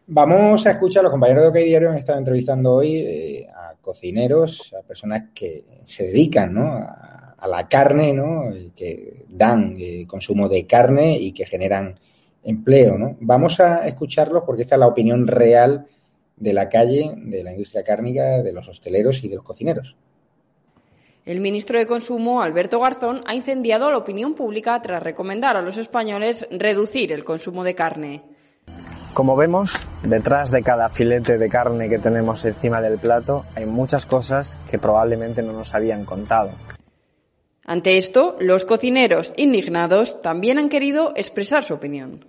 Vamos 0.08 0.66
a 0.66 0.72
escuchar, 0.72 1.04
los 1.04 1.12
compañeros 1.12 1.44
de 1.44 1.48
OK 1.48 1.64
Diario 1.64 1.90
han 1.90 1.96
estado 1.96 2.18
entrevistando 2.18 2.74
hoy 2.74 2.96
eh, 2.96 3.46
a 3.54 3.74
cocineros, 3.80 4.74
a 4.76 4.82
personas 4.82 5.28
que 5.32 5.64
se 5.84 6.06
dedican 6.06 6.58
a, 6.58 7.46
la 7.46 7.68
carne, 7.68 8.12
¿no? 8.12 8.50
que 8.74 9.24
dan 9.28 9.76
eh, 9.78 10.06
consumo 10.08 10.48
de 10.48 10.66
carne 10.66 11.16
y 11.16 11.30
que 11.30 11.46
generan 11.46 12.00
empleo. 12.42 12.98
¿no? 12.98 13.16
Vamos 13.20 13.60
a 13.60 13.86
escucharlos 13.86 14.42
porque 14.44 14.62
esta 14.62 14.74
es 14.74 14.80
la 14.80 14.88
opinión 14.88 15.28
real 15.28 15.86
de 16.40 16.52
la 16.52 16.68
calle, 16.68 17.12
de 17.16 17.42
la 17.42 17.52
industria 17.52 17.84
cárnica, 17.84 18.42
de 18.42 18.52
los 18.52 18.68
hosteleros 18.68 19.22
y 19.24 19.28
de 19.28 19.36
los 19.36 19.44
cocineros. 19.44 19.96
El 21.24 21.40
ministro 21.40 21.78
de 21.78 21.86
Consumo, 21.86 22.40
Alberto 22.40 22.80
Garzón, 22.80 23.22
ha 23.26 23.34
incendiado 23.34 23.86
a 23.86 23.90
la 23.90 23.98
opinión 23.98 24.34
pública 24.34 24.80
tras 24.80 25.02
recomendar 25.02 25.56
a 25.56 25.62
los 25.62 25.76
españoles 25.76 26.46
reducir 26.50 27.12
el 27.12 27.22
consumo 27.22 27.64
de 27.64 27.74
carne. 27.74 28.22
Como 29.12 29.36
vemos, 29.36 29.86
detrás 30.02 30.50
de 30.50 30.62
cada 30.62 30.88
filete 30.88 31.36
de 31.36 31.48
carne 31.48 31.88
que 31.88 31.98
tenemos 31.98 32.44
encima 32.44 32.80
del 32.80 32.98
plato 32.98 33.44
hay 33.54 33.66
muchas 33.66 34.06
cosas 34.06 34.58
que 34.70 34.78
probablemente 34.78 35.42
no 35.42 35.52
nos 35.52 35.74
habían 35.74 36.04
contado. 36.04 36.52
Ante 37.66 37.98
esto, 37.98 38.36
los 38.40 38.64
cocineros 38.64 39.34
indignados 39.36 40.22
también 40.22 40.58
han 40.58 40.70
querido 40.70 41.12
expresar 41.16 41.62
su 41.64 41.74
opinión. 41.74 42.24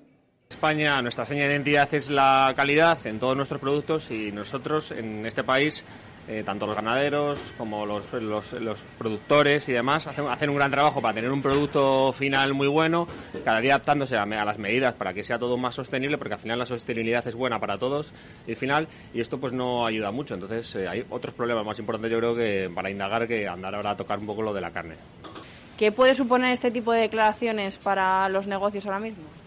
España, 0.60 1.02
nuestra 1.02 1.26
seña 1.26 1.44
de 1.44 1.52
identidad 1.52 1.88
es 1.94 2.10
la 2.10 2.52
calidad 2.56 2.98
en 3.06 3.18
todos 3.18 3.34
nuestros 3.34 3.62
productos 3.62 4.12
y 4.12 4.32
nosotros 4.32 4.92
en 4.92 5.26
este 5.26 5.44
país 5.44 5.86
eh, 6.28 6.44
tanto 6.44 6.66
los 6.66 6.76
ganaderos 6.76 7.54
como 7.58 7.86
los, 7.86 8.12
los, 8.12 8.86
productores 8.98 9.70
y 9.70 9.72
demás 9.72 10.08
hacen, 10.08 10.28
hacen, 10.28 10.50
un 10.50 10.58
gran 10.58 10.70
trabajo 10.70 11.02
para 11.02 11.14
tener 11.14 11.32
un 11.32 11.42
producto 11.42 12.12
final 12.12 12.54
muy 12.56 12.68
bueno, 12.68 13.08
cada 13.46 13.62
día 13.62 13.76
adaptándose 13.76 14.18
a, 14.18 14.26
las 14.26 14.58
medidas 14.58 14.96
para 14.96 15.14
que 15.14 15.24
sea 15.24 15.40
todo 15.40 15.56
más 15.56 15.76
sostenible, 15.76 16.18
porque 16.18 16.34
al 16.34 16.42
final 16.42 16.60
la 16.60 16.66
sostenibilidad 16.66 17.26
es 17.26 17.36
buena 17.36 17.58
para 17.60 17.78
todos 17.78 18.12
y 18.46 18.56
final, 18.56 18.88
y 19.14 19.22
esto 19.22 19.40
pues 19.40 19.54
no 19.54 19.86
ayuda 19.86 20.12
mucho. 20.12 20.34
Entonces 20.34 20.76
eh, 20.76 20.90
hay 20.90 21.06
otros 21.10 21.36
problemas 21.36 21.64
más 21.64 21.80
importantes 21.80 22.12
yo 22.12 22.18
creo 22.18 22.36
que 22.36 22.70
para 22.74 22.90
indagar 22.90 23.28
que 23.30 23.48
andar 23.48 23.76
ahora 23.76 23.92
a 23.92 23.98
tocar 23.98 24.20
un 24.20 24.26
poco 24.26 24.42
lo 24.42 24.54
de 24.54 24.62
la 24.62 24.72
carne. 24.72 24.96
¿Qué 25.78 25.94
puede 25.94 26.16
suponer 26.16 26.52
este 26.52 26.70
tipo 26.70 26.92
de 26.92 27.02
declaraciones 27.02 27.78
para 27.78 28.28
los 28.28 28.46
negocios 28.46 28.86
ahora 28.86 29.00
mismo? 29.00 29.39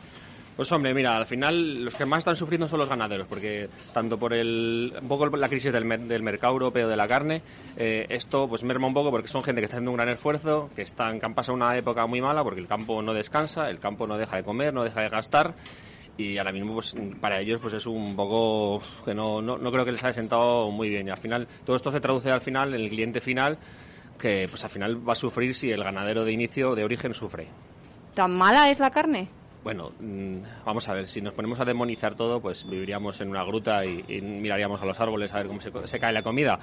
Pues 0.63 0.71
hombre, 0.71 0.95
mira, 0.95 1.17
al 1.17 1.27
final 1.27 1.87
los 1.87 1.97
que 1.97 2.07
más 2.07 2.19
están 2.19 2.37
sufriendo 2.37 2.69
son 2.69 2.79
los 2.79 2.89
ganaderos, 2.89 3.27
porque 3.27 3.69
tanto 3.93 4.17
por 4.17 4.33
el, 4.33 4.95
un 5.03 5.09
poco 5.09 5.27
la 5.27 5.49
crisis 5.49 5.73
del, 5.73 6.07
del 6.07 6.23
mercado 6.23 6.53
europeo 6.53 6.87
de 6.87 6.95
la 6.95 7.09
carne, 7.09 7.43
eh, 7.77 8.07
esto 8.09 8.47
pues 8.49 8.63
merma 8.63 8.87
un 8.87 8.95
poco 8.95 9.11
porque 9.11 9.27
son 9.27 9.43
gente 9.43 9.61
que 9.61 9.65
está 9.65 9.79
haciendo 9.79 9.91
un 9.91 9.97
gran 9.97 10.11
esfuerzo, 10.11 10.71
que 10.77 10.83
están, 10.83 11.19
que 11.19 11.27
han 11.27 11.35
pasado 11.35 11.57
una 11.57 11.77
época 11.77 12.07
muy 12.07 12.21
mala 12.21 12.45
porque 12.45 12.61
el 12.61 12.69
campo 12.69 13.03
no 13.03 13.13
descansa, 13.13 13.69
el 13.71 13.81
campo 13.81 14.07
no 14.07 14.17
deja 14.17 14.37
de 14.37 14.45
comer, 14.45 14.73
no 14.73 14.85
deja 14.85 15.01
de 15.01 15.09
gastar 15.09 15.53
y 16.17 16.39
ahora 16.39 16.53
mismo 16.53 16.75
pues 16.75 16.95
para 17.21 17.41
ellos 17.41 17.59
pues 17.61 17.75
es 17.75 17.87
un 17.87 18.15
poco 18.15 18.81
que 19.05 19.15
no, 19.15 19.43
no, 19.43 19.59
no 19.59 19.73
creo 19.73 19.85
que 19.85 19.91
les 19.91 20.05
haya 20.05 20.13
sentado 20.13 20.71
muy 20.71 20.91
bien 20.91 21.09
y 21.09 21.11
al 21.11 21.19
final 21.19 21.49
todo 21.67 21.75
esto 21.75 21.91
se 21.91 21.99
traduce 21.99 22.31
al 22.31 22.41
final 22.41 22.73
en 22.73 22.83
el 22.83 22.89
cliente 22.89 23.19
final 23.19 23.59
que 24.17 24.47
pues 24.49 24.63
al 24.63 24.71
final 24.71 25.09
va 25.09 25.15
a 25.15 25.17
sufrir 25.17 25.57
si 25.57 25.73
el 25.73 25.83
ganadero 25.83 26.25
de 26.25 26.31
inicio 26.31 26.77
de 26.77 26.85
origen 26.85 27.15
sufre. 27.15 27.49
¿Tan 28.15 28.31
mala 28.31 28.71
es 28.71 28.79
la 28.79 28.91
carne? 28.93 29.42
Bueno, 29.63 29.93
mm, 30.01 30.39
vamos 30.67 30.89
a 30.89 30.95
ver, 30.95 31.07
si 31.07 31.21
nos 31.21 31.35
ponemos 31.35 31.61
a 31.61 31.65
demonizar 31.65 32.17
todo, 32.17 32.41
pues 32.41 32.69
viviríamos 32.69 33.21
en 33.21 33.31
una 33.31 33.45
gruta 33.45 33.85
y, 33.85 34.21
miraríamos 34.21 34.83
a 34.83 34.87
los 34.87 34.99
árboles 34.99 35.33
a 35.33 35.37
ver 35.37 35.47
cómo 35.47 35.61
se, 35.61 36.01
cae 36.01 36.13
la 36.13 36.23
comida. 36.23 36.59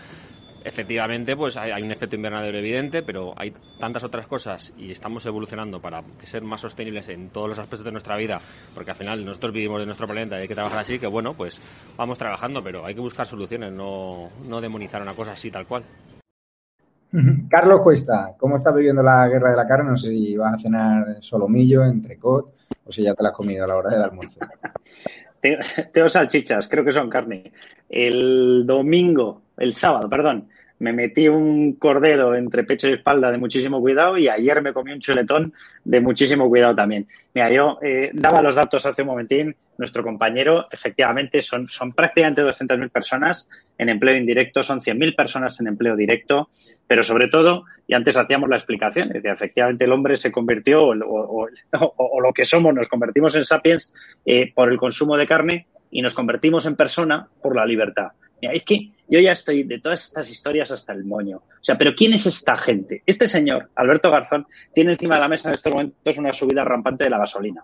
Efectivamente, 0.66 1.38
pues 1.38 1.56
hay, 1.56 1.82
un 1.82 1.92
efecto 1.92 2.18
invernadero 2.18 2.58
evidente, 2.58 3.02
pero 3.02 3.34
hay 3.38 3.54
tantas 3.80 4.04
otras 4.04 4.28
cosas 4.28 4.74
y 4.78 4.92
estamos 4.92 5.26
evolucionando 5.26 5.80
para 5.80 6.04
ser 6.24 6.44
más 6.44 6.60
sostenibles 6.60 7.08
en 7.08 7.30
todos 7.30 7.48
los 7.48 7.60
aspectos 7.60 7.86
de 7.86 7.94
nuestra 7.94 8.18
vida, 8.18 8.42
porque 8.76 8.92
al 8.92 8.98
final 8.98 9.24
nosotros 9.24 9.54
vivimos 9.54 9.80
de 9.80 9.86
nuestro 9.86 10.06
planeta 10.06 10.38
y 10.38 10.42
hay 10.42 10.48
que 10.50 10.56
trabajar 10.56 10.80
así, 10.80 11.00
que 11.00 11.08
bueno, 11.08 11.34
pues 11.34 11.62
vamos 11.96 12.18
trabajando, 12.18 12.62
pero 12.62 12.86
hay 12.86 12.94
que 12.94 13.00
buscar 13.00 13.26
soluciones, 13.26 13.72
no, 13.72 14.28
no 14.46 14.60
demonizar 14.60 15.02
una 15.02 15.14
cosa 15.14 15.32
así 15.32 15.50
tal 15.50 15.66
cual. 15.66 15.84
Carlos 17.50 17.80
Cuesta, 17.82 18.36
¿cómo 18.38 18.58
está 18.58 18.74
viviendo 18.74 19.02
la 19.02 19.30
guerra 19.30 19.52
de 19.52 19.58
la 19.58 19.66
carne? 19.66 19.92
No 19.92 19.98
sé 19.98 20.10
si 20.10 20.36
vas 20.36 20.56
a 20.56 20.60
cenar 20.60 21.18
solomillo, 21.22 21.86
entrecot 21.86 22.59
o 22.90 22.92
si 22.92 23.04
ya 23.04 23.14
te 23.14 23.24
la 23.24 23.30
has 23.30 23.36
comido 23.36 23.64
a 23.64 23.68
la 23.68 23.76
hora 23.76 23.90
del 23.92 24.02
almuerzo. 24.02 24.40
tengo, 25.94 26.10
salchichas, 26.10 26.68
creo 26.68 26.84
que 26.84 26.92
son 26.92 27.10
carne. 27.10 27.54
El 27.88 28.66
domingo, 28.66 29.44
el 29.58 29.74
sábado, 29.74 30.10
perdón, 30.10 30.50
me 30.80 30.94
metí 30.94 31.28
un 31.28 31.74
cordero 31.74 32.36
entre 32.36 32.64
pecho 32.64 32.88
y 32.88 32.94
espalda 32.94 33.32
de 33.32 33.38
muchísimo 33.38 33.82
cuidado 33.82 34.18
y 34.18 34.30
ayer 34.30 34.62
me 34.62 34.74
comí 34.74 34.94
un 34.94 35.00
chuletón 35.00 35.54
de 35.84 36.00
muchísimo 36.00 36.48
cuidado 36.48 36.76
también. 36.76 37.08
Mira, 37.34 37.52
yo 37.52 37.78
eh, 37.82 38.12
daba 38.14 38.42
los 38.42 38.56
datos 38.56 38.86
hace 38.86 39.02
un 39.02 39.10
momentín, 39.10 39.56
nuestro 39.78 40.04
compañero, 40.04 40.68
efectivamente, 40.72 41.42
son, 41.42 41.68
son 41.68 41.94
prácticamente 41.94 42.42
200.000 42.42 42.90
personas 42.90 43.48
en 43.78 43.90
empleo 43.90 44.16
indirecto, 44.16 44.64
son 44.64 44.80
100.000 44.80 45.16
personas 45.16 45.60
en 45.60 45.68
empleo 45.68 45.96
directo, 45.96 46.50
pero 46.88 47.04
sobre 47.04 47.28
todo, 47.28 47.66
y 47.86 47.94
antes 47.94 48.18
hacíamos 48.18 48.50
la 48.50 48.56
explicación, 48.56 49.16
es 49.16 49.24
efectivamente 49.24 49.86
el 49.86 49.92
hombre 49.92 50.16
se 50.16 50.32
convirtió, 50.32 50.86
o, 50.86 50.96
lo 50.96 52.34
que 52.34 52.46
somos, 52.46 52.74
nos 52.74 52.88
convertimos 52.88 53.36
en 53.36 53.44
sapiens 53.44 53.92
eh, 54.26 54.52
por 54.54 54.72
el 54.72 54.78
consumo 54.78 55.18
de 55.18 55.28
carne 55.28 55.68
y 55.92 56.02
nos 56.02 56.14
convertimos 56.14 56.66
en 56.66 56.76
persona 56.76 57.28
por 57.42 57.56
la 57.56 57.66
libertad. 57.66 58.10
Mira, 58.42 58.54
es 58.54 58.64
que 58.64 58.92
yo 59.10 59.20
ya 59.20 59.32
estoy 59.32 59.64
de 59.64 59.80
todas 59.80 60.06
estas 60.06 60.30
historias 60.30 60.72
hasta 60.72 60.94
el 60.94 61.04
moño. 61.04 61.38
O 61.38 61.64
sea, 61.64 61.78
pero 61.78 61.94
¿quién 61.96 62.14
es 62.14 62.26
esta 62.26 62.58
gente? 62.58 63.04
Este 63.06 63.28
señor, 63.28 63.70
Alberto 63.76 64.12
Garzón, 64.12 64.46
tiene 64.74 64.92
encima 64.92 65.16
de 65.16 65.22
la 65.22 65.28
mesa 65.28 65.50
en 65.50 65.56
estos 65.56 65.74
momentos 65.74 66.18
una 66.18 66.32
subida 66.32 66.64
rampante 66.64 67.06
de 67.06 67.10
la 67.10 67.18
gasolina, 67.18 67.64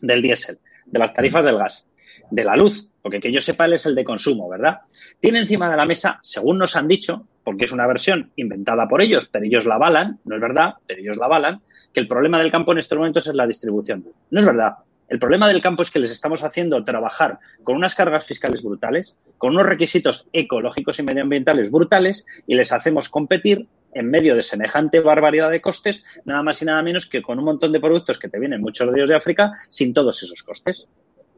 del 0.00 0.22
diésel, 0.22 0.58
de 0.86 0.98
las 0.98 1.12
tarifas 1.12 1.44
del 1.44 1.58
gas, 1.58 1.86
de 2.30 2.44
la 2.44 2.56
luz, 2.56 2.88
porque 3.02 3.20
que 3.20 3.32
yo 3.32 3.40
sepa 3.40 3.66
él 3.66 3.74
es 3.74 3.86
el 3.86 3.94
de 3.94 4.04
consumo, 4.04 4.48
¿verdad? 4.48 4.78
Tiene 5.20 5.40
encima 5.40 5.70
de 5.70 5.76
la 5.76 5.86
mesa, 5.86 6.18
según 6.22 6.58
nos 6.58 6.76
han 6.76 6.88
dicho, 6.88 7.26
porque 7.44 7.64
es 7.64 7.72
una 7.72 7.86
versión 7.86 8.32
inventada 8.36 8.88
por 8.88 9.02
ellos, 9.02 9.28
pero 9.30 9.44
ellos 9.44 9.66
la 9.66 9.76
avalan, 9.76 10.18
no 10.24 10.34
es 10.34 10.40
verdad, 10.40 10.74
pero 10.86 11.00
ellos 11.00 11.16
la 11.16 11.26
avalan, 11.26 11.60
que 11.92 12.00
el 12.00 12.06
problema 12.06 12.38
del 12.38 12.50
campo 12.50 12.72
en 12.72 12.78
estos 12.78 12.96
momentos 12.96 13.26
es 13.26 13.34
la 13.34 13.46
distribución. 13.46 14.04
No 14.30 14.38
es 14.38 14.46
verdad. 14.46 14.74
El 15.10 15.18
problema 15.18 15.48
del 15.48 15.60
campo 15.60 15.82
es 15.82 15.90
que 15.90 15.98
les 15.98 16.12
estamos 16.12 16.44
haciendo 16.44 16.84
trabajar 16.84 17.40
con 17.64 17.74
unas 17.74 17.96
cargas 17.96 18.24
fiscales 18.24 18.62
brutales, 18.62 19.16
con 19.38 19.54
unos 19.54 19.66
requisitos 19.66 20.28
ecológicos 20.32 21.00
y 21.00 21.02
medioambientales 21.02 21.72
brutales 21.72 22.24
y 22.46 22.54
les 22.54 22.70
hacemos 22.70 23.08
competir 23.08 23.66
en 23.92 24.08
medio 24.08 24.36
de 24.36 24.42
semejante 24.42 25.00
barbaridad 25.00 25.50
de 25.50 25.60
costes, 25.60 26.04
nada 26.24 26.44
más 26.44 26.62
y 26.62 26.64
nada 26.64 26.80
menos 26.82 27.06
que 27.06 27.22
con 27.22 27.40
un 27.40 27.44
montón 27.44 27.72
de 27.72 27.80
productos 27.80 28.20
que 28.20 28.28
te 28.28 28.38
vienen 28.38 28.60
muchos 28.60 28.88
de 28.88 28.96
ellos 28.96 29.10
de 29.10 29.16
África 29.16 29.50
sin 29.68 29.92
todos 29.92 30.22
esos 30.22 30.44
costes. 30.44 30.86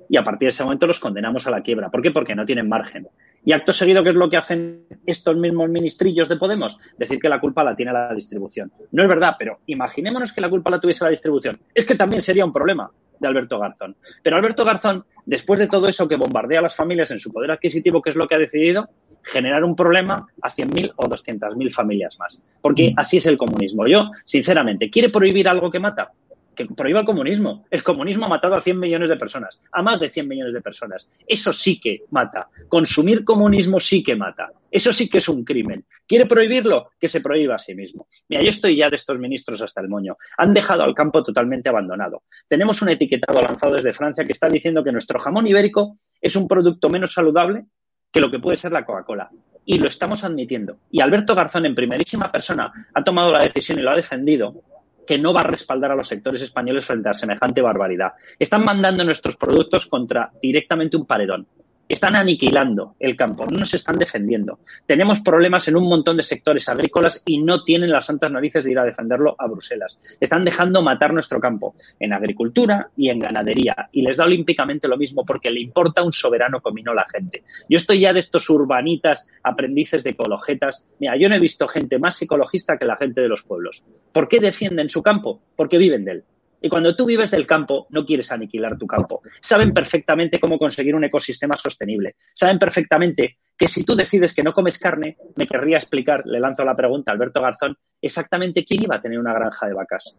Y 0.06 0.18
a 0.18 0.22
partir 0.22 0.48
de 0.48 0.50
ese 0.50 0.64
momento 0.64 0.86
los 0.86 1.00
condenamos 1.00 1.46
a 1.46 1.50
la 1.50 1.62
quiebra. 1.62 1.88
¿Por 1.88 2.02
qué? 2.02 2.10
Porque 2.10 2.34
no 2.34 2.44
tienen 2.44 2.68
margen. 2.68 3.08
Y 3.42 3.52
acto 3.52 3.72
seguido, 3.72 4.02
¿qué 4.02 4.10
es 4.10 4.14
lo 4.14 4.28
que 4.28 4.36
hacen 4.36 4.84
estos 5.06 5.34
mismos 5.38 5.70
ministrillos 5.70 6.28
de 6.28 6.36
Podemos? 6.36 6.78
Decir 6.98 7.18
que 7.18 7.30
la 7.30 7.40
culpa 7.40 7.64
la 7.64 7.74
tiene 7.74 7.94
la 7.94 8.12
distribución. 8.12 8.70
No 8.90 9.02
es 9.02 9.08
verdad, 9.08 9.36
pero 9.38 9.60
imaginémonos 9.64 10.34
que 10.34 10.42
la 10.42 10.50
culpa 10.50 10.68
la 10.68 10.78
tuviese 10.78 11.04
la 11.04 11.10
distribución. 11.10 11.58
Es 11.74 11.86
que 11.86 11.94
también 11.94 12.20
sería 12.20 12.44
un 12.44 12.52
problema 12.52 12.90
de 13.22 13.28
Alberto 13.28 13.58
Garzón. 13.58 13.96
Pero 14.22 14.36
Alberto 14.36 14.64
Garzón, 14.64 15.04
después 15.24 15.60
de 15.60 15.68
todo 15.68 15.86
eso 15.86 16.06
que 16.06 16.16
bombardea 16.16 16.58
a 16.58 16.62
las 16.62 16.76
familias 16.76 17.10
en 17.12 17.20
su 17.20 17.32
poder 17.32 17.52
adquisitivo, 17.52 18.02
¿qué 18.02 18.10
es 18.10 18.16
lo 18.16 18.28
que 18.28 18.34
ha 18.34 18.38
decidido? 18.38 18.90
Generar 19.22 19.62
un 19.62 19.76
problema 19.76 20.26
a 20.42 20.50
100.000 20.50 20.92
o 20.96 21.04
200.000 21.06 21.72
familias 21.72 22.18
más. 22.18 22.40
Porque 22.60 22.92
así 22.96 23.18
es 23.18 23.26
el 23.26 23.38
comunismo. 23.38 23.86
Yo, 23.86 24.10
sinceramente, 24.24 24.90
¿quiere 24.90 25.08
prohibir 25.08 25.48
algo 25.48 25.70
que 25.70 25.78
mata? 25.78 26.10
Que 26.54 26.66
prohíba 26.66 27.00
el 27.00 27.06
comunismo. 27.06 27.64
El 27.70 27.82
comunismo 27.82 28.26
ha 28.26 28.28
matado 28.28 28.54
a 28.54 28.60
100 28.60 28.78
millones 28.78 29.08
de 29.08 29.16
personas, 29.16 29.60
a 29.70 29.82
más 29.82 30.00
de 30.00 30.10
100 30.10 30.28
millones 30.28 30.54
de 30.54 30.60
personas. 30.60 31.08
Eso 31.26 31.52
sí 31.52 31.80
que 31.80 32.02
mata. 32.10 32.48
Consumir 32.68 33.24
comunismo 33.24 33.80
sí 33.80 34.02
que 34.02 34.16
mata. 34.16 34.50
Eso 34.70 34.92
sí 34.92 35.08
que 35.08 35.18
es 35.18 35.28
un 35.28 35.44
crimen. 35.44 35.84
¿Quiere 36.06 36.26
prohibirlo? 36.26 36.90
Que 36.98 37.08
se 37.08 37.20
prohíba 37.20 37.56
a 37.56 37.58
sí 37.58 37.74
mismo. 37.74 38.06
Mira, 38.28 38.42
yo 38.42 38.50
estoy 38.50 38.76
ya 38.76 38.90
de 38.90 38.96
estos 38.96 39.18
ministros 39.18 39.60
hasta 39.62 39.80
el 39.80 39.88
moño. 39.88 40.16
Han 40.38 40.54
dejado 40.54 40.82
al 40.82 40.94
campo 40.94 41.22
totalmente 41.22 41.68
abandonado. 41.68 42.22
Tenemos 42.48 42.80
un 42.82 42.90
etiquetado 42.90 43.40
lanzado 43.40 43.74
desde 43.74 43.92
Francia 43.92 44.24
que 44.24 44.32
está 44.32 44.48
diciendo 44.48 44.82
que 44.82 44.92
nuestro 44.92 45.18
jamón 45.18 45.46
ibérico 45.46 45.98
es 46.20 46.36
un 46.36 46.48
producto 46.48 46.88
menos 46.88 47.12
saludable 47.12 47.64
que 48.10 48.20
lo 48.20 48.30
que 48.30 48.38
puede 48.38 48.56
ser 48.56 48.72
la 48.72 48.84
Coca-Cola. 48.84 49.30
Y 49.64 49.78
lo 49.78 49.88
estamos 49.88 50.24
admitiendo. 50.24 50.78
Y 50.90 51.00
Alberto 51.00 51.34
Garzón, 51.34 51.66
en 51.66 51.74
primerísima 51.74 52.32
persona, 52.32 52.72
ha 52.92 53.04
tomado 53.04 53.30
la 53.30 53.42
decisión 53.42 53.78
y 53.78 53.82
lo 53.82 53.90
ha 53.90 53.96
defendido 53.96 54.62
que 55.06 55.18
no 55.18 55.32
va 55.32 55.40
a 55.40 55.44
respaldar 55.44 55.90
a 55.90 55.96
los 55.96 56.08
sectores 56.08 56.42
españoles 56.42 56.86
frente 56.86 57.08
a 57.08 57.14
semejante 57.14 57.60
barbaridad. 57.60 58.12
Están 58.38 58.64
mandando 58.64 59.04
nuestros 59.04 59.36
productos 59.36 59.86
contra 59.86 60.30
directamente 60.40 60.96
un 60.96 61.06
paredón 61.06 61.46
están 61.92 62.16
aniquilando 62.16 62.96
el 62.98 63.16
campo, 63.16 63.44
no 63.44 63.58
nos 63.58 63.74
están 63.74 63.98
defendiendo. 63.98 64.60
Tenemos 64.86 65.20
problemas 65.20 65.68
en 65.68 65.76
un 65.76 65.86
montón 65.86 66.16
de 66.16 66.22
sectores 66.22 66.66
agrícolas 66.70 67.22
y 67.26 67.36
no 67.42 67.64
tienen 67.64 67.90
las 67.90 68.06
santas 68.06 68.32
narices 68.32 68.64
de 68.64 68.72
ir 68.72 68.78
a 68.78 68.84
defenderlo 68.84 69.36
a 69.38 69.46
Bruselas. 69.46 69.98
Están 70.18 70.42
dejando 70.42 70.80
matar 70.80 71.12
nuestro 71.12 71.38
campo 71.38 71.74
en 72.00 72.14
agricultura 72.14 72.88
y 72.96 73.10
en 73.10 73.18
ganadería 73.18 73.90
y 73.92 74.00
les 74.00 74.16
da 74.16 74.24
olímpicamente 74.24 74.88
lo 74.88 74.96
mismo 74.96 75.26
porque 75.26 75.50
le 75.50 75.60
importa 75.60 76.02
un 76.02 76.12
soberano 76.12 76.62
comino 76.62 76.94
la 76.94 77.06
gente. 77.12 77.44
Yo 77.68 77.76
estoy 77.76 78.00
ya 78.00 78.14
de 78.14 78.20
estos 78.20 78.48
urbanitas, 78.48 79.28
aprendices 79.42 80.02
de 80.02 80.10
ecologetas. 80.10 80.86
Mira, 80.98 81.18
yo 81.18 81.28
no 81.28 81.34
he 81.34 81.40
visto 81.40 81.68
gente 81.68 81.98
más 81.98 82.20
ecologista 82.22 82.78
que 82.78 82.86
la 82.86 82.96
gente 82.96 83.20
de 83.20 83.28
los 83.28 83.42
pueblos. 83.42 83.84
¿Por 84.12 84.28
qué 84.28 84.40
defienden 84.40 84.88
su 84.88 85.02
campo? 85.02 85.42
Porque 85.54 85.76
viven 85.76 86.06
de 86.06 86.12
él. 86.12 86.24
Y 86.62 86.68
cuando 86.68 86.94
tú 86.94 87.04
vives 87.04 87.32
del 87.32 87.46
campo, 87.46 87.88
no 87.90 88.06
quieres 88.06 88.30
aniquilar 88.30 88.78
tu 88.78 88.86
campo. 88.86 89.20
Saben 89.40 89.74
perfectamente 89.74 90.38
cómo 90.38 90.58
conseguir 90.58 90.94
un 90.94 91.02
ecosistema 91.02 91.56
sostenible. 91.56 92.14
Saben 92.34 92.58
perfectamente 92.58 93.38
que 93.58 93.66
si 93.66 93.84
tú 93.84 93.96
decides 93.96 94.32
que 94.32 94.44
no 94.44 94.52
comes 94.52 94.78
carne, 94.78 95.16
me 95.36 95.46
querría 95.46 95.76
explicar, 95.76 96.22
le 96.24 96.38
lanzo 96.38 96.64
la 96.64 96.76
pregunta 96.76 97.10
a 97.10 97.14
Alberto 97.14 97.42
Garzón, 97.42 97.76
exactamente 98.00 98.64
quién 98.64 98.84
iba 98.84 98.96
a 98.96 99.02
tener 99.02 99.18
una 99.18 99.34
granja 99.34 99.66
de 99.66 99.74
vacas. 99.74 100.14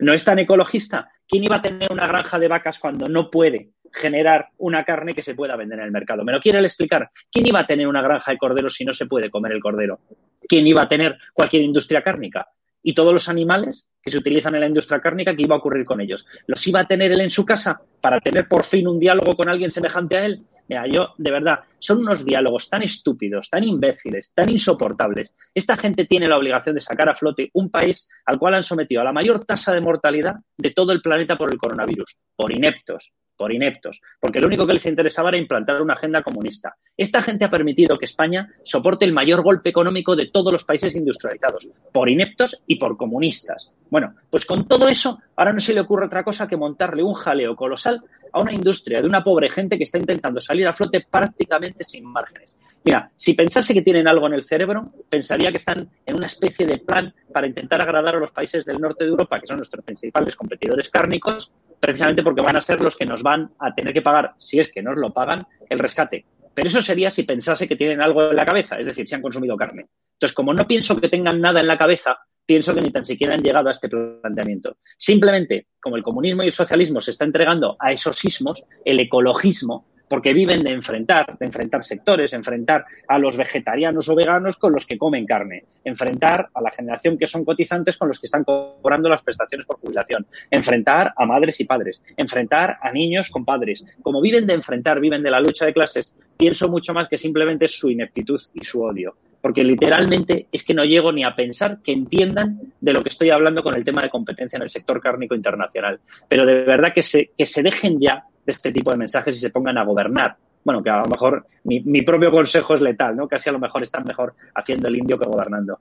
¿No 0.00 0.12
es 0.12 0.24
tan 0.24 0.40
ecologista? 0.40 1.08
¿Quién 1.28 1.44
iba 1.44 1.56
a 1.56 1.62
tener 1.62 1.92
una 1.92 2.06
granja 2.08 2.38
de 2.38 2.48
vacas 2.48 2.80
cuando 2.80 3.06
no 3.06 3.30
puede 3.30 3.70
generar 3.92 4.48
una 4.58 4.84
carne 4.84 5.12
que 5.12 5.22
se 5.22 5.34
pueda 5.34 5.56
vender 5.56 5.78
en 5.80 5.86
el 5.86 5.90
mercado. 5.90 6.24
¿Me 6.24 6.32
lo 6.32 6.40
quiere 6.40 6.60
explicar? 6.60 7.10
¿Quién 7.30 7.46
iba 7.46 7.60
a 7.60 7.66
tener 7.66 7.86
una 7.86 8.02
granja 8.02 8.30
de 8.30 8.38
corderos 8.38 8.74
si 8.74 8.84
no 8.84 8.92
se 8.92 9.06
puede 9.06 9.30
comer 9.30 9.52
el 9.52 9.60
cordero? 9.60 10.00
¿Quién 10.48 10.66
iba 10.66 10.82
a 10.82 10.88
tener 10.88 11.18
cualquier 11.32 11.62
industria 11.62 12.02
cárnica? 12.02 12.48
Y 12.82 12.94
todos 12.94 13.12
los 13.12 13.28
animales 13.28 13.88
que 14.02 14.10
se 14.10 14.18
utilizan 14.18 14.54
en 14.54 14.60
la 14.60 14.66
industria 14.66 15.00
cárnica, 15.00 15.34
¿qué 15.34 15.42
iba 15.42 15.54
a 15.54 15.58
ocurrir 15.58 15.84
con 15.84 16.00
ellos? 16.00 16.26
¿Los 16.46 16.66
iba 16.66 16.80
a 16.80 16.86
tener 16.86 17.12
él 17.12 17.20
en 17.20 17.30
su 17.30 17.44
casa 17.44 17.80
para 18.00 18.20
tener 18.20 18.48
por 18.48 18.64
fin 18.64 18.88
un 18.88 18.98
diálogo 18.98 19.32
con 19.32 19.48
alguien 19.48 19.70
semejante 19.70 20.16
a 20.16 20.26
él? 20.26 20.42
Mira, 20.68 20.86
yo, 20.86 21.14
de 21.18 21.32
verdad, 21.32 21.60
son 21.80 21.98
unos 21.98 22.24
diálogos 22.24 22.70
tan 22.70 22.82
estúpidos, 22.82 23.50
tan 23.50 23.64
imbéciles, 23.64 24.32
tan 24.32 24.48
insoportables. 24.50 25.32
Esta 25.52 25.76
gente 25.76 26.04
tiene 26.04 26.28
la 26.28 26.38
obligación 26.38 26.76
de 26.76 26.80
sacar 26.80 27.08
a 27.08 27.14
flote 27.14 27.50
un 27.54 27.70
país 27.70 28.08
al 28.24 28.38
cual 28.38 28.54
han 28.54 28.62
sometido 28.62 29.00
a 29.00 29.04
la 29.04 29.12
mayor 29.12 29.44
tasa 29.44 29.74
de 29.74 29.80
mortalidad 29.80 30.36
de 30.56 30.70
todo 30.70 30.92
el 30.92 31.02
planeta 31.02 31.36
por 31.36 31.52
el 31.52 31.58
coronavirus, 31.58 32.16
por 32.36 32.54
ineptos, 32.54 33.12
por 33.40 33.54
ineptos, 33.54 34.02
porque 34.20 34.38
lo 34.38 34.48
único 34.48 34.66
que 34.66 34.74
les 34.74 34.84
interesaba 34.84 35.30
era 35.30 35.38
implantar 35.38 35.80
una 35.80 35.94
agenda 35.94 36.22
comunista. 36.22 36.76
Esta 36.94 37.22
gente 37.22 37.46
ha 37.46 37.50
permitido 37.50 37.96
que 37.96 38.04
España 38.04 38.50
soporte 38.64 39.06
el 39.06 39.14
mayor 39.14 39.42
golpe 39.42 39.70
económico 39.70 40.14
de 40.14 40.26
todos 40.26 40.52
los 40.52 40.64
países 40.64 40.94
industrializados, 40.94 41.66
por 41.90 42.10
ineptos 42.10 42.62
y 42.66 42.76
por 42.76 42.98
comunistas. 42.98 43.72
Bueno, 43.88 44.12
pues 44.28 44.44
con 44.44 44.68
todo 44.68 44.88
eso, 44.88 45.22
ahora 45.36 45.54
no 45.54 45.60
se 45.60 45.72
le 45.72 45.80
ocurre 45.80 46.04
otra 46.04 46.22
cosa 46.22 46.46
que 46.46 46.58
montarle 46.58 47.02
un 47.02 47.14
jaleo 47.14 47.56
colosal 47.56 48.02
a 48.30 48.42
una 48.42 48.52
industria 48.52 49.00
de 49.00 49.08
una 49.08 49.24
pobre 49.24 49.48
gente 49.48 49.78
que 49.78 49.84
está 49.84 49.96
intentando 49.96 50.42
salir 50.42 50.68
a 50.68 50.74
flote 50.74 51.06
prácticamente 51.10 51.82
sin 51.82 52.04
márgenes. 52.04 52.54
Mira, 52.82 53.10
si 53.14 53.34
pensase 53.34 53.74
que 53.74 53.82
tienen 53.82 54.08
algo 54.08 54.26
en 54.26 54.32
el 54.32 54.42
cerebro, 54.42 54.92
pensaría 55.08 55.50
que 55.50 55.58
están 55.58 55.90
en 56.06 56.16
una 56.16 56.26
especie 56.26 56.66
de 56.66 56.78
plan 56.78 57.14
para 57.32 57.46
intentar 57.46 57.80
agradar 57.82 58.16
a 58.16 58.18
los 58.18 58.30
países 58.30 58.64
del 58.64 58.80
norte 58.80 59.04
de 59.04 59.10
Europa, 59.10 59.38
que 59.38 59.46
son 59.46 59.58
nuestros 59.58 59.84
principales 59.84 60.34
competidores 60.34 60.88
cárnicos, 60.88 61.52
precisamente 61.78 62.22
porque 62.22 62.42
van 62.42 62.56
a 62.56 62.60
ser 62.60 62.80
los 62.80 62.96
que 62.96 63.04
nos 63.04 63.22
van 63.22 63.50
a 63.58 63.74
tener 63.74 63.92
que 63.92 64.00
pagar, 64.00 64.32
si 64.36 64.60
es 64.60 64.72
que 64.72 64.82
nos 64.82 64.96
lo 64.96 65.12
pagan, 65.12 65.46
el 65.68 65.78
rescate. 65.78 66.24
Pero 66.54 66.68
eso 66.68 66.80
sería 66.80 67.10
si 67.10 67.24
pensase 67.24 67.68
que 67.68 67.76
tienen 67.76 68.00
algo 68.00 68.30
en 68.30 68.36
la 68.36 68.44
cabeza, 68.44 68.78
es 68.78 68.86
decir, 68.86 69.06
si 69.06 69.14
han 69.14 69.22
consumido 69.22 69.56
carne. 69.56 69.86
Entonces, 70.14 70.34
como 70.34 70.54
no 70.54 70.66
pienso 70.66 70.98
que 70.98 71.08
tengan 71.08 71.40
nada 71.40 71.60
en 71.60 71.66
la 71.66 71.78
cabeza, 71.78 72.18
pienso 72.50 72.74
que 72.74 72.80
ni 72.80 72.90
tan 72.90 73.04
siquiera 73.04 73.34
han 73.34 73.42
llegado 73.44 73.68
a 73.68 73.70
este 73.70 73.88
planteamiento. 73.88 74.76
Simplemente, 74.96 75.68
como 75.78 75.94
el 75.94 76.02
comunismo 76.02 76.42
y 76.42 76.46
el 76.46 76.52
socialismo 76.52 77.00
se 77.00 77.12
está 77.12 77.24
entregando 77.24 77.76
a 77.78 77.92
esos 77.92 78.18
sismos, 78.18 78.64
el 78.84 78.98
ecologismo 78.98 79.86
porque 80.08 80.32
viven 80.32 80.64
de 80.64 80.72
enfrentar, 80.72 81.38
de 81.38 81.46
enfrentar 81.46 81.84
sectores, 81.84 82.32
enfrentar 82.32 82.84
a 83.06 83.20
los 83.20 83.36
vegetarianos 83.36 84.08
o 84.08 84.16
veganos 84.16 84.56
con 84.56 84.72
los 84.72 84.84
que 84.84 84.98
comen 84.98 85.26
carne, 85.26 85.62
enfrentar 85.84 86.48
a 86.52 86.60
la 86.60 86.72
generación 86.72 87.16
que 87.16 87.28
son 87.28 87.44
cotizantes 87.44 87.96
con 87.96 88.08
los 88.08 88.18
que 88.18 88.26
están 88.26 88.42
cobrando 88.42 89.08
las 89.08 89.22
prestaciones 89.22 89.64
por 89.64 89.78
jubilación, 89.78 90.26
enfrentar 90.50 91.14
a 91.16 91.26
madres 91.26 91.60
y 91.60 91.64
padres, 91.66 92.02
enfrentar 92.16 92.78
a 92.82 92.90
niños 92.90 93.30
con 93.30 93.44
padres. 93.44 93.86
Como 94.02 94.20
viven 94.20 94.48
de 94.48 94.54
enfrentar, 94.54 94.98
viven 94.98 95.22
de 95.22 95.30
la 95.30 95.38
lucha 95.38 95.66
de 95.66 95.72
clases, 95.72 96.12
pienso 96.36 96.68
mucho 96.68 96.92
más 96.92 97.08
que 97.08 97.16
simplemente 97.16 97.68
su 97.68 97.88
ineptitud 97.88 98.40
y 98.54 98.64
su 98.64 98.82
odio. 98.82 99.14
Porque 99.40 99.64
literalmente 99.64 100.48
es 100.52 100.64
que 100.64 100.74
no 100.74 100.84
llego 100.84 101.12
ni 101.12 101.24
a 101.24 101.34
pensar 101.34 101.78
que 101.82 101.92
entiendan 101.92 102.60
de 102.80 102.92
lo 102.92 103.02
que 103.02 103.08
estoy 103.08 103.30
hablando 103.30 103.62
con 103.62 103.74
el 103.74 103.84
tema 103.84 104.02
de 104.02 104.10
competencia 104.10 104.56
en 104.56 104.62
el 104.62 104.70
sector 104.70 105.00
cárnico 105.00 105.34
internacional. 105.34 105.98
Pero 106.28 106.44
de 106.44 106.64
verdad 106.64 106.92
que 106.94 107.02
se, 107.02 107.30
que 107.36 107.46
se 107.46 107.62
dejen 107.62 107.98
ya 108.00 108.24
de 108.44 108.52
este 108.52 108.72
tipo 108.72 108.90
de 108.90 108.98
mensajes 108.98 109.36
y 109.36 109.38
se 109.38 109.50
pongan 109.50 109.78
a 109.78 109.84
gobernar. 109.84 110.36
Bueno, 110.62 110.82
que 110.82 110.90
a 110.90 110.98
lo 110.98 111.08
mejor 111.08 111.46
mi, 111.64 111.80
mi 111.80 112.02
propio 112.02 112.30
consejo 112.30 112.74
es 112.74 112.82
letal, 112.82 113.16
¿no? 113.16 113.26
Casi 113.26 113.48
a 113.48 113.52
lo 113.52 113.58
mejor 113.58 113.82
están 113.82 114.04
mejor 114.04 114.34
haciendo 114.54 114.88
el 114.88 114.96
indio 114.96 115.18
que 115.18 115.28
gobernando. 115.28 115.78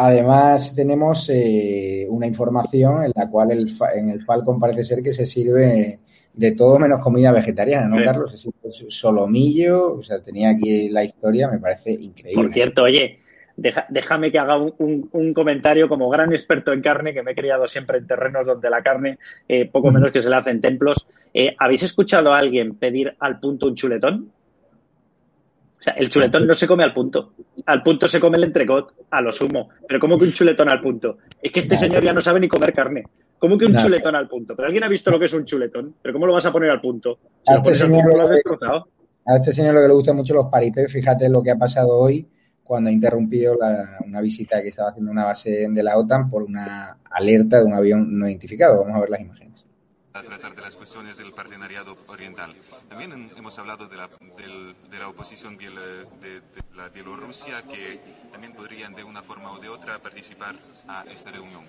Además, 0.00 0.76
tenemos 0.76 1.28
eh, 1.28 2.06
una 2.08 2.28
información 2.28 3.02
en 3.02 3.12
la 3.16 3.28
cual 3.28 3.50
el, 3.50 3.68
en 3.96 4.10
el 4.10 4.20
Falcon 4.20 4.60
parece 4.60 4.84
ser 4.84 5.02
que 5.02 5.12
se 5.12 5.26
sirve 5.26 5.98
de 6.34 6.52
todo 6.52 6.78
menos 6.78 7.00
comida 7.00 7.32
vegetariana, 7.32 7.88
¿no, 7.88 7.98
sí. 7.98 8.04
Carlos? 8.04 8.32
Es 8.32 8.48
decir, 8.62 8.86
solomillo, 8.92 9.94
o 9.94 10.02
sea, 10.04 10.22
tenía 10.22 10.50
aquí 10.50 10.88
la 10.90 11.02
historia, 11.02 11.48
me 11.48 11.58
parece 11.58 11.90
increíble. 11.90 12.44
Por 12.44 12.52
cierto, 12.52 12.84
oye, 12.84 13.18
deja, 13.56 13.86
déjame 13.88 14.30
que 14.30 14.38
haga 14.38 14.56
un, 14.56 14.72
un, 14.78 15.08
un, 15.10 15.34
comentario 15.34 15.88
como 15.88 16.08
gran 16.08 16.30
experto 16.30 16.72
en 16.72 16.80
carne, 16.80 17.12
que 17.12 17.24
me 17.24 17.32
he 17.32 17.34
criado 17.34 17.66
siempre 17.66 17.98
en 17.98 18.06
terrenos 18.06 18.46
donde 18.46 18.70
la 18.70 18.82
carne, 18.84 19.18
eh, 19.48 19.68
poco 19.68 19.90
menos 19.90 20.12
que 20.12 20.20
se 20.20 20.30
le 20.30 20.36
hace 20.36 20.50
en 20.50 20.60
templos. 20.60 21.08
Eh, 21.34 21.56
¿Habéis 21.58 21.82
escuchado 21.82 22.32
a 22.32 22.38
alguien 22.38 22.76
pedir 22.76 23.16
al 23.18 23.40
punto 23.40 23.66
un 23.66 23.74
chuletón? 23.74 24.30
O 25.78 25.82
sea, 25.82 25.92
el 25.94 26.10
chuletón 26.10 26.46
no 26.46 26.54
se 26.54 26.66
come 26.66 26.82
al 26.82 26.92
punto. 26.92 27.34
Al 27.66 27.82
punto 27.82 28.08
se 28.08 28.18
come 28.18 28.36
el 28.36 28.44
entrecot, 28.44 28.94
a 29.10 29.20
lo 29.20 29.30
sumo. 29.30 29.68
Pero 29.86 30.00
¿cómo 30.00 30.18
que 30.18 30.24
un 30.24 30.32
chuletón 30.32 30.68
al 30.68 30.80
punto? 30.80 31.18
Es 31.40 31.52
que 31.52 31.60
este 31.60 31.76
señor 31.76 32.02
ya 32.02 32.12
no 32.12 32.20
sabe 32.20 32.40
ni 32.40 32.48
comer 32.48 32.72
carne. 32.72 33.04
¿Cómo 33.38 33.56
que 33.56 33.66
un 33.66 33.76
chuletón 33.76 34.16
al 34.16 34.28
punto? 34.28 34.56
¿Pero 34.56 34.66
alguien 34.66 34.82
ha 34.82 34.88
visto 34.88 35.10
lo 35.10 35.18
que 35.18 35.26
es 35.26 35.32
un 35.32 35.44
chuletón? 35.44 35.94
¿Pero 36.02 36.12
cómo 36.12 36.26
lo 36.26 36.32
vas 36.32 36.46
a 36.46 36.52
poner 36.52 36.70
al 36.70 36.80
punto? 36.80 37.18
Si 37.46 37.52
a, 37.52 37.56
este 37.56 37.74
señor 37.74 38.02
punto, 38.02 38.18
lo 38.18 38.28
destrozado. 38.28 38.88
a 39.24 39.36
este 39.36 39.52
señor 39.52 39.74
lo 39.74 39.82
que 39.82 39.88
le 39.88 39.94
gustan 39.94 40.16
mucho 40.16 40.34
los 40.34 40.46
paripés, 40.46 40.92
fíjate 40.92 41.28
lo 41.28 41.42
que 41.42 41.52
ha 41.52 41.56
pasado 41.56 41.96
hoy 41.96 42.26
cuando 42.64 42.90
ha 42.90 42.92
interrumpido 42.92 43.56
la, 43.56 43.98
una 44.04 44.20
visita 44.20 44.60
que 44.60 44.68
estaba 44.68 44.90
haciendo 44.90 45.10
una 45.10 45.24
base 45.24 45.68
de 45.70 45.82
la 45.82 45.96
OTAN 45.96 46.28
por 46.28 46.42
una 46.42 46.98
alerta 47.10 47.60
de 47.60 47.64
un 47.64 47.72
avión 47.72 48.18
no 48.18 48.26
identificado. 48.26 48.80
Vamos 48.80 48.96
a 48.96 49.00
ver 49.00 49.10
las 49.10 49.20
imágenes. 49.20 49.47
Tratar 50.22 50.54
de 50.54 50.62
las 50.62 50.76
cuestiones 50.76 51.16
del 51.16 51.32
partenariado 51.32 51.96
oriental. 52.08 52.54
También 52.88 53.30
hemos 53.36 53.58
hablado 53.58 53.86
de 53.86 53.96
la, 53.96 54.08
del, 54.36 54.74
de 54.90 54.98
la 54.98 55.08
oposición 55.08 55.56
de, 55.56 55.70
de, 55.70 56.42
la 56.74 56.88
Bielorrusia, 56.88 57.62
que 57.62 58.00
también 58.32 58.52
podrían 58.52 58.94
de 58.94 59.04
una 59.04 59.22
forma 59.22 59.52
o 59.52 59.58
de 59.58 59.68
otra 59.68 59.98
participar 59.98 60.56
a 60.88 61.04
esta 61.04 61.30
reunión. 61.30 61.64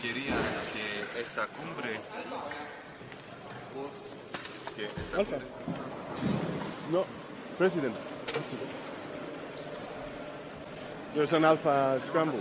Quería 0.00 0.36
que 0.72 1.20
esa 1.20 1.46
cumbre. 1.48 2.00
Que 4.76 4.84
esta 5.00 5.16
cumbre. 5.16 5.40
No, 6.92 7.04
President. 7.58 7.96
There's 11.14 11.32
an 11.32 11.44
Alpha 11.44 11.98
scramble. 12.06 12.38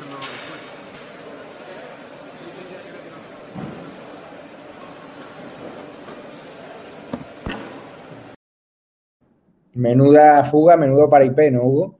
Menuda 9.78 10.44
fuga, 10.44 10.76
menudo 10.76 11.08
paripé, 11.08 11.52
¿no, 11.52 11.64
Hugo? 11.64 11.96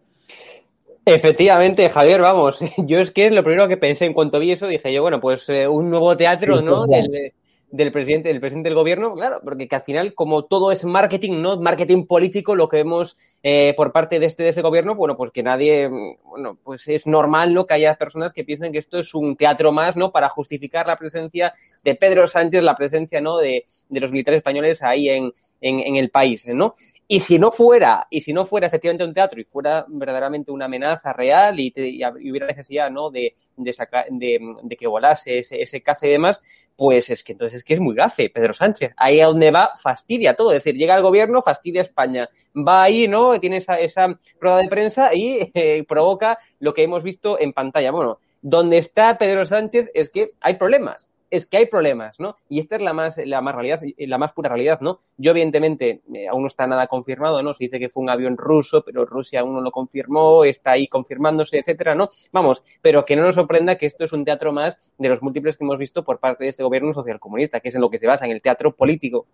Efectivamente, 1.06 1.88
Javier, 1.90 2.22
vamos. 2.22 2.60
Yo 2.78 3.00
es 3.00 3.12
que 3.12 3.28
es 3.28 3.32
lo 3.32 3.44
primero 3.44 3.68
que 3.68 3.78
pensé 3.78 4.06
en 4.06 4.14
cuanto 4.14 4.40
vi 4.40 4.52
eso, 4.52 4.68
dije 4.68 4.92
yo, 4.92 5.04
bueno, 5.04 5.22
pues 5.22 5.48
eh, 5.50 5.68
un 5.68 5.90
nuevo 5.90 6.18
teatro, 6.18 6.62
¿no? 6.62 6.86
Del, 6.86 7.34
del 7.70 7.92
presidente, 7.92 8.30
del 8.30 8.40
presidente 8.40 8.70
del 8.70 8.76
gobierno, 8.76 9.14
claro, 9.14 9.42
porque 9.44 9.68
que 9.68 9.76
al 9.76 9.84
final, 9.84 10.16
como 10.16 10.46
todo 10.46 10.72
es 10.72 10.86
marketing, 10.86 11.40
¿no? 11.40 11.62
Marketing 11.62 12.08
político, 12.08 12.56
lo 12.56 12.68
que 12.68 12.78
vemos 12.78 13.16
eh, 13.44 13.74
por 13.78 13.92
parte 13.92 14.20
de 14.20 14.26
este, 14.26 14.42
de 14.42 14.50
este 14.50 14.64
gobierno, 14.64 14.96
bueno, 14.96 15.16
pues 15.16 15.30
que 15.30 15.44
nadie, 15.44 15.88
bueno, 16.24 16.58
pues 16.64 16.88
es 16.88 17.06
normal, 17.06 17.54
¿no? 17.54 17.68
Que 17.68 17.76
haya 17.76 17.96
personas 17.96 18.34
que 18.34 18.44
piensen 18.44 18.72
que 18.72 18.80
esto 18.80 18.98
es 18.98 19.14
un 19.14 19.36
teatro 19.36 19.72
más, 19.72 19.96
¿no? 19.96 20.12
Para 20.12 20.30
justificar 20.30 20.88
la 20.88 20.98
presencia 20.98 21.54
de 21.84 21.94
Pedro 21.94 22.26
Sánchez, 22.26 22.64
la 22.64 22.76
presencia, 22.76 23.22
¿no? 23.22 23.38
De, 23.38 23.66
de 23.88 24.00
los 24.00 24.12
militares 24.12 24.40
españoles 24.40 24.82
ahí 24.82 25.10
en, 25.10 25.32
en, 25.62 25.80
en 25.82 25.96
el 25.96 26.10
país, 26.10 26.48
¿no? 26.48 26.74
Y 27.10 27.22
si 27.22 27.40
no 27.40 27.52
fuera, 27.52 28.06
y 28.10 28.20
si 28.20 28.34
no 28.34 28.46
fuera 28.46 28.68
efectivamente 28.68 29.06
un 29.06 29.14
teatro 29.14 29.40
y 29.40 29.46
fuera 29.46 29.86
verdaderamente 29.88 30.52
una 30.52 30.66
amenaza 30.66 31.14
real 31.14 31.58
y, 31.58 31.72
te, 31.72 31.88
y 31.88 32.04
hubiera 32.04 32.48
necesidad, 32.48 32.92
¿no? 32.92 33.10
De, 33.10 33.34
de, 33.56 33.74
sacar, 33.74 34.08
de, 34.10 34.40
de 34.64 34.76
que 34.76 34.88
volase 34.88 35.40
ese, 35.40 35.62
ese 35.62 35.82
cace 35.82 36.08
y 36.08 36.12
demás, 36.12 36.44
pues 36.76 37.10
es 37.10 37.24
que 37.24 37.32
entonces 37.32 37.60
es 37.60 37.64
que 37.64 37.76
es 37.76 37.80
muy 37.80 37.96
gafe, 37.96 38.30
Pedro 38.30 38.52
Sánchez. 38.52 38.92
Ahí 38.98 39.22
a 39.22 39.28
donde 39.28 39.52
va, 39.52 39.72
fastidia 39.82 40.36
todo. 40.36 40.52
Es 40.52 40.64
decir, 40.64 40.78
llega 40.78 40.96
al 40.96 41.02
gobierno, 41.02 41.42
fastidia 41.42 41.82
España. 41.82 42.30
Va 42.56 42.84
ahí, 42.84 43.08
¿no? 43.08 43.40
Tiene 43.40 43.58
esa, 43.58 43.80
esa 43.80 44.20
rueda 44.42 44.58
de 44.58 44.68
prensa 44.68 45.16
y 45.16 45.50
eh, 45.54 45.86
provoca 45.88 46.38
lo 46.60 46.74
que 46.74 46.84
hemos 46.84 47.04
visto 47.04 47.40
en 47.40 47.54
pantalla. 47.54 47.92
Bueno, 47.92 48.20
donde 48.42 48.80
está 48.80 49.18
Pedro 49.18 49.46
Sánchez 49.46 49.92
es 49.94 50.10
que 50.10 50.34
hay 50.42 50.56
problemas 50.56 51.10
es 51.30 51.46
que 51.46 51.58
hay 51.58 51.66
problemas, 51.66 52.20
¿no? 52.20 52.38
Y 52.50 52.60
esta 52.60 52.76
es 52.76 52.82
la 52.82 52.94
más, 52.94 53.18
la 53.18 53.42
más 53.42 53.56
realidad, 53.56 53.82
la 53.98 54.18
más 54.18 54.34
pura 54.34 54.50
realidad, 54.50 54.80
¿no? 54.82 55.00
Yo, 55.18 55.32
evidentemente, 55.32 56.02
eh, 56.14 56.28
aún 56.28 56.42
no 56.42 56.48
está 56.48 56.68
nada 56.68 56.88
confirmado, 56.88 57.42
¿no? 57.44 57.54
Se 57.54 57.66
dice 57.66 57.80
que 57.80 57.90
fue 57.90 58.04
un 58.04 58.10
avión 58.10 58.38
ruso, 58.38 58.84
pero 58.84 59.06
Rusia 59.06 59.42
aún 59.42 59.54
no 59.54 59.62
lo 59.62 59.72
confirmó, 59.72 60.46
está 60.46 60.72
ahí 60.72 60.88
confirmándose, 60.88 61.60
etcétera, 61.60 61.96
¿no? 61.96 62.12
Vamos, 62.32 62.64
pero 62.82 63.06
que 63.06 63.16
no 63.16 63.24
nos 63.24 63.36
sorprenda 63.36 63.78
que 63.78 63.86
esto 63.86 64.04
es 64.04 64.14
un 64.14 64.24
teatro 64.24 64.52
más 64.52 64.80
de 64.98 65.10
los 65.10 65.22
múltiples 65.22 65.58
que 65.58 65.64
hemos 65.64 65.78
visto 65.78 66.04
por 66.04 66.20
parte 66.20 66.46
de 66.46 66.52
este 66.52 66.64
gobierno 66.64 66.94
socialcomunista, 66.94 67.60
que 67.60 67.70
es 67.70 67.76
en 67.76 67.82
lo 67.82 67.90
que 67.90 68.00
se 68.00 68.08
basa, 68.08 68.26
en 68.26 68.32
el 68.32 68.42
teatro 68.42 68.76
político. 68.76 69.28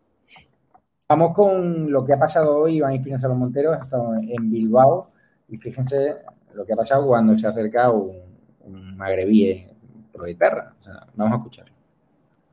Vamos 1.07 1.33
con 1.35 1.91
lo 1.91 2.03
que 2.05 2.13
ha 2.13 2.19
pasado 2.19 2.57
hoy, 2.57 2.77
Iván 2.77 2.93
Espinosa 2.93 3.27
Los 3.27 3.37
Monteros, 3.37 3.75
ha 3.77 3.83
estado 3.83 4.15
en 4.15 4.49
Bilbao, 4.49 5.09
y 5.49 5.57
fíjense 5.57 6.15
lo 6.53 6.65
que 6.65 6.73
ha 6.73 6.77
pasado 6.77 7.05
cuando 7.05 7.37
se 7.37 7.45
ha 7.45 7.49
acercado 7.49 7.93
un, 7.95 8.17
un 8.61 8.97
magrebí 8.97 9.67
pro 10.11 10.23
de 10.23 10.35
terra. 10.35 10.73
O 10.79 10.83
sea, 10.83 11.05
vamos 11.15 11.33
a 11.33 11.37
escuchar. 11.37 11.72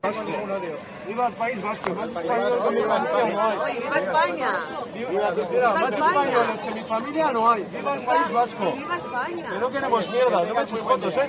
¡Viva 0.03 1.27
el 1.27 1.35
País 1.35 1.63
Vasco! 1.63 1.91
¡Viva 1.91 2.07
España! 2.07 3.39
¡Viva 3.73 3.99
España! 3.99 4.53
¡Viva, 4.95 5.31
viva 5.31 5.75
más 5.75 5.93
españoles 5.93 6.61
que 6.65 6.71
mi 6.71 6.83
familia 6.85 7.33
no 7.33 7.51
hay! 7.51 7.65
¡Viva 7.65 7.95
el 7.97 8.05
País 8.05 8.33
Vasco! 8.33 8.73
¡Viva 8.73 8.97
España! 8.97 9.51
Que 9.51 9.59
no 9.59 9.71
queremos 9.71 10.09
mierda, 10.09 10.45
no 10.45 10.55
me 10.55 10.63
echéis 10.63 10.81
fotos, 10.81 11.15
¿eh? 11.17 11.29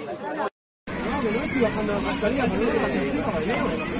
No, 0.87 1.21
que 1.21 1.31
no 1.31 1.43
estoy 1.43 1.61
bajando 1.61 1.93
la 1.93 1.99
mascarilla, 1.99 2.45
pero 2.45 2.63
no 2.63 3.91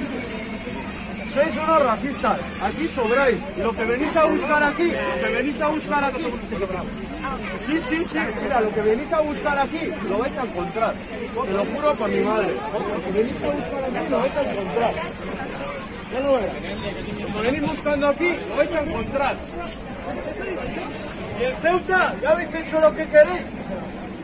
Sois 1.34 1.56
unos 1.56 1.82
racistas. 1.82 2.40
Aquí 2.62 2.88
sobráis. 2.88 3.38
Lo 3.58 3.72
que 3.72 3.84
venís 3.84 4.16
a 4.16 4.24
buscar 4.24 4.62
aquí, 4.64 4.90
lo 4.90 5.26
que 5.26 5.34
venís 5.34 5.60
a 5.60 5.68
buscar 5.68 6.04
aquí. 6.04 6.26
Sí, 7.66 7.80
sí, 7.88 8.04
sí. 8.10 8.18
Mira, 8.42 8.60
lo 8.60 8.74
que 8.74 8.80
venís 8.80 9.12
a 9.12 9.20
buscar 9.20 9.58
aquí 9.58 9.90
lo 10.08 10.18
vais 10.18 10.36
a 10.38 10.42
encontrar. 10.42 10.94
Te 10.94 11.52
lo 11.52 11.64
juro 11.64 11.94
por 11.94 12.10
mi 12.10 12.20
madre. 12.20 12.54
Lo 12.54 13.04
que 13.04 13.10
venís 13.12 13.42
a 13.42 13.50
buscar 13.50 13.84
aquí 13.84 14.10
lo 14.10 14.18
vais 14.18 14.36
a 14.36 14.42
encontrar. 14.42 14.94
Ya 16.12 16.20
lo 16.20 16.32
verás. 16.34 16.56
Lo 17.20 17.26
que 17.26 17.50
venís 17.50 17.62
buscando 17.62 18.08
aquí 18.08 18.34
lo 18.48 18.56
vais 18.56 18.72
a 18.72 18.80
encontrar. 18.80 19.36
Y 21.40 21.44
el 21.44 21.56
Ceuta, 21.56 22.14
ya 22.22 22.30
habéis 22.30 22.54
hecho 22.54 22.80
lo 22.80 22.94
que 22.94 23.06
queréis. 23.06 23.46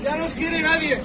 Ya 0.02 0.16
no 0.16 0.24
os 0.24 0.34
quiere 0.34 0.62
nadie. 0.62 1.00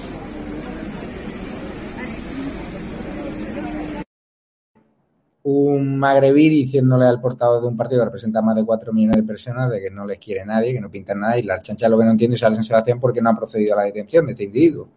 Un 5.44 5.98
magrebí 5.98 6.48
diciéndole 6.48 7.04
al 7.04 7.20
portavoz 7.20 7.60
de 7.60 7.68
un 7.68 7.76
partido 7.76 8.00
que 8.00 8.06
representa 8.06 8.40
más 8.40 8.56
de 8.56 8.64
4 8.64 8.92
millones 8.94 9.16
de 9.16 9.22
personas 9.24 9.70
de 9.70 9.80
que 9.80 9.90
no 9.90 10.06
les 10.06 10.18
quiere 10.18 10.44
nadie, 10.46 10.72
que 10.72 10.80
no 10.80 10.90
pintan 10.90 11.20
nada 11.20 11.38
y 11.38 11.42
la 11.42 11.60
chancha 11.60 11.86
lo 11.88 11.98
que 11.98 12.04
no 12.04 12.12
entiende 12.12 12.36
es 12.36 12.42
a 12.42 12.54
San 12.54 12.64
Sebastián 12.64 12.98
porque 12.98 13.20
no 13.20 13.28
ha 13.30 13.36
procedido 13.36 13.74
a 13.74 13.76
la 13.78 13.82
detención 13.84 14.24
de 14.24 14.32
este 14.32 14.44
individuo. 14.44 14.88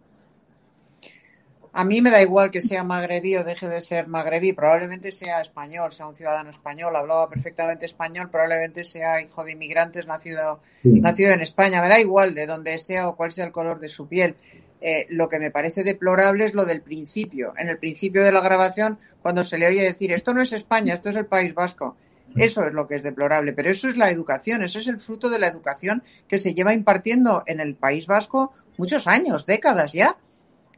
A 1.74 1.84
mí 1.84 2.00
me 2.00 2.10
da 2.10 2.22
igual 2.22 2.50
que 2.50 2.62
sea 2.62 2.82
magrebí 2.82 3.36
o 3.36 3.44
deje 3.44 3.68
de 3.68 3.82
ser 3.82 4.08
magrebí, 4.08 4.54
probablemente 4.54 5.12
sea 5.12 5.42
español, 5.42 5.92
sea 5.92 6.08
un 6.08 6.16
ciudadano 6.16 6.48
español, 6.50 6.96
hablaba 6.96 7.28
perfectamente 7.28 7.84
español, 7.84 8.30
probablemente 8.30 8.84
sea 8.84 9.20
hijo 9.20 9.44
de 9.44 9.52
inmigrantes 9.52 10.06
nacido, 10.06 10.60
Sí. 10.82 10.98
nacido 10.98 11.32
en 11.32 11.42
España, 11.42 11.82
me 11.82 11.88
da 11.88 12.00
igual 12.00 12.34
de 12.34 12.46
dónde 12.46 12.78
sea 12.78 13.06
o 13.08 13.16
cuál 13.16 13.32
sea 13.32 13.44
el 13.44 13.52
color 13.52 13.80
de 13.80 13.88
su 13.90 14.08
piel. 14.08 14.34
Eh, 14.80 15.06
lo 15.10 15.28
que 15.28 15.40
me 15.40 15.50
parece 15.50 15.82
deplorable 15.82 16.44
es 16.44 16.54
lo 16.54 16.64
del 16.64 16.82
principio. 16.82 17.52
En 17.56 17.68
el 17.68 17.78
principio 17.78 18.22
de 18.22 18.32
la 18.32 18.40
grabación, 18.40 18.98
cuando 19.22 19.42
se 19.44 19.58
le 19.58 19.66
oye 19.66 19.82
decir, 19.82 20.12
esto 20.12 20.32
no 20.34 20.42
es 20.42 20.52
España, 20.52 20.94
esto 20.94 21.10
es 21.10 21.16
el 21.16 21.26
País 21.26 21.54
Vasco. 21.54 21.96
Eso 22.36 22.62
es 22.64 22.72
lo 22.72 22.86
que 22.86 22.96
es 22.96 23.02
deplorable, 23.02 23.52
pero 23.54 23.70
eso 23.70 23.88
es 23.88 23.96
la 23.96 24.10
educación, 24.10 24.62
eso 24.62 24.78
es 24.78 24.86
el 24.86 25.00
fruto 25.00 25.30
de 25.30 25.38
la 25.38 25.48
educación 25.48 26.02
que 26.28 26.38
se 26.38 26.54
lleva 26.54 26.74
impartiendo 26.74 27.42
en 27.46 27.58
el 27.58 27.74
País 27.74 28.06
Vasco 28.06 28.52
muchos 28.76 29.06
años, 29.06 29.46
décadas 29.46 29.92
ya. 29.92 30.18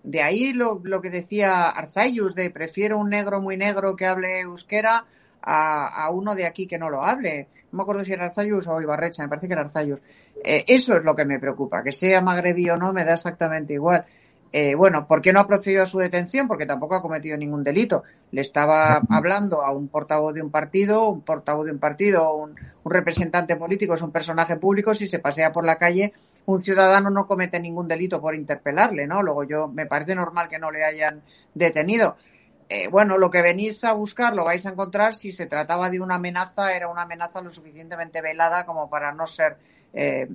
De 0.03 0.23
ahí 0.23 0.53
lo, 0.53 0.81
lo 0.83 1.03
que 1.03 1.11
decía 1.11 1.69
Arzayus, 1.69 2.35
de 2.35 2.51
prefiero 2.51 2.99
un 2.99 3.11
negro 3.11 3.41
muy 3.41 3.57
negro 3.57 3.97
que 3.97 4.07
hable 4.07 4.41
euskera 4.41 5.07
a, 5.43 6.05
a 6.05 6.11
uno 6.11 6.35
de 6.35 6.47
aquí 6.47 6.67
que 6.67 6.79
no 6.79 6.91
lo 6.91 7.05
hable. 7.05 7.49
No 7.73 7.79
me 7.79 7.83
acuerdo 7.83 8.05
si 8.05 8.13
era 8.13 8.27
Arzayus 8.27 8.67
o 8.67 8.81
Ibarrecha, 8.81 9.23
me 9.23 9.29
parece 9.29 9.47
que 9.47 9.53
era 9.53 9.63
Arzayus. 9.63 10.01
Eh, 10.45 10.65
eso 10.67 10.97
es 10.97 11.05
lo 11.05 11.15
que 11.15 11.25
me 11.25 11.39
preocupa, 11.39 11.83
que 11.83 11.93
sea 11.93 12.21
magrebí 12.21 12.69
o 12.71 12.77
no 12.77 12.93
me 12.93 13.05
da 13.05 13.15
exactamente 13.15 13.75
igual. 13.75 14.05
Eh, 14.53 14.75
bueno, 14.75 15.07
¿por 15.07 15.23
qué 15.23 15.33
no 15.33 15.39
ha 15.39 15.47
procedido 15.47 15.85
a 15.85 15.87
su 15.87 15.99
detención? 15.99 16.49
Porque 16.49 16.67
tampoco 16.67 16.97
ha 16.97 17.03
cometido 17.03 17.37
ningún 17.37 17.63
delito. 17.63 18.03
Le 18.33 18.41
estaba 18.41 19.01
hablando 19.09 19.63
a 19.63 19.71
un 19.71 19.87
portavoz 19.87 20.35
de 20.35 20.43
un 20.43 20.51
partido, 20.51 21.09
un 21.09 21.21
portavoz 21.21 21.67
de 21.67 21.73
un 21.73 21.79
partido, 21.79 22.35
un, 22.35 22.57
un 22.83 22.93
representante 22.93 23.55
político, 23.55 23.95
es 23.95 24.03
un 24.03 24.11
personaje 24.11 24.57
público, 24.57 24.93
si 24.93 25.07
se 25.07 25.21
pasea 25.21 25.53
por 25.53 25.65
la 25.65 25.77
calle, 25.77 26.13
un 26.47 26.61
ciudadano 26.61 27.11
no 27.11 27.27
comete 27.27 27.61
ningún 27.61 27.87
delito 27.87 28.21
por 28.21 28.35
interpelarle, 28.35 29.07
¿no? 29.07 29.23
Luego 29.23 29.45
yo, 29.45 29.69
me 29.69 29.87
parece 29.87 30.17
normal 30.17 30.49
que 30.49 30.59
no 30.59 30.73
le 30.73 30.85
hayan 30.85 31.23
detenido. 31.55 32.17
Eh, 32.73 32.87
bueno, 32.87 33.19
lo 33.19 33.31
que 33.31 33.43
venís 33.43 33.83
a 33.83 33.93
buscar 33.95 34.33
lo 34.33 34.45
vais 34.45 34.65
a 34.65 34.71
encontrar 34.71 35.17
si 35.17 35.33
se 35.33 35.47
trataba 35.47 35.91
de 35.91 35.99
una 35.99 36.15
amenaza, 36.15 36.73
era 36.73 36.87
una 36.87 37.03
amenaza 37.03 37.43
lo 37.43 37.51
suficientemente 37.51 38.23
velada 38.23 38.65
como 38.65 38.89
para 38.89 39.11
no 39.11 39.27
ser 39.27 39.57
eh, 39.93 40.29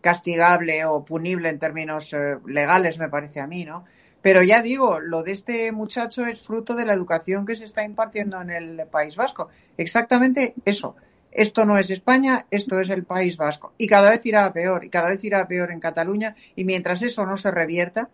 castigable 0.00 0.86
o 0.86 1.04
punible 1.04 1.50
en 1.50 1.58
términos 1.58 2.14
eh, 2.14 2.38
legales, 2.46 2.98
me 2.98 3.10
parece 3.10 3.40
a 3.40 3.46
mí, 3.46 3.66
¿no? 3.66 3.84
Pero 4.22 4.42
ya 4.42 4.62
digo, 4.62 5.00
lo 5.00 5.22
de 5.22 5.32
este 5.32 5.70
muchacho 5.70 6.24
es 6.24 6.40
fruto 6.40 6.74
de 6.74 6.86
la 6.86 6.94
educación 6.94 7.44
que 7.44 7.56
se 7.56 7.66
está 7.66 7.84
impartiendo 7.84 8.40
en 8.40 8.48
el 8.48 8.86
País 8.86 9.14
Vasco. 9.14 9.50
Exactamente 9.76 10.54
eso. 10.64 10.96
Esto 11.30 11.66
no 11.66 11.76
es 11.76 11.90
España, 11.90 12.46
esto 12.50 12.80
es 12.80 12.88
el 12.88 13.04
País 13.04 13.36
Vasco. 13.36 13.74
Y 13.76 13.86
cada 13.86 14.08
vez 14.08 14.24
irá 14.24 14.50
peor, 14.50 14.84
y 14.84 14.88
cada 14.88 15.10
vez 15.10 15.22
irá 15.24 15.46
peor 15.46 15.72
en 15.72 15.80
Cataluña. 15.80 16.36
Y 16.56 16.64
mientras 16.64 17.02
eso 17.02 17.26
no 17.26 17.36
se 17.36 17.50
revierta, 17.50 18.08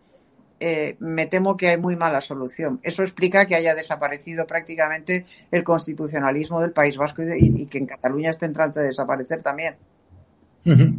eh, 0.59 0.95
me 0.99 1.25
temo 1.27 1.55
que 1.55 1.69
hay 1.69 1.77
muy 1.77 1.95
mala 1.95 2.21
solución. 2.21 2.79
Eso 2.83 3.03
explica 3.03 3.45
que 3.45 3.55
haya 3.55 3.75
desaparecido 3.75 4.45
prácticamente 4.45 5.25
el 5.51 5.63
constitucionalismo 5.63 6.61
del 6.61 6.71
País 6.71 6.97
Vasco 6.97 7.21
y, 7.23 7.65
que 7.65 7.77
en 7.77 7.85
Cataluña 7.85 8.29
esté 8.29 8.45
entrante 8.45 8.79
de 8.79 8.87
desaparecer 8.87 9.41
también. 9.41 9.75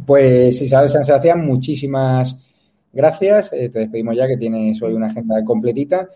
Pues 0.05 0.61
Isabel 0.61 0.89
San 0.89 1.03
Sebastián, 1.03 1.45
muchísimas 1.45 2.37
gracias. 2.91 3.53
Eh, 3.53 3.69
te 3.69 3.79
despedimos 3.79 4.17
ya 4.17 4.27
que 4.27 4.37
tienes 4.37 4.81
hoy 4.81 4.93
una 4.93 5.07
agenda 5.07 5.43
completita. 5.45 6.09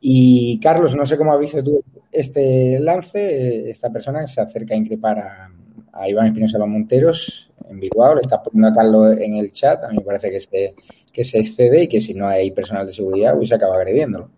Y 0.00 0.58
Carlos, 0.60 0.94
no 0.94 1.04
sé 1.04 1.16
cómo 1.16 1.32
has 1.32 1.40
visto 1.40 1.62
tú 1.62 1.82
este 2.12 2.78
lance. 2.80 3.18
Eh, 3.20 3.70
Esta 3.70 3.90
persona 3.90 4.26
se 4.26 4.40
acerca 4.40 4.74
a 4.74 4.78
increpar 4.78 5.18
a, 5.18 5.50
a 5.92 6.08
Iván 6.08 6.26
Espinosa 6.26 6.58
Los 6.58 6.68
Monteros 6.68 7.50
en 7.68 7.80
Bilbao. 7.80 8.14
Le 8.14 8.22
estás 8.22 8.40
poniendo 8.44 8.68
a 8.68 8.72
Carlos 8.72 9.16
en 9.18 9.34
el 9.34 9.52
chat. 9.52 9.82
A 9.84 9.88
mí 9.88 9.96
me 9.96 10.04
parece 10.04 10.30
que 10.30 11.24
se, 11.24 11.38
excede 11.38 11.82
y 11.82 11.88
que 11.88 12.00
si 12.00 12.14
no 12.14 12.28
hay 12.28 12.50
personal 12.50 12.86
de 12.86 12.92
seguridad, 12.92 13.38
hoy 13.38 13.46
se 13.46 13.54
acaba 13.54 13.76
agrediéndolo. 13.76 14.30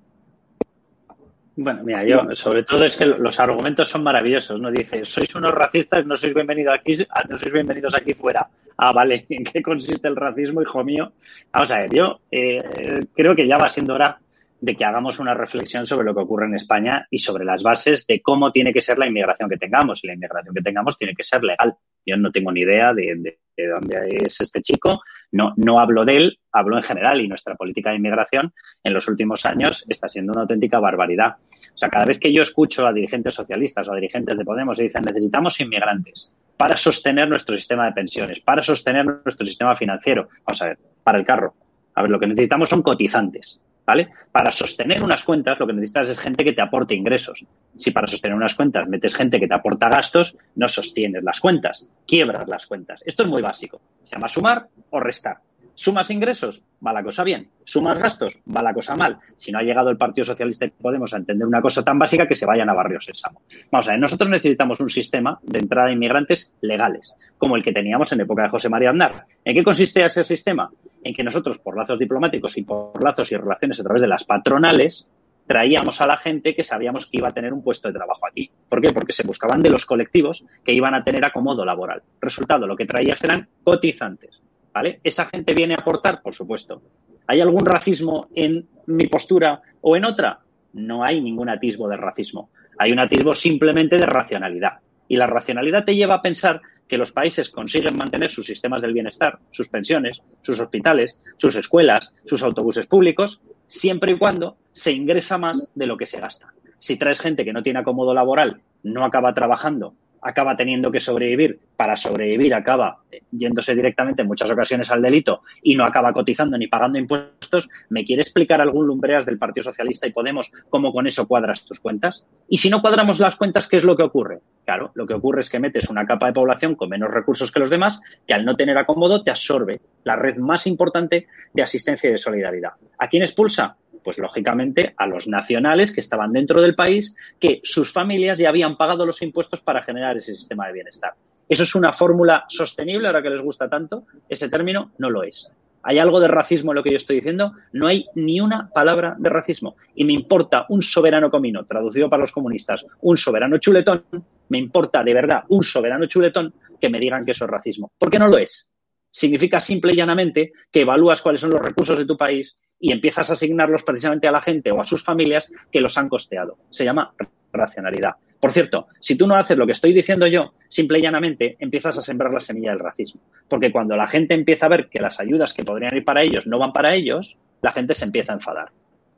Bueno, 1.55 1.83
mira, 1.85 2.03
yo 2.05 2.35
sobre 2.35 2.63
todo 2.63 2.83
es 2.85 2.97
que 2.97 3.05
los 3.05 3.39
argumentos 3.39 3.87
son 3.87 4.03
maravillosos, 4.03 4.59
¿no? 4.59 4.71
Dice, 4.71 5.05
sois 5.05 5.35
unos 5.35 5.51
racistas, 5.51 6.07
no 6.07 6.17
sois 6.17 6.33
bienvenidos 6.33 6.75
aquí, 6.75 6.97
no 7.29 7.37
sois 7.37 7.53
bienvenidos 7.53 7.95
aquí 7.95 8.15
fuera. 8.15 8.49
Ah, 8.79 8.93
vale, 8.93 9.27
¿en 9.29 9.45
qué 9.45 9.61
consiste 9.61 10.09
el 10.09 10.17
racismo, 10.17 10.63
hijo 10.63 10.83
mío? 10.83 11.13
Vamos 11.53 11.71
a 11.73 11.81
ver, 11.81 11.91
yo 11.95 12.21
eh, 12.31 13.01
creo 13.15 13.37
que 13.37 13.47
ya 13.47 13.59
va 13.59 13.69
siendo 13.69 13.95
hora 13.95 14.19
de 14.63 14.77
que 14.77 14.85
hagamos 14.85 15.19
una 15.19 15.35
reflexión 15.35 15.85
sobre 15.87 16.07
lo 16.07 16.15
que 16.15 16.21
ocurre 16.21 16.47
en 16.47 16.55
España 16.55 17.05
y 17.11 17.19
sobre 17.19 17.45
las 17.45 17.65
bases 17.65 18.07
de 18.07 18.23
cómo 18.23 18.53
tiene 18.53 18.73
que 18.73 18.81
ser 18.81 18.97
la 18.97 19.09
inmigración 19.09 19.49
que 19.51 19.57
tengamos. 19.57 20.05
Y 20.05 20.07
la 20.07 20.15
inmigración 20.15 20.55
que 20.55 20.63
tengamos 20.63 20.97
tiene 20.97 21.15
que 21.15 21.25
ser 21.25 21.43
legal. 21.43 21.75
Yo 22.07 22.17
no 22.17 22.31
tengo 22.31 22.53
ni 22.53 22.61
idea 22.61 22.95
de, 22.95 23.15
de- 23.17 23.39
de 23.55 23.69
dónde 23.69 24.19
es 24.25 24.41
este 24.41 24.63
chico, 24.63 25.03
no, 25.33 25.53
no 25.57 25.79
hablo 25.79 26.07
de 26.07 26.17
él, 26.17 26.39
hablo 26.53 26.79
en 26.79 26.83
general 26.83 27.21
y 27.21 27.29
nuestra 27.29 27.55
política 27.55 27.91
de 27.91 27.97
inmigración 27.97 28.55
en 28.83 28.95
los 28.95 29.07
últimos 29.09 29.45
años 29.45 29.85
está 29.91 30.09
siendo 30.09 30.33
una 30.33 30.43
auténtica 30.43 30.79
barbaridad. 30.81 31.37
O 31.75 31.77
sea, 31.77 31.91
cada 31.91 32.07
vez 32.07 32.19
que 32.19 32.33
yo 32.33 32.41
escucho 32.41 32.87
a 32.87 32.93
dirigentes 32.95 33.35
socialistas 33.35 33.87
o 33.89 33.93
a 33.93 33.97
dirigentes 33.97 34.39
de 34.39 34.45
Podemos 34.45 34.79
y 34.79 34.85
dicen 34.85 35.03
necesitamos 35.03 35.61
inmigrantes 35.61 36.33
para 36.57 36.77
sostener 36.77 37.29
nuestro 37.29 37.55
sistema 37.57 37.85
de 37.85 37.93
pensiones, 37.93 38.41
para 38.41 38.63
sostener 38.63 39.05
nuestro 39.05 39.45
sistema 39.45 39.77
financiero, 39.77 40.29
vamos 40.47 40.63
a 40.63 40.67
ver, 40.69 40.79
para 41.05 41.19
el 41.19 41.27
carro. 41.27 41.53
A 41.95 42.01
ver, 42.03 42.11
lo 42.11 42.19
que 42.19 42.27
necesitamos 42.29 42.71
son 42.71 42.81
cotizantes, 42.83 43.61
¿vale? 43.87 44.11
Para 44.31 44.53
sostener 44.53 45.03
unas 45.03 45.25
cuentas, 45.25 45.59
lo 45.59 45.67
que 45.67 45.73
necesitas 45.73 46.09
es 46.09 46.19
gente 46.19 46.45
que 46.45 46.53
te 46.53 46.63
aporte 46.63 46.95
ingresos. 46.95 47.45
Si 47.77 47.91
para 47.91 48.07
sostener 48.07 48.37
unas 48.37 48.55
cuentas 48.55 48.89
metes 48.89 49.15
gente 49.15 49.41
que 49.41 49.49
te 49.49 49.55
aporta 49.55 49.89
gastos, 49.89 50.37
no 50.57 50.69
sostienes 50.69 51.23
las 51.23 51.41
cuentas, 51.41 51.87
quiebras 52.07 52.49
las 52.49 52.67
cuentas. 52.67 53.03
Esto 53.05 53.25
es 53.25 53.29
muy 53.29 53.43
básico. 53.43 53.81
Se 54.03 54.17
llama 54.17 54.29
sumar 54.29 54.69
o 54.91 55.01
restar. 55.01 55.39
Sumas 55.75 56.11
ingresos, 56.11 56.63
va 56.85 56.93
la 56.93 57.03
cosa 57.03 57.25
bien. 57.25 57.49
Sumas 57.65 57.99
gastos, 57.99 58.39
va 58.55 58.63
la 58.63 58.75
cosa 58.75 58.95
mal. 58.95 59.19
Si 59.37 59.51
no 59.51 59.59
ha 59.59 59.63
llegado 59.63 59.91
el 59.91 59.97
Partido 59.97 60.25
Socialista 60.25 60.67
y 60.67 60.71
Podemos 60.71 61.15
a 61.15 61.17
entender 61.17 61.47
una 61.47 61.63
cosa 61.63 61.83
tan 61.83 61.99
básica 61.99 62.27
que 62.27 62.35
se 62.35 62.45
vayan 62.45 62.69
a 62.69 62.75
Barrio 62.75 63.01
Sésamo. 63.01 63.43
Vamos 63.71 63.89
a 63.89 63.93
ver, 63.93 64.01
nosotros 64.01 64.29
necesitamos 64.29 64.81
un 64.81 64.91
sistema 64.91 65.39
de 65.43 65.61
entrada 65.61 65.89
de 65.89 65.95
inmigrantes 65.95 66.53
legales, 66.61 67.15
como 67.39 67.57
el 67.57 67.63
que 67.63 67.73
teníamos 67.73 68.13
en 68.13 68.21
época 68.21 68.43
de 68.43 68.49
José 68.49 68.69
María 68.69 68.91
Aznar. 68.91 69.27
¿En 69.45 69.55
qué 69.55 69.63
consiste 69.63 70.05
ese 70.05 70.25
sistema? 70.25 70.71
En 71.05 71.15
que 71.15 71.23
nosotros, 71.23 71.59
por 71.59 71.77
lazos 71.77 71.99
diplomáticos 71.99 72.59
y 72.59 72.63
por 72.63 73.03
lazos 73.03 73.31
y 73.33 73.37
relaciones 73.37 73.81
a 73.81 73.85
través 73.85 74.03
de 74.03 74.09
las 74.09 74.25
patronales, 74.25 75.07
traíamos 75.47 76.01
a 76.01 76.07
la 76.07 76.17
gente 76.17 76.55
que 76.55 76.65
sabíamos 76.65 77.07
que 77.07 77.19
iba 77.19 77.29
a 77.29 77.33
tener 77.33 77.53
un 77.53 77.63
puesto 77.63 77.89
de 77.89 77.95
trabajo 77.95 78.27
aquí. 78.27 78.51
¿Por 78.69 78.81
qué? 78.81 78.91
Porque 78.93 79.13
se 79.13 79.27
buscaban 79.27 79.63
de 79.63 79.71
los 79.71 79.87
colectivos 79.87 80.45
que 80.65 80.73
iban 80.73 80.95
a 80.95 81.05
tener 81.05 81.25
acomodo 81.25 81.65
laboral. 81.65 82.03
Resultado, 82.21 82.67
lo 82.67 82.77
que 82.77 82.87
traías 82.87 83.23
eran 83.25 83.49
cotizantes. 83.63 84.41
¿Vale? 84.73 85.01
¿Esa 85.05 85.27
gente 85.27 85.55
viene 85.55 85.75
a 85.75 85.79
aportar? 85.79 86.23
Por 86.23 86.35
supuesto. 86.35 86.83
¿Hay 87.27 87.41
algún 87.41 87.65
racismo 87.65 88.29
en 88.35 88.67
mi 88.87 89.07
postura 89.07 89.61
o 89.81 89.97
en 89.97 90.05
otra? 90.05 90.41
No 90.73 91.05
hay 91.05 91.21
ningún 91.21 91.49
atisbo 91.49 91.89
de 91.89 91.97
racismo. 91.97 92.51
Hay 92.79 92.93
un 92.93 92.99
atisbo 92.99 93.35
simplemente 93.35 93.97
de 93.97 94.07
racionalidad. 94.07 94.79
Y 95.09 95.17
la 95.17 95.27
racionalidad 95.27 95.85
te 95.85 95.95
lleva 95.95 96.17
a 96.17 96.23
pensar 96.23 96.63
que 96.89 96.97
los 96.97 97.13
países 97.13 97.51
consiguen 97.51 97.97
mantener 97.97 98.31
sus 98.31 98.47
sistemas 98.47 98.83
del 98.83 98.95
bienestar, 98.95 99.39
sus 99.51 99.69
pensiones, 99.69 100.23
sus 100.41 100.59
hospitales, 100.61 101.19
sus 101.37 101.57
escuelas, 101.57 102.15
sus 102.25 102.43
autobuses 102.43 102.87
públicos, 102.87 103.43
siempre 103.67 104.13
y 104.13 104.19
cuando 104.19 104.57
se 104.73 104.93
ingresa 104.93 105.39
más 105.39 105.69
de 105.75 105.87
lo 105.87 105.97
que 105.97 106.07
se 106.07 106.21
gasta. 106.21 106.53
Si 106.79 106.97
traes 106.97 107.21
gente 107.21 107.45
que 107.45 107.53
no 107.53 107.63
tiene 107.63 107.79
acomodo 107.79 108.13
laboral, 108.15 108.61
no 108.83 109.05
acaba 109.05 109.35
trabajando, 109.35 109.95
acaba 110.23 110.57
teniendo 110.57 110.91
que 110.91 111.01
sobrevivir, 111.01 111.59
para 111.77 111.97
sobrevivir 111.97 112.55
acaba 112.55 112.99
yéndose 113.31 113.75
directamente 113.75 114.23
en 114.23 114.29
muchas 114.29 114.51
ocasiones 114.51 114.91
al 114.91 115.03
delito 115.03 115.43
y 115.63 115.75
no 115.75 115.85
acaba 115.85 116.13
cotizando 116.13 116.57
ni 116.57 116.69
pagando 116.69 116.99
impuestos, 116.99 117.69
¿me 117.91 118.05
quiere 118.05 118.23
explicar 118.23 118.61
algún 118.61 118.87
lumbreas 118.87 119.27
del 119.27 119.39
Partido 119.39 119.65
Socialista 119.65 120.07
y 120.07 120.13
Podemos 120.13 120.53
cómo 120.71 120.93
con 120.93 121.07
eso 121.07 121.27
cuadras 121.27 121.65
tus 121.65 121.81
cuentas? 121.81 122.25
Y 122.49 122.59
si 122.59 122.71
no 122.71 122.81
cuadramos 122.81 123.19
las 123.19 123.37
cuentas, 123.37 123.67
¿qué 123.67 123.77
es 123.77 123.85
lo 123.85 123.97
que 123.97 124.05
ocurre? 124.05 124.41
Claro, 124.65 124.93
lo 124.95 125.07
que 125.07 125.15
ocurre 125.15 125.41
es 125.41 125.51
que 125.51 125.59
metes 125.59 125.91
una 125.91 126.07
capa 126.07 126.27
de 126.27 126.33
población 126.33 126.77
con 126.77 126.89
menos 126.89 127.11
recursos 127.11 127.51
que 127.51 127.61
los 127.61 127.71
demás, 127.71 128.01
que 128.27 128.35
al 128.35 128.45
no 128.45 128.57
tener 128.57 128.79
acomodo 128.79 129.25
te 129.25 129.31
absorbe 129.31 129.81
la 130.05 130.17
red 130.17 130.37
más 130.37 130.67
importante 130.67 131.27
de 131.53 131.63
asistencia 131.63 132.09
y 132.09 132.13
de 132.13 132.19
solidaridad. 132.19 132.73
¿A 132.99 133.09
quién 133.09 133.23
expulsa? 133.23 133.77
Pues 134.03 134.19
lógicamente 134.19 134.95
a 134.97 135.07
los 135.07 135.27
nacionales 135.27 135.93
que 135.93 136.01
estaban 136.01 136.33
dentro 136.33 136.61
del 136.61 136.75
país, 136.75 137.15
que 137.39 137.61
sus 137.63 137.93
familias 137.93 138.39
ya 138.39 138.49
habían 138.49 138.77
pagado 138.77 139.07
los 139.07 139.23
impuestos 139.23 139.61
para 139.61 139.83
generar 139.83 140.17
ese 140.17 140.35
sistema 140.35 140.67
de 140.67 140.73
bienestar. 140.73 141.13
¿Eso 141.49 141.65
es 141.65 141.75
una 141.75 141.93
fórmula 141.93 142.45
sostenible 142.49 143.07
ahora 143.07 143.23
que 143.23 143.31
les 143.31 143.43
gusta 143.43 143.69
tanto? 143.69 144.05
Ese 144.29 144.49
término 144.49 144.93
no 144.99 145.11
lo 145.11 145.23
es. 145.23 145.51
¿Hay 145.83 145.99
algo 145.99 146.21
de 146.21 146.29
racismo 146.29 146.71
en 146.71 146.77
lo 146.77 146.83
que 146.83 146.91
yo 146.91 146.97
estoy 146.97 147.17
diciendo? 147.17 147.53
No 147.73 147.89
hay 147.89 148.07
ni 148.15 148.41
una 148.41 148.71
palabra 148.73 149.17
de 149.19 149.29
racismo. 149.29 149.77
Y 149.95 150.05
me 150.05 150.13
importa 150.13 150.65
un 150.69 150.81
soberano 150.81 151.31
comino, 151.31 151.65
traducido 151.65 152.09
para 152.09 152.21
los 152.21 152.33
comunistas, 152.33 152.87
un 153.01 153.17
soberano 153.17 153.59
chuletón, 153.59 154.05
me 154.49 154.59
importa 154.59 155.03
de 155.03 155.15
verdad 155.15 155.43
un 155.49 155.65
soberano 155.65 156.07
chuletón 156.07 156.55
que 156.81 156.89
me 156.89 157.01
digan 157.01 157.25
que 157.25 157.33
eso 157.33 157.45
es 157.47 157.51
racismo. 157.51 157.91
Porque 157.99 158.19
no 158.19 158.29
lo 158.29 158.39
es. 158.39 158.71
Significa 159.13 159.61
simple 159.61 159.93
y 159.93 159.97
llanamente 159.97 160.53
que 160.71 160.81
evalúas 160.81 161.21
cuáles 161.21 161.43
son 161.43 161.51
los 161.51 161.61
recursos 161.61 161.99
de 161.99 162.07
tu 162.07 162.17
país 162.17 162.57
y 162.81 162.91
empiezas 162.91 163.31
a 163.31 163.35
asignarlos 163.35 163.83
precisamente 163.83 164.27
a 164.27 164.33
la 164.33 164.41
gente 164.41 164.73
o 164.73 164.81
a 164.81 164.85
sus 164.85 165.05
familias 165.05 165.49
que 165.71 165.81
los 165.81 165.97
han 165.99 166.09
costeado. 166.09 166.57
Se 166.71 166.85
llama 166.85 167.15
racionalidad. 167.53 168.13
Por 168.41 168.51
cierto, 168.51 168.89
si 168.99 169.17
tú 169.17 169.27
no 169.27 169.37
haces 169.37 169.57
lo 169.57 169.67
que 169.67 169.73
estoy 169.73 169.93
diciendo 169.93 170.27
yo, 170.27 170.55
simple 170.67 170.99
y 170.99 171.03
llanamente 171.03 171.57
empiezas 171.61 171.97
a 171.99 172.03
sembrar 172.03 172.33
la 172.33 172.41
semilla 172.41 172.71
del 172.71 172.81
racismo. 172.81 173.21
Porque 173.49 173.71
cuando 173.71 173.97
la 173.97 174.09
gente 174.09 174.35
empieza 174.35 174.67
a 174.67 174.71
ver 174.71 174.89
que 174.89 175.01
las 175.01 175.21
ayudas 175.21 175.55
que 175.55 175.63
podrían 175.63 175.95
ir 175.95 176.05
para 176.05 176.23
ellos 176.23 176.47
no 176.47 176.59
van 176.59 176.73
para 176.73 176.95
ellos, 176.95 177.37
la 177.61 177.71
gente 177.71 177.95
se 177.95 178.07
empieza 178.07 178.33
a 178.33 178.37
enfadar. 178.37 178.71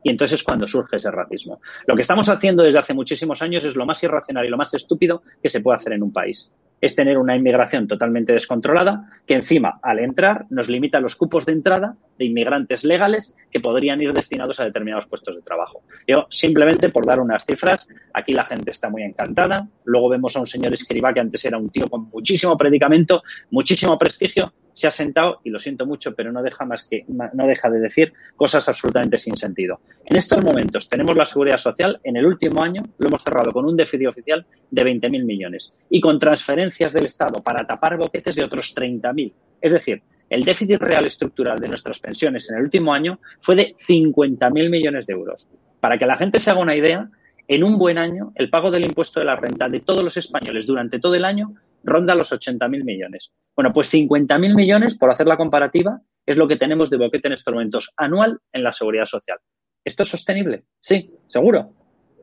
Y 0.02 0.10
entonces 0.10 0.40
es 0.40 0.44
cuando 0.44 0.66
surge 0.66 0.96
ese 0.96 1.10
racismo. 1.10 1.62
Lo 1.86 1.94
que 1.94 2.02
estamos 2.02 2.28
haciendo 2.28 2.64
desde 2.64 2.80
hace 2.80 2.92
muchísimos 2.92 3.40
años 3.40 3.64
es 3.64 3.76
lo 3.76 3.86
más 3.86 4.02
irracional 4.02 4.44
y 4.44 4.50
lo 4.50 4.58
más 4.58 4.74
estúpido 4.74 5.22
que 5.42 5.48
se 5.48 5.62
puede 5.62 5.76
hacer 5.76 5.94
en 5.94 6.02
un 6.02 6.12
país 6.12 6.50
es 6.84 6.94
tener 6.94 7.16
una 7.16 7.34
inmigración 7.34 7.88
totalmente 7.88 8.34
descontrolada 8.34 9.08
que 9.26 9.34
encima, 9.34 9.80
al 9.82 10.00
entrar, 10.00 10.44
nos 10.50 10.68
limita 10.68 11.00
los 11.00 11.16
cupos 11.16 11.46
de 11.46 11.52
entrada 11.52 11.96
de 12.18 12.26
inmigrantes 12.26 12.84
legales 12.84 13.34
que 13.50 13.60
podrían 13.60 14.02
ir 14.02 14.12
destinados 14.12 14.60
a 14.60 14.64
determinados 14.64 15.06
puestos 15.06 15.34
de 15.34 15.40
trabajo. 15.40 15.80
Yo, 16.06 16.26
simplemente 16.28 16.90
por 16.90 17.06
dar 17.06 17.20
unas 17.20 17.46
cifras, 17.46 17.88
aquí 18.12 18.34
la 18.34 18.44
gente 18.44 18.70
está 18.70 18.90
muy 18.90 19.02
encantada. 19.02 19.66
Luego 19.84 20.10
vemos 20.10 20.36
a 20.36 20.40
un 20.40 20.46
señor 20.46 20.74
escriba 20.74 21.14
que 21.14 21.20
antes 21.20 21.42
era 21.46 21.56
un 21.56 21.70
tío 21.70 21.88
con 21.88 22.10
muchísimo 22.10 22.54
predicamento, 22.54 23.22
muchísimo 23.50 23.98
prestigio, 23.98 24.52
se 24.74 24.88
ha 24.88 24.90
sentado, 24.90 25.40
y 25.44 25.50
lo 25.50 25.60
siento 25.60 25.86
mucho, 25.86 26.14
pero 26.14 26.32
no 26.32 26.42
deja 26.42 26.64
más 26.64 26.86
que, 26.86 27.04
no 27.08 27.46
deja 27.46 27.70
de 27.70 27.78
decir 27.78 28.12
cosas 28.34 28.68
absolutamente 28.68 29.18
sin 29.18 29.36
sentido. 29.36 29.80
En 30.04 30.16
estos 30.16 30.42
momentos 30.44 30.88
tenemos 30.88 31.16
la 31.16 31.24
seguridad 31.24 31.58
social, 31.58 32.00
en 32.02 32.16
el 32.16 32.26
último 32.26 32.62
año 32.62 32.82
lo 32.98 33.06
hemos 33.06 33.22
cerrado 33.22 33.52
con 33.52 33.64
un 33.64 33.76
déficit 33.76 34.08
oficial 34.08 34.44
de 34.70 34.82
20.000 34.82 35.24
millones 35.24 35.72
y 35.88 36.00
con 36.00 36.18
transferencias 36.18 36.73
del 36.78 37.06
Estado 37.06 37.42
para 37.42 37.66
tapar 37.66 37.96
boquetes 37.96 38.34
de 38.36 38.44
otros 38.44 38.74
30.000. 38.74 39.32
Es 39.60 39.72
decir, 39.72 40.02
el 40.28 40.42
déficit 40.42 40.80
real 40.80 41.06
estructural 41.06 41.58
de 41.58 41.68
nuestras 41.68 42.00
pensiones 42.00 42.50
en 42.50 42.56
el 42.56 42.64
último 42.64 42.92
año 42.92 43.18
fue 43.40 43.56
de 43.56 43.74
50.000 43.74 44.70
millones 44.70 45.06
de 45.06 45.12
euros. 45.12 45.46
Para 45.80 45.98
que 45.98 46.06
la 46.06 46.16
gente 46.16 46.38
se 46.38 46.50
haga 46.50 46.60
una 46.60 46.76
idea, 46.76 47.08
en 47.46 47.62
un 47.62 47.78
buen 47.78 47.98
año, 47.98 48.32
el 48.36 48.48
pago 48.48 48.70
del 48.70 48.84
impuesto 48.84 49.20
de 49.20 49.26
la 49.26 49.36
renta 49.36 49.68
de 49.68 49.80
todos 49.80 50.02
los 50.02 50.16
españoles 50.16 50.66
durante 50.66 50.98
todo 50.98 51.14
el 51.14 51.24
año 51.24 51.54
ronda 51.82 52.14
los 52.14 52.32
80.000 52.32 52.84
millones. 52.84 53.32
Bueno, 53.54 53.72
pues 53.72 53.92
50.000 53.92 54.54
millones, 54.54 54.96
por 54.96 55.10
hacer 55.10 55.26
la 55.26 55.36
comparativa, 55.36 56.00
es 56.24 56.38
lo 56.38 56.48
que 56.48 56.56
tenemos 56.56 56.88
de 56.88 56.96
boquete 56.96 57.28
en 57.28 57.34
estos 57.34 57.52
momentos 57.52 57.92
anual 57.96 58.38
en 58.52 58.64
la 58.64 58.72
seguridad 58.72 59.04
social. 59.04 59.38
¿Esto 59.84 60.02
es 60.02 60.08
sostenible? 60.08 60.64
Sí, 60.80 61.10
seguro. 61.26 61.72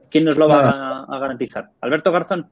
¿Quién 0.10 0.26
nos 0.26 0.38
lo 0.38 0.48
va 0.48 1.06
a, 1.08 1.20
garantizar? 1.20 1.70
¿Alberto 1.80 2.12
Garzón? 2.12 2.50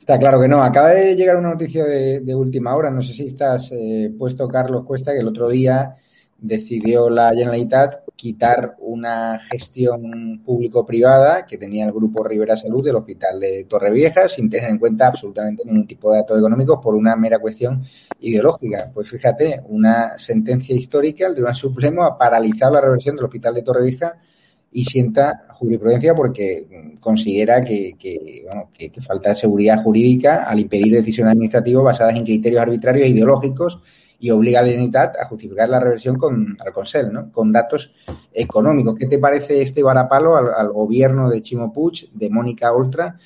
Está 0.00 0.18
claro 0.18 0.40
que 0.40 0.48
no. 0.48 0.62
Acaba 0.62 0.88
de 0.88 1.14
llegar 1.14 1.36
una 1.36 1.50
noticia 1.50 1.84
de, 1.84 2.34
última 2.34 2.74
hora. 2.74 2.90
No 2.90 3.02
sé 3.02 3.12
si 3.12 3.28
estás 3.28 3.70
eh, 3.72 4.10
puesto, 4.18 4.48
Carlos 4.48 4.84
Cuesta, 4.84 5.12
que 5.12 5.20
el 5.20 5.28
otro 5.28 5.48
día 5.48 5.94
decidió 6.38 7.10
la 7.10 7.32
Generalitat 7.34 8.00
quitar 8.16 8.76
una 8.78 9.38
gestión 9.50 10.42
público-privada 10.42 11.44
que 11.44 11.58
tenía 11.58 11.84
el 11.84 11.92
grupo 11.92 12.24
Rivera 12.24 12.56
Salud 12.56 12.82
del 12.82 12.96
Hospital 12.96 13.38
de 13.38 13.66
Torrevieja 13.68 14.26
sin 14.26 14.48
tener 14.48 14.70
en 14.70 14.78
cuenta 14.78 15.06
absolutamente 15.06 15.64
ningún 15.66 15.86
tipo 15.86 16.10
de 16.10 16.20
datos 16.20 16.38
económicos 16.38 16.80
por 16.82 16.94
una 16.94 17.14
mera 17.14 17.38
cuestión 17.38 17.84
ideológica. 18.20 18.90
Pues 18.92 19.10
fíjate, 19.10 19.60
una 19.68 20.16
sentencia 20.16 20.74
histórica, 20.74 21.26
el 21.26 21.34
Tribunal 21.34 21.56
Supremo 21.56 22.04
ha 22.04 22.16
paralizado 22.16 22.72
la 22.72 22.80
reversión 22.80 23.16
del 23.16 23.26
Hospital 23.26 23.54
de 23.54 23.62
Torrevieja 23.62 24.18
y 24.72 24.84
sienta 24.84 25.46
jurisprudencia 25.50 26.14
porque 26.14 26.96
considera 27.00 27.64
que, 27.64 27.96
que, 27.98 28.42
bueno, 28.46 28.70
que, 28.72 28.92
falta 29.00 29.34
seguridad 29.34 29.82
jurídica 29.82 30.44
al 30.44 30.60
impedir 30.60 30.92
decisiones 30.94 31.32
administrativas 31.32 31.82
basadas 31.82 32.16
en 32.16 32.24
criterios 32.24 32.62
arbitrarios 32.62 33.06
e 33.06 33.10
ideológicos 33.10 33.80
y 34.20 34.30
obliga 34.30 34.60
a 34.60 34.62
la 34.62 34.68
Generalitat 34.68 35.16
a 35.16 35.24
justificar 35.24 35.68
la 35.68 35.80
reversión 35.80 36.16
con, 36.16 36.56
al 36.60 36.72
Consell, 36.72 37.10
¿no? 37.10 37.32
con 37.32 37.50
datos 37.50 37.94
económicos. 38.32 38.94
¿Qué 38.96 39.06
te 39.06 39.18
parece 39.18 39.62
este 39.62 39.82
varapalo 39.82 40.36
al, 40.36 40.72
gobierno 40.72 41.30
de 41.30 41.40
Chimo 41.40 41.72
Puig, 41.72 42.10
de 42.12 42.28
Mónica 42.28 42.72
Oltra, 42.72 43.16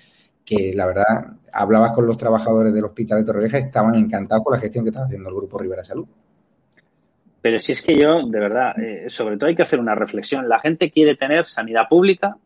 que 0.45 0.73
la 0.75 0.87
verdad 0.87 1.37
hablabas 1.53 1.93
con 1.93 2.07
los 2.07 2.17
trabajadores 2.17 2.73
del 2.73 2.85
Hospital 2.85 3.19
de 3.19 3.25
Torrevieja 3.25 3.59
estaban 3.59 3.97
encantados 3.97 4.45
con 4.45 4.55
la 4.55 4.61
gestión 4.61 4.85
que 4.85 4.91
estaba 4.91 5.07
haciendo 5.07 5.29
el 5.29 5.35
Grupo 5.35 5.59
Rivera 5.59 5.83
Salud? 5.83 6.07
Pero 7.45 7.59
si 7.59 7.73
es 7.73 7.83
que 7.83 7.95
yo, 7.95 8.27
de 8.27 8.41
verdad, 8.41 8.73
eh, 8.79 9.11
sobre 9.11 9.37
todo 9.37 9.51
hay 9.51 9.55
que 9.55 9.61
hacer 9.61 9.79
una 9.79 9.95
reflexión. 9.95 10.49
La 10.49 10.61
gente 10.61 10.91
quiere 10.91 11.15
tener 11.15 11.45
sanidad 11.45 11.91
pública 11.91 12.39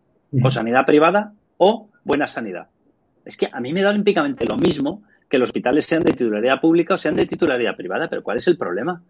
o 0.42 0.50
sanidad 0.50 0.84
privada 0.84 1.34
o 1.56 1.88
buena 2.02 2.26
sanidad. 2.26 2.66
Es 3.24 3.36
que 3.36 3.48
a 3.52 3.60
mí 3.60 3.72
me 3.72 3.82
da 3.82 3.90
olímpicamente 3.90 4.44
lo 4.44 4.56
mismo 4.56 5.04
que 5.30 5.38
los 5.38 5.50
hospitales 5.50 5.86
sean 5.86 6.02
de 6.02 6.14
titularidad 6.14 6.60
pública 6.60 6.94
o 6.94 6.98
sean 6.98 7.14
de 7.14 7.26
titularidad 7.26 7.76
privada, 7.76 8.08
pero 8.08 8.24
¿cuál 8.24 8.38
es 8.38 8.48
el 8.48 8.58
problema? 8.58 9.00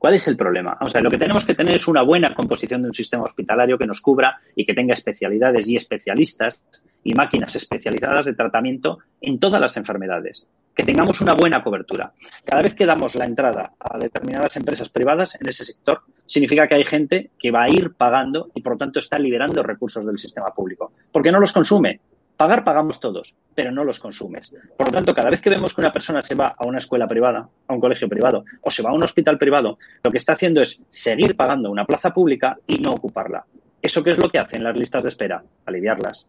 ¿Cuál 0.00 0.14
es 0.14 0.26
el 0.28 0.36
problema? 0.38 0.78
O 0.80 0.88
sea, 0.88 1.02
lo 1.02 1.10
que 1.10 1.18
tenemos 1.18 1.44
que 1.44 1.54
tener 1.54 1.74
es 1.74 1.86
una 1.86 2.00
buena 2.00 2.34
composición 2.34 2.80
de 2.80 2.88
un 2.88 2.94
sistema 2.94 3.24
hospitalario 3.24 3.76
que 3.76 3.86
nos 3.86 4.00
cubra 4.00 4.40
y 4.56 4.64
que 4.64 4.72
tenga 4.72 4.94
especialidades 4.94 5.68
y 5.68 5.76
especialistas 5.76 6.62
y 7.04 7.12
máquinas 7.12 7.54
especializadas 7.54 8.24
de 8.24 8.32
tratamiento 8.32 9.00
en 9.20 9.38
todas 9.38 9.60
las 9.60 9.76
enfermedades. 9.76 10.46
Que 10.74 10.84
tengamos 10.84 11.20
una 11.20 11.34
buena 11.34 11.62
cobertura. 11.62 12.14
Cada 12.46 12.62
vez 12.62 12.74
que 12.74 12.86
damos 12.86 13.14
la 13.14 13.26
entrada 13.26 13.74
a 13.78 13.98
determinadas 13.98 14.56
empresas 14.56 14.88
privadas 14.88 15.36
en 15.38 15.46
ese 15.46 15.66
sector, 15.66 16.00
significa 16.24 16.66
que 16.66 16.76
hay 16.76 16.84
gente 16.84 17.32
que 17.38 17.50
va 17.50 17.64
a 17.64 17.70
ir 17.70 17.92
pagando 17.92 18.48
y 18.54 18.62
por 18.62 18.72
lo 18.72 18.78
tanto 18.78 19.00
está 19.00 19.18
liberando 19.18 19.62
recursos 19.62 20.06
del 20.06 20.16
sistema 20.16 20.46
público. 20.46 20.92
Porque 21.12 21.30
no 21.30 21.40
los 21.40 21.52
consume, 21.52 22.00
Pagar 22.40 22.64
pagamos 22.64 23.00
todos, 23.00 23.34
pero 23.54 23.70
no 23.70 23.84
los 23.84 24.00
consumes. 24.00 24.54
Por 24.78 24.86
lo 24.86 24.94
tanto, 24.94 25.12
cada 25.12 25.28
vez 25.28 25.42
que 25.42 25.50
vemos 25.50 25.74
que 25.74 25.82
una 25.82 25.92
persona 25.92 26.22
se 26.22 26.34
va 26.34 26.54
a 26.56 26.66
una 26.66 26.78
escuela 26.78 27.06
privada, 27.06 27.46
a 27.66 27.74
un 27.74 27.80
colegio 27.80 28.08
privado 28.08 28.46
o 28.62 28.70
se 28.70 28.82
va 28.82 28.88
a 28.88 28.94
un 28.94 29.02
hospital 29.02 29.36
privado, 29.36 29.78
lo 30.02 30.10
que 30.10 30.16
está 30.16 30.32
haciendo 30.32 30.62
es 30.62 30.80
seguir 30.88 31.36
pagando 31.36 31.70
una 31.70 31.84
plaza 31.84 32.14
pública 32.14 32.56
y 32.66 32.76
no 32.76 32.92
ocuparla. 32.92 33.44
¿Eso 33.82 34.02
qué 34.02 34.08
es 34.08 34.18
lo 34.18 34.30
que 34.30 34.38
hacen 34.38 34.64
las 34.64 34.74
listas 34.74 35.02
de 35.02 35.10
espera? 35.10 35.44
Aliviarlas. 35.66 36.24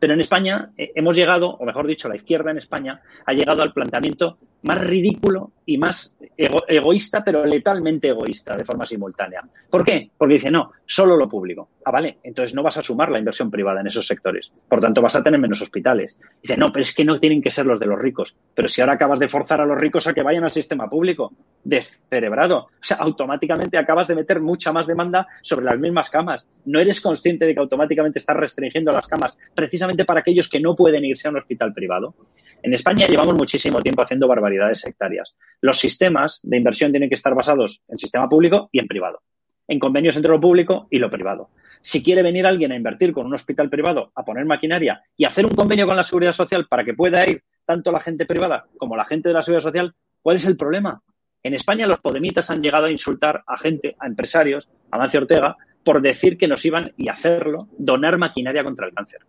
Pero 0.00 0.14
en 0.14 0.20
España 0.20 0.72
eh, 0.76 0.90
hemos 0.96 1.14
llegado, 1.14 1.50
o 1.50 1.64
mejor 1.64 1.86
dicho, 1.86 2.08
la 2.08 2.16
izquierda 2.16 2.50
en 2.50 2.58
España 2.58 3.00
ha 3.24 3.32
llegado 3.32 3.62
al 3.62 3.72
planteamiento 3.72 4.38
más 4.62 4.78
ridículo 4.78 5.52
y 5.66 5.78
más 5.78 6.16
egoísta, 6.36 7.22
pero 7.24 7.44
letalmente 7.44 8.08
egoísta 8.08 8.56
de 8.56 8.64
forma 8.64 8.86
simultánea. 8.86 9.42
¿Por 9.70 9.84
qué? 9.84 10.10
Porque 10.16 10.34
dice, 10.34 10.50
no, 10.50 10.72
solo 10.86 11.16
lo 11.16 11.28
público. 11.28 11.68
Ah, 11.84 11.90
vale, 11.90 12.18
entonces 12.22 12.54
no 12.54 12.62
vas 12.62 12.76
a 12.76 12.82
sumar 12.82 13.10
la 13.10 13.18
inversión 13.18 13.50
privada 13.50 13.80
en 13.80 13.86
esos 13.86 14.06
sectores. 14.06 14.52
Por 14.68 14.80
tanto, 14.80 15.02
vas 15.02 15.16
a 15.16 15.22
tener 15.22 15.40
menos 15.40 15.60
hospitales. 15.62 16.16
Dice, 16.40 16.56
no, 16.56 16.70
pero 16.72 16.82
es 16.82 16.94
que 16.94 17.04
no 17.04 17.18
tienen 17.18 17.42
que 17.42 17.50
ser 17.50 17.66
los 17.66 17.80
de 17.80 17.86
los 17.86 17.98
ricos. 17.98 18.36
Pero 18.54 18.68
si 18.68 18.80
ahora 18.80 18.94
acabas 18.94 19.18
de 19.18 19.28
forzar 19.28 19.60
a 19.60 19.66
los 19.66 19.78
ricos 19.78 20.06
a 20.06 20.14
que 20.14 20.22
vayan 20.22 20.44
al 20.44 20.50
sistema 20.50 20.88
público, 20.88 21.32
descerebrado. 21.64 22.58
O 22.58 22.70
sea, 22.80 22.98
automáticamente 22.98 23.78
acabas 23.78 24.08
de 24.08 24.14
meter 24.14 24.40
mucha 24.40 24.72
más 24.72 24.86
demanda 24.86 25.26
sobre 25.42 25.66
las 25.66 25.78
mismas 25.78 26.10
camas. 26.10 26.46
No 26.64 26.80
eres 26.80 27.00
consciente 27.00 27.46
de 27.46 27.54
que 27.54 27.60
automáticamente 27.60 28.18
estás 28.18 28.36
restringiendo 28.36 28.92
las 28.92 29.06
camas 29.06 29.36
precisamente 29.54 30.04
para 30.04 30.20
aquellos 30.20 30.48
que 30.48 30.60
no 30.60 30.74
pueden 30.74 31.04
irse 31.04 31.28
a 31.28 31.30
un 31.30 31.36
hospital 31.36 31.72
privado. 31.72 32.14
En 32.62 32.72
España 32.74 33.06
llevamos 33.06 33.34
muchísimo 33.34 33.80
tiempo 33.80 34.02
haciendo 34.02 34.28
barbaridades 34.28 34.51
sectarias. 34.74 35.36
Los 35.60 35.78
sistemas 35.78 36.40
de 36.42 36.56
inversión 36.56 36.90
tienen 36.90 37.08
que 37.08 37.14
estar 37.14 37.34
basados 37.34 37.82
en 37.88 37.98
sistema 37.98 38.28
público 38.28 38.68
y 38.72 38.78
en 38.78 38.86
privado, 38.86 39.22
en 39.68 39.78
convenios 39.78 40.16
entre 40.16 40.30
lo 40.30 40.40
público 40.40 40.86
y 40.90 40.98
lo 40.98 41.10
privado. 41.10 41.50
Si 41.80 42.02
quiere 42.02 42.22
venir 42.22 42.46
alguien 42.46 42.72
a 42.72 42.76
invertir 42.76 43.12
con 43.12 43.26
un 43.26 43.34
hospital 43.34 43.68
privado, 43.68 44.12
a 44.14 44.24
poner 44.24 44.44
maquinaria 44.44 45.02
y 45.16 45.24
hacer 45.24 45.44
un 45.46 45.54
convenio 45.54 45.86
con 45.86 45.96
la 45.96 46.04
seguridad 46.04 46.32
social 46.32 46.66
para 46.68 46.84
que 46.84 46.94
pueda 46.94 47.28
ir 47.28 47.42
tanto 47.64 47.90
la 47.90 48.00
gente 48.00 48.24
privada 48.24 48.66
como 48.78 48.96
la 48.96 49.04
gente 49.04 49.28
de 49.28 49.34
la 49.34 49.42
seguridad 49.42 49.64
social, 49.64 49.94
¿cuál 50.22 50.36
es 50.36 50.46
el 50.46 50.56
problema? 50.56 51.02
En 51.42 51.54
España 51.54 51.88
los 51.88 52.00
podemitas 52.00 52.50
han 52.50 52.62
llegado 52.62 52.86
a 52.86 52.90
insultar 52.90 53.42
a 53.46 53.58
gente, 53.58 53.96
a 53.98 54.06
empresarios, 54.06 54.68
a 54.92 54.98
Mancio 54.98 55.20
Ortega, 55.20 55.56
por 55.84 56.00
decir 56.00 56.38
que 56.38 56.46
nos 56.46 56.64
iban, 56.64 56.92
y 56.96 57.08
hacerlo, 57.08 57.58
donar 57.76 58.16
maquinaria 58.16 58.62
contra 58.62 58.86
el 58.86 58.94
cáncer. 58.94 59.20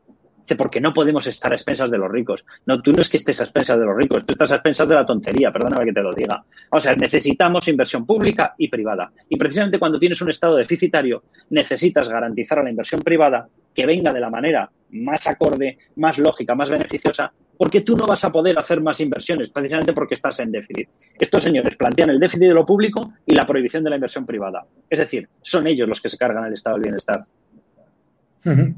Dice, 0.44 0.56
porque 0.58 0.82
no 0.82 0.94
podemos 0.94 1.26
estar 1.28 1.52
a 1.52 1.56
expensas 1.56 1.89
de 1.89 1.98
los 1.98 2.12
ricos. 2.12 2.44
No, 2.66 2.82
tú 2.82 2.91
no 2.91 3.02
es 3.02 3.10
que 3.10 3.18
estés 3.18 3.39
a 3.39 3.44
expensas 3.44 3.80
de 3.80 3.86
los 3.86 3.96
ricos, 3.96 4.26
tú 4.26 4.34
estás 4.34 4.52
a 4.52 4.56
expensas 4.56 4.88
de 4.89 4.96
la 4.96 5.06
tontería, 5.06 5.52
perdóname 5.52 5.86
que 5.86 5.94
te 5.94 6.02
lo 6.02 6.12
diga. 6.12 6.44
O 6.70 6.80
sea, 6.80 6.96
necesitamos 6.96 7.68
inversión 7.70 8.06
pública 8.06 8.54
y 8.58 8.68
privada. 8.68 9.12
Y 9.30 9.38
precisamente 9.38 9.80
cuando 9.80 10.00
tienes 10.00 10.22
un 10.22 10.30
estado 10.30 10.58
deficitario, 10.58 11.24
necesitas 11.50 12.10
garantizar 12.10 12.60
a 12.60 12.64
la 12.64 12.70
inversión 12.70 13.02
privada 13.02 13.48
que 13.74 13.86
venga 13.86 14.12
de 14.12 14.20
la 14.20 14.30
manera 14.30 14.70
más 14.91 15.26
acorde, 15.28 15.78
más 15.96 16.20
lógica, 16.20 16.54
más 16.56 16.70
beneficiosa 16.70 17.32
porque 17.58 17.82
tú 17.82 17.96
no 17.96 18.06
vas 18.06 18.24
a 18.26 18.32
poder 18.32 18.58
hacer 18.58 18.82
más 18.82 19.00
inversiones, 19.00 19.50
precisamente 19.50 19.94
porque 19.94 20.16
estás 20.16 20.39
en 20.39 20.52
déficit. 20.52 20.89
Estos 21.20 21.44
señores 21.44 21.76
plantean 21.76 22.10
el 22.10 22.20
déficit 22.20 22.48
de 22.48 22.54
lo 22.54 22.66
público 22.66 23.14
y 23.26 23.36
la 23.36 23.46
prohibición 23.46 23.84
de 23.84 23.89
la 23.89 23.96
inversión 23.96 24.26
privada. 24.26 24.66
Es 24.89 25.00
decir, 25.00 25.30
son 25.41 25.68
ellos 25.68 25.88
los 25.88 26.02
que 26.02 26.10
se 26.10 26.18
cargan 26.18 26.46
el 26.46 26.54
estado 26.54 26.76
del 26.76 26.84
bienestar. 26.84 27.26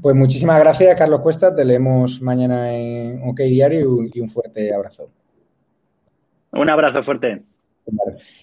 Pues 0.00 0.14
muchísimas 0.14 0.60
gracias, 0.60 0.94
Carlos 0.96 1.20
Cuesta. 1.20 1.54
Te 1.54 1.64
leemos 1.64 2.22
mañana 2.22 2.72
en 2.72 3.20
OK 3.28 3.40
Diario 3.40 4.04
y 4.12 4.20
un 4.20 4.28
fuerte 4.28 4.72
abrazo. 4.72 5.08
Un 6.52 6.70
abrazo 6.70 7.02
fuerte. 7.02 7.42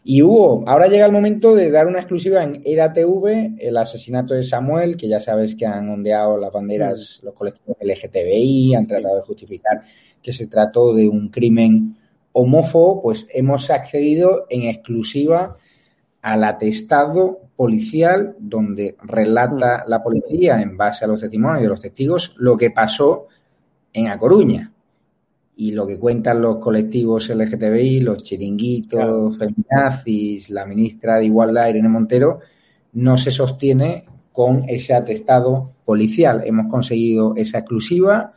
Y 0.03 0.21
Hugo, 0.21 0.63
ahora 0.67 0.87
llega 0.87 1.05
el 1.05 1.11
momento 1.11 1.55
de 1.55 1.69
dar 1.71 1.87
una 1.87 1.99
exclusiva 1.99 2.43
en 2.43 2.61
EDATV, 2.63 3.55
el 3.59 3.77
asesinato 3.77 4.33
de 4.33 4.43
Samuel, 4.43 4.95
que 4.95 5.07
ya 5.07 5.19
sabes 5.19 5.55
que 5.55 5.65
han 5.65 5.89
ondeado 5.89 6.37
las 6.37 6.51
banderas 6.51 7.19
los 7.23 7.33
colectivos 7.33 7.77
LGTBI, 7.81 8.75
han 8.75 8.87
tratado 8.87 9.15
de 9.15 9.21
justificar 9.21 9.81
que 10.21 10.31
se 10.31 10.47
trató 10.47 10.93
de 10.93 11.09
un 11.09 11.29
crimen 11.29 11.97
homófobo, 12.31 13.01
pues 13.01 13.27
hemos 13.33 13.69
accedido 13.69 14.45
en 14.49 14.63
exclusiva 14.63 15.57
al 16.21 16.43
atestado 16.43 17.41
policial 17.63 18.35
donde 18.37 18.97
relata 19.03 19.85
la 19.87 20.03
policía, 20.03 20.61
en 20.61 20.75
base 20.75 21.05
a 21.05 21.07
los 21.07 21.21
testimonios 21.21 21.61
de 21.61 21.69
los 21.69 21.79
testigos, 21.79 22.35
lo 22.37 22.57
que 22.57 22.71
pasó 22.71 23.27
en 23.93 24.09
A 24.09 24.17
Coruña 24.17 24.69
y 25.55 25.71
lo 25.71 25.87
que 25.87 25.97
cuentan 25.97 26.41
los 26.41 26.57
colectivos 26.57 27.29
LGTBI, 27.29 28.01
los 28.01 28.21
chiringuitos, 28.21 29.37
feminazis, 29.37 30.49
la 30.49 30.65
ministra 30.65 31.19
de 31.19 31.27
Igualdad, 31.27 31.69
Irene 31.69 31.87
Montero, 31.87 32.41
no 32.91 33.17
se 33.17 33.31
sostiene 33.31 34.03
con 34.33 34.65
ese 34.67 34.93
atestado 34.93 35.71
policial. 35.85 36.43
Hemos 36.45 36.69
conseguido 36.69 37.33
esa 37.37 37.59
exclusiva, 37.59 38.31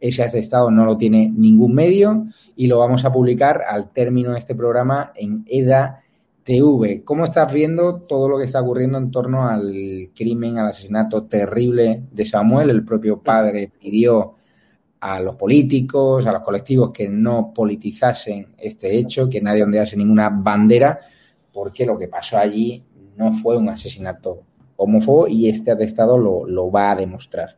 ese 0.00 0.22
atestado 0.22 0.70
no 0.70 0.86
lo 0.86 0.96
tiene 0.96 1.30
ningún 1.30 1.74
medio 1.74 2.28
y 2.56 2.66
lo 2.66 2.78
vamos 2.78 3.04
a 3.04 3.12
publicar 3.12 3.60
al 3.68 3.92
término 3.92 4.32
de 4.32 4.38
este 4.38 4.54
programa 4.54 5.12
en 5.16 5.44
EDA 5.46 5.99
TV. 6.42 7.02
¿Cómo 7.04 7.24
estás 7.24 7.52
viendo 7.52 8.02
todo 8.02 8.28
lo 8.28 8.38
que 8.38 8.44
está 8.44 8.60
ocurriendo 8.60 8.98
en 8.98 9.10
torno 9.10 9.48
al 9.48 10.10
crimen, 10.14 10.58
al 10.58 10.68
asesinato 10.68 11.24
terrible 11.24 12.02
de 12.10 12.24
Samuel? 12.24 12.70
El 12.70 12.84
propio 12.84 13.22
padre 13.22 13.70
pidió 13.78 14.36
a 15.00 15.20
los 15.20 15.36
políticos, 15.36 16.26
a 16.26 16.32
los 16.32 16.42
colectivos 16.42 16.90
que 16.90 17.08
no 17.08 17.52
politizasen 17.54 18.48
este 18.58 18.96
hecho, 18.96 19.28
que 19.28 19.40
nadie 19.40 19.62
ondease 19.62 19.96
ninguna 19.96 20.28
bandera, 20.28 21.00
porque 21.52 21.86
lo 21.86 21.98
que 21.98 22.08
pasó 22.08 22.38
allí 22.38 22.84
no 23.16 23.32
fue 23.32 23.56
un 23.56 23.68
asesinato 23.68 24.42
homófobo 24.76 25.28
y 25.28 25.48
este 25.48 25.70
atestado 25.70 26.18
lo, 26.18 26.70
va 26.70 26.92
a 26.92 26.96
demostrar. 26.96 27.56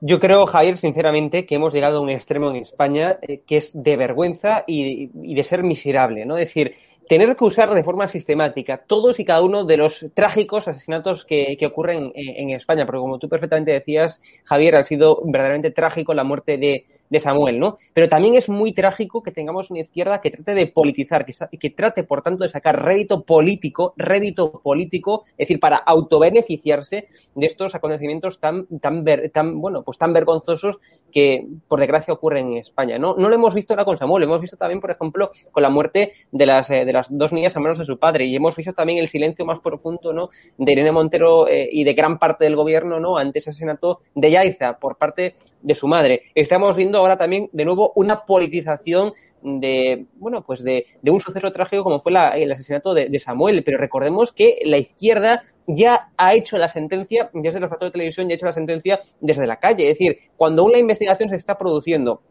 Yo 0.00 0.18
creo, 0.18 0.46
Javier, 0.46 0.78
sinceramente, 0.78 1.46
que 1.46 1.54
hemos 1.54 1.72
llegado 1.72 1.98
a 1.98 2.00
un 2.00 2.10
extremo 2.10 2.50
en 2.50 2.56
España 2.56 3.18
eh, 3.22 3.42
que 3.46 3.56
es 3.58 3.70
de 3.72 3.96
vergüenza 3.96 4.64
y, 4.66 5.10
y, 5.22 5.34
de 5.34 5.44
ser 5.44 5.62
miserable, 5.62 6.24
¿no? 6.24 6.36
Es 6.36 6.48
decir, 6.48 6.74
tener 7.08 7.36
que 7.36 7.44
usar 7.44 7.72
de 7.74 7.82
forma 7.82 8.06
sistemática 8.06 8.76
todos 8.86 9.18
y 9.18 9.24
cada 9.24 9.42
uno 9.42 9.64
de 9.64 9.76
los 9.76 10.06
trágicos 10.14 10.68
asesinatos 10.68 11.24
que, 11.24 11.56
que 11.58 11.66
ocurren 11.66 12.12
en, 12.14 12.36
en, 12.36 12.50
España, 12.50 12.86
porque 12.86 13.00
como 13.00 13.18
tú 13.18 13.28
perfectamente 13.28 13.72
decías, 13.72 14.22
Javier, 14.44 14.76
ha 14.76 14.84
sido 14.84 15.22
verdaderamente 15.24 15.70
trágico 15.70 16.14
la 16.14 16.24
muerte 16.24 16.58
de, 16.58 16.86
de 17.10 17.20
Samuel, 17.20 17.58
¿no? 17.58 17.78
Pero 17.92 18.08
también 18.08 18.34
es 18.34 18.48
muy 18.48 18.72
trágico 18.72 19.22
que 19.22 19.30
tengamos 19.30 19.70
una 19.70 19.80
izquierda 19.80 20.20
que 20.20 20.30
trate 20.30 20.54
de 20.54 20.66
politizar, 20.66 21.24
que, 21.24 21.32
que 21.58 21.70
trate, 21.70 22.04
por 22.04 22.22
tanto, 22.22 22.44
de 22.44 22.48
sacar 22.48 22.84
rédito 22.84 23.22
político, 23.24 23.94
rédito 23.96 24.60
político, 24.62 25.24
es 25.32 25.48
decir, 25.48 25.60
para 25.60 25.76
autobeneficiarse 25.76 27.06
de 27.34 27.46
estos 27.46 27.74
acontecimientos 27.74 28.40
tan, 28.40 28.66
tan, 28.80 29.04
ver, 29.04 29.30
tan, 29.30 29.60
bueno, 29.60 29.82
pues 29.82 29.98
tan 29.98 30.12
vergonzosos 30.12 30.78
que, 31.10 31.46
por 31.66 31.80
desgracia, 31.80 32.14
ocurren 32.14 32.52
en 32.52 32.58
España, 32.58 32.98
¿no? 32.98 33.14
No 33.16 33.28
lo 33.28 33.34
hemos 33.34 33.54
visto 33.54 33.72
ahora 33.72 33.84
con 33.84 33.96
Samuel, 33.96 34.22
lo 34.22 34.26
hemos 34.26 34.40
visto 34.40 34.56
también, 34.56 34.80
por 34.80 34.90
ejemplo, 34.90 35.30
con 35.50 35.62
la 35.62 35.70
muerte 35.70 36.12
de 36.30 36.46
las, 36.46 36.70
eh, 36.70 36.84
de 36.84 36.92
las 36.92 37.06
dos 37.16 37.32
niñas 37.32 37.56
a 37.56 37.60
manos 37.60 37.78
de 37.78 37.84
su 37.84 37.98
padre 37.98 38.26
y 38.26 38.36
hemos 38.36 38.56
visto 38.56 38.72
también 38.72 38.98
el 38.98 39.08
silencio 39.08 39.44
más 39.44 39.60
profundo, 39.60 40.12
¿no? 40.12 40.30
De 40.56 40.72
Irene 40.72 40.92
Montero 40.92 41.48
eh, 41.48 41.68
y 41.70 41.84
de 41.84 41.94
gran 41.94 42.18
parte 42.18 42.44
del 42.44 42.56
gobierno, 42.56 43.00
¿no? 43.00 43.16
Ante 43.16 43.38
ese 43.38 43.50
asesinato 43.50 44.00
de 44.14 44.30
Yaiza 44.30 44.78
por 44.78 44.96
parte 44.96 45.34
de 45.62 45.74
su 45.74 45.88
madre. 45.88 46.22
Estamos 46.34 46.76
viendo 46.76 46.97
ahora 47.00 47.16
también, 47.16 47.48
de 47.52 47.64
nuevo, 47.64 47.92
una 47.94 48.24
politización 48.24 49.12
de, 49.42 50.06
bueno, 50.14 50.44
pues 50.44 50.62
de, 50.62 50.86
un 51.04 51.20
suceso 51.20 51.50
trágico 51.52 51.84
como 51.84 52.00
fue 52.00 52.12
el 52.12 52.52
asesinato 52.52 52.94
de, 52.94 53.18
Samuel. 53.20 53.62
Pero 53.64 53.78
recordemos 53.78 54.32
que 54.32 54.58
la 54.64 54.78
izquierda 54.78 55.42
ya 55.66 56.10
ha 56.16 56.34
hecho 56.34 56.58
la 56.58 56.68
sentencia, 56.68 57.30
desde 57.32 57.60
los 57.60 57.68
platos 57.68 57.88
de 57.88 57.92
televisión, 57.92 58.28
ya 58.28 58.34
ha 58.34 58.36
hecho 58.36 58.46
la 58.46 58.52
sentencia 58.52 59.00
desde 59.20 59.46
la 59.46 59.58
calle. 59.58 59.90
Es 59.90 59.98
decir, 59.98 60.18
cuando 60.36 60.64
una 60.64 60.78
investigación 60.78 61.28
se 61.28 61.36
está 61.36 61.58
produciendo 61.58 62.22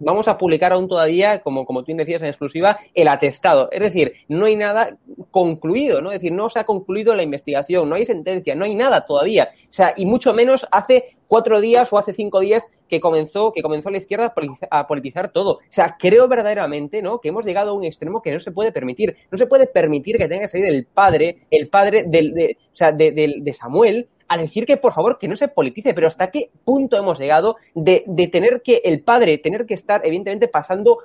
vamos 0.00 0.28
a 0.28 0.36
publicar 0.36 0.72
aún 0.72 0.88
todavía, 0.88 1.40
como, 1.40 1.64
como 1.64 1.84
tú 1.84 1.92
decías 1.94 2.22
en 2.22 2.28
exclusiva, 2.28 2.78
el 2.94 3.08
atestado. 3.08 3.68
Es 3.70 3.80
decir, 3.80 4.12
no 4.28 4.46
hay 4.46 4.56
nada 4.56 4.96
concluido, 5.30 6.00
¿no? 6.00 6.10
Es 6.10 6.20
decir, 6.20 6.32
no 6.32 6.50
se 6.50 6.58
ha 6.58 6.64
concluido 6.64 7.14
la 7.14 7.22
investigación, 7.22 7.88
no 7.88 7.94
hay 7.94 8.04
sentencia, 8.04 8.54
no 8.54 8.64
hay 8.64 8.74
nada 8.74 9.06
todavía. 9.06 9.50
O 9.70 9.72
sea, 9.72 9.94
y 9.96 10.06
mucho 10.06 10.32
menos 10.34 10.66
hace 10.72 11.16
cuatro 11.28 11.60
días 11.60 11.92
o 11.92 11.98
hace 11.98 12.12
cinco 12.12 12.40
días 12.40 12.66
que 12.88 13.00
comenzó, 13.00 13.52
que 13.52 13.62
comenzó 13.62 13.90
la 13.90 13.98
izquierda 13.98 14.34
a 14.70 14.86
politizar 14.86 15.30
todo. 15.32 15.52
O 15.52 15.60
sea, 15.68 15.96
creo 15.98 16.26
verdaderamente, 16.26 17.02
¿no? 17.02 17.20
Que 17.20 17.28
hemos 17.28 17.44
llegado 17.44 17.70
a 17.70 17.74
un 17.74 17.84
extremo 17.84 18.20
que 18.20 18.32
no 18.32 18.40
se 18.40 18.50
puede 18.50 18.72
permitir. 18.72 19.16
No 19.30 19.38
se 19.38 19.46
puede 19.46 19.66
permitir 19.66 20.16
que 20.16 20.26
tenga 20.26 20.42
que 20.42 20.48
salir 20.48 20.66
el 20.66 20.86
padre, 20.86 21.46
el 21.50 21.68
padre 21.68 22.04
del, 22.06 22.34
de, 22.34 22.58
o 22.72 22.76
sea, 22.76 22.90
de, 22.90 23.12
de, 23.12 23.36
de 23.40 23.54
Samuel, 23.54 24.08
a 24.30 24.36
decir 24.36 24.64
que 24.64 24.76
por 24.76 24.92
favor 24.92 25.18
que 25.18 25.26
no 25.26 25.34
se 25.34 25.48
politice, 25.48 25.92
pero 25.92 26.06
hasta 26.06 26.30
qué 26.30 26.50
punto 26.64 26.96
hemos 26.96 27.18
llegado 27.18 27.56
de, 27.74 28.04
de 28.06 28.28
tener 28.28 28.62
que 28.62 28.80
el 28.84 29.02
padre, 29.02 29.38
tener 29.38 29.66
que 29.66 29.74
estar 29.74 30.06
evidentemente 30.06 30.46
pasando 30.46 30.98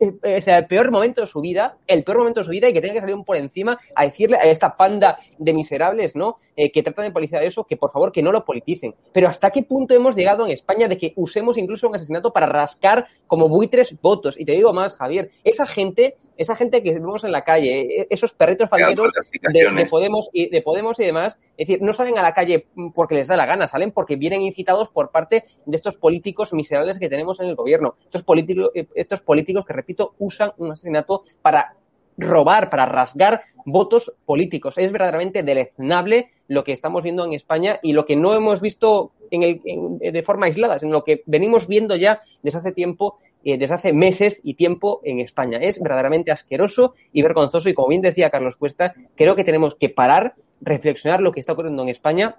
o 0.00 0.40
sea, 0.40 0.58
el 0.58 0.66
peor 0.66 0.90
momento 0.90 1.20
de 1.20 1.26
su 1.26 1.40
vida, 1.40 1.76
el 1.86 2.04
peor 2.04 2.18
momento 2.18 2.40
de 2.40 2.44
su 2.44 2.50
vida 2.50 2.68
y 2.68 2.72
que 2.72 2.80
tenga 2.80 2.94
que 2.94 3.00
salir 3.00 3.16
por 3.24 3.36
encima 3.36 3.78
a 3.94 4.04
decirle 4.04 4.36
a 4.36 4.44
esta 4.44 4.76
panda 4.76 5.18
de 5.38 5.52
miserables, 5.52 6.16
¿no? 6.16 6.36
Eh, 6.56 6.70
que 6.70 6.82
tratan 6.82 7.06
de 7.06 7.12
politizar 7.12 7.42
eso, 7.42 7.64
que 7.64 7.76
por 7.76 7.90
favor 7.90 8.12
que 8.12 8.22
no 8.22 8.32
lo 8.32 8.44
politicen. 8.44 8.94
Pero 9.12 9.28
¿hasta 9.28 9.50
qué 9.50 9.62
punto 9.62 9.94
hemos 9.94 10.14
llegado 10.14 10.44
en 10.44 10.52
España 10.52 10.88
de 10.88 10.98
que 10.98 11.12
usemos 11.16 11.56
incluso 11.58 11.88
un 11.88 11.94
asesinato 11.94 12.32
para 12.32 12.46
rascar 12.46 13.06
como 13.26 13.48
buitres 13.48 13.94
votos? 14.00 14.38
Y 14.38 14.44
te 14.44 14.52
digo 14.52 14.72
más, 14.72 14.94
Javier, 14.94 15.30
esa 15.44 15.66
gente, 15.66 16.16
esa 16.40 16.56
gente 16.56 16.82
que 16.82 16.94
vemos 16.94 17.22
en 17.24 17.32
la 17.32 17.44
calle, 17.44 18.06
esos 18.08 18.32
perritos 18.32 18.70
falderos 18.70 19.12
de, 19.52 19.70
de, 19.76 19.86
Podemos 19.86 20.30
y 20.32 20.48
de 20.48 20.62
Podemos 20.62 20.98
y 20.98 21.04
demás, 21.04 21.38
es 21.58 21.68
decir, 21.68 21.82
no 21.82 21.92
salen 21.92 22.16
a 22.16 22.22
la 22.22 22.32
calle 22.32 22.66
porque 22.94 23.14
les 23.14 23.28
da 23.28 23.36
la 23.36 23.44
gana, 23.44 23.66
salen 23.66 23.92
porque 23.92 24.16
vienen 24.16 24.40
incitados 24.40 24.88
por 24.88 25.10
parte 25.10 25.44
de 25.66 25.76
estos 25.76 25.98
políticos 25.98 26.54
miserables 26.54 26.98
que 26.98 27.10
tenemos 27.10 27.40
en 27.40 27.46
el 27.46 27.56
gobierno. 27.56 27.96
Estos 28.06 28.22
políticos, 28.22 28.70
estos 28.94 29.20
políticos 29.20 29.66
que 29.66 29.74
repito, 29.74 30.14
usan 30.18 30.52
un 30.56 30.72
asesinato 30.72 31.24
para 31.42 31.76
robar, 32.16 32.70
para 32.70 32.86
rasgar 32.86 33.42
votos 33.66 34.14
políticos. 34.24 34.78
Es 34.78 34.92
verdaderamente 34.92 35.42
deleznable 35.42 36.30
lo 36.48 36.64
que 36.64 36.72
estamos 36.72 37.02
viendo 37.02 37.22
en 37.24 37.34
España 37.34 37.80
y 37.82 37.92
lo 37.92 38.06
que 38.06 38.16
no 38.16 38.34
hemos 38.34 38.62
visto 38.62 39.12
en 39.30 39.42
el, 39.42 39.60
en, 39.66 39.98
de 39.98 40.22
forma 40.22 40.46
aislada, 40.46 40.78
sino 40.78 40.92
lo 40.92 41.04
que 41.04 41.22
venimos 41.26 41.68
viendo 41.68 41.96
ya 41.96 42.22
desde 42.42 42.58
hace 42.58 42.72
tiempo, 42.72 43.18
eh, 43.44 43.58
desde 43.58 43.74
hace 43.74 43.92
meses 43.92 44.40
y 44.44 44.54
tiempo 44.54 45.00
en 45.04 45.20
España. 45.20 45.58
Es 45.58 45.80
verdaderamente 45.80 46.30
asqueroso 46.30 46.94
y 47.12 47.22
vergonzoso 47.22 47.68
y 47.68 47.74
como 47.74 47.88
bien 47.88 48.02
decía 48.02 48.30
Carlos 48.30 48.56
Cuesta, 48.56 48.94
creo 49.16 49.36
que 49.36 49.44
tenemos 49.44 49.74
que 49.74 49.88
parar, 49.88 50.34
reflexionar 50.60 51.22
lo 51.22 51.32
que 51.32 51.40
está 51.40 51.52
ocurriendo 51.52 51.82
en 51.82 51.88
España 51.88 52.36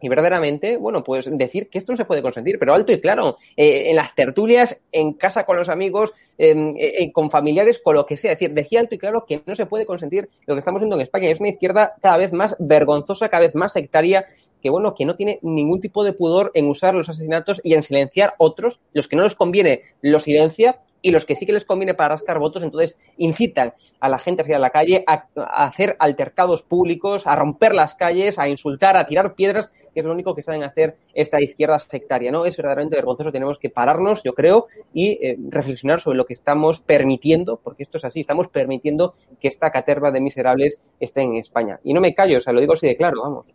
y 0.00 0.08
verdaderamente, 0.08 0.76
bueno, 0.76 1.04
pues 1.04 1.28
decir 1.36 1.68
que 1.68 1.78
esto 1.78 1.92
no 1.92 1.96
se 1.96 2.04
puede 2.04 2.22
consentir, 2.22 2.58
pero 2.58 2.74
alto 2.74 2.92
y 2.92 3.00
claro, 3.00 3.38
eh, 3.56 3.90
en 3.90 3.96
las 3.96 4.14
tertulias, 4.14 4.78
en 4.92 5.14
casa 5.14 5.44
con 5.44 5.56
los 5.56 5.68
amigos, 5.68 6.12
eh, 6.38 7.10
con 7.12 7.30
familiares, 7.30 7.80
con 7.82 7.94
lo 7.94 8.06
que 8.06 8.16
sea, 8.16 8.32
es 8.32 8.38
decir, 8.38 8.54
decía 8.54 8.80
alto 8.80 8.94
y 8.94 8.98
claro 8.98 9.24
que 9.26 9.42
no 9.46 9.54
se 9.54 9.66
puede 9.66 9.86
consentir 9.86 10.28
lo 10.46 10.54
que 10.54 10.60
estamos 10.60 10.80
viendo 10.80 10.96
en 10.96 11.02
España. 11.02 11.30
Es 11.30 11.40
una 11.40 11.48
izquierda 11.50 11.92
cada 12.00 12.16
vez 12.16 12.32
más 12.32 12.56
vergonzosa, 12.58 13.28
cada 13.28 13.46
vez 13.46 13.54
más 13.54 13.72
sectaria, 13.72 14.26
que 14.62 14.70
bueno, 14.70 14.94
que 14.94 15.04
no 15.04 15.16
tiene 15.16 15.38
ningún 15.42 15.80
tipo 15.80 16.04
de 16.04 16.12
pudor 16.12 16.50
en 16.54 16.68
usar 16.68 16.94
los 16.94 17.08
asesinatos 17.08 17.60
y 17.64 17.74
en 17.74 17.82
silenciar 17.82 18.34
otros, 18.38 18.80
los 18.92 19.08
que 19.08 19.16
no 19.16 19.22
les 19.22 19.34
conviene 19.34 19.82
los 20.02 20.22
silencia 20.22 20.80
y 21.02 21.10
los 21.10 21.24
que 21.24 21.36
sí 21.36 21.46
que 21.46 21.52
les 21.52 21.64
conviene 21.64 21.94
para 21.94 22.10
rascar 22.10 22.38
votos, 22.38 22.62
entonces 22.62 22.98
incitan 23.16 23.72
a 24.00 24.08
la 24.08 24.18
gente 24.18 24.42
a 24.42 24.44
salir 24.44 24.56
a 24.56 24.60
la 24.60 24.70
calle, 24.70 25.04
a, 25.06 25.26
a, 25.36 25.64
hacer 25.64 25.96
altercados 25.98 26.62
públicos, 26.62 27.26
a 27.26 27.36
romper 27.36 27.74
las 27.74 27.94
calles, 27.94 28.38
a 28.38 28.48
insultar, 28.48 28.96
a 28.96 29.06
tirar 29.06 29.34
piedras, 29.34 29.70
que 29.94 30.00
es 30.00 30.06
lo 30.06 30.12
único 30.12 30.34
que 30.34 30.42
saben 30.42 30.62
hacer 30.62 30.96
esta 31.14 31.40
izquierda 31.40 31.78
sectaria, 31.78 32.30
¿no? 32.30 32.46
Es 32.46 32.56
verdaderamente 32.56 32.96
vergonzoso, 32.96 33.32
tenemos 33.32 33.58
que 33.58 33.70
pararnos, 33.70 34.22
yo 34.22 34.34
creo, 34.34 34.66
y 34.92 35.18
eh, 35.24 35.36
reflexionar 35.48 36.00
sobre 36.00 36.16
lo 36.16 36.26
que 36.26 36.32
estamos 36.32 36.80
permitiendo, 36.80 37.60
porque 37.62 37.82
esto 37.82 37.98
es 37.98 38.04
así, 38.04 38.20
estamos 38.20 38.48
permitiendo 38.48 39.14
que 39.40 39.48
esta 39.48 39.70
caterva 39.70 40.10
de 40.10 40.20
miserables 40.20 40.80
esté 41.00 41.22
en 41.22 41.36
España. 41.36 41.80
Y 41.84 41.92
no 41.92 42.00
me 42.00 42.14
callo, 42.14 42.38
o 42.38 42.40
sea, 42.40 42.52
lo 42.52 42.60
digo 42.60 42.74
así 42.74 42.86
de 42.86 42.96
claro, 42.96 43.22
vamos. 43.22 43.46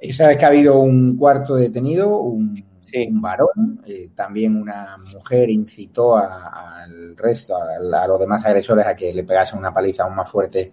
Y 0.00 0.12
sabes 0.12 0.36
que 0.36 0.44
ha 0.44 0.48
habido 0.48 0.78
un 0.78 1.16
cuarto 1.16 1.56
detenido, 1.56 2.18
un 2.18 2.62
sí. 2.86 3.06
un 3.10 3.20
varón, 3.20 3.82
eh, 3.86 4.08
también 4.14 4.56
una 4.56 4.96
mujer 5.14 5.50
incitó 5.50 6.16
al 6.16 7.16
resto, 7.16 7.56
a, 7.56 7.74
a, 8.02 8.06
los 8.06 8.18
demás 8.18 8.44
agresores 8.46 8.86
a 8.86 8.96
que 8.96 9.12
le 9.12 9.24
pegasen 9.24 9.58
una 9.58 9.74
paliza 9.74 10.04
aún 10.04 10.14
más 10.16 10.30
fuerte 10.30 10.72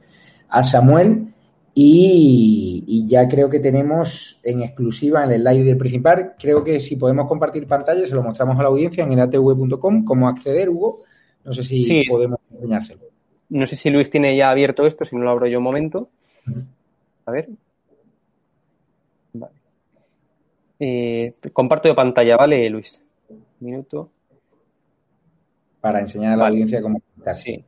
a 0.50 0.64
Samuel 0.64 1.28
Y, 1.76 2.84
y, 2.88 3.08
ya 3.08 3.28
creo 3.28 3.50
que 3.50 3.60
tenemos 3.60 4.40
en 4.44 4.62
exclusiva 4.62 5.24
en 5.24 5.32
el 5.32 5.44
live 5.44 5.64
del 5.64 5.78
principal, 5.78 6.36
creo 6.38 6.64
que 6.64 6.80
si 6.80 6.98
podemos 6.98 7.28
compartir 7.28 7.66
pantalla, 7.68 8.06
se 8.06 8.14
lo 8.14 8.22
mostramos 8.22 8.60
a 8.60 8.62
la 8.62 8.68
audiencia 8.70 9.04
en 9.04 9.12
edatv.com, 9.14 10.06
cómo 10.06 10.30
acceder, 10.30 10.70
Hugo. 10.70 11.00
No 11.44 11.52
sé 11.52 11.64
si 11.64 11.82
Sí. 11.82 12.04
podemos 12.08 12.40
enseñárselo. 12.52 13.02
No 13.50 13.66
sé 13.66 13.76
si 13.76 13.90
Luis 13.90 14.10
tiene 14.10 14.38
ya 14.38 14.52
abierto 14.52 14.86
esto, 14.86 15.04
si 15.04 15.16
no 15.16 15.24
lo 15.24 15.32
abro 15.32 15.48
yo 15.48 15.58
un 15.58 15.64
momento. 15.64 16.10
A 17.26 17.32
ver. 17.32 17.50
Vale. 19.34 19.54
Eh, 20.86 21.34
comparto 21.54 21.88
de 21.88 21.96
pantalla, 21.96 22.36
¿vale, 22.36 22.70
Luis? 22.70 23.02
Un 23.30 23.46
minuto. 23.62 24.10
Para 25.80 26.02
enseñar 26.02 26.34
a 26.34 26.36
la 26.36 26.44
Vale. 26.44 26.56
audiencia 26.56 26.82
cómo. 26.82 27.02
Sí. 27.36 27.64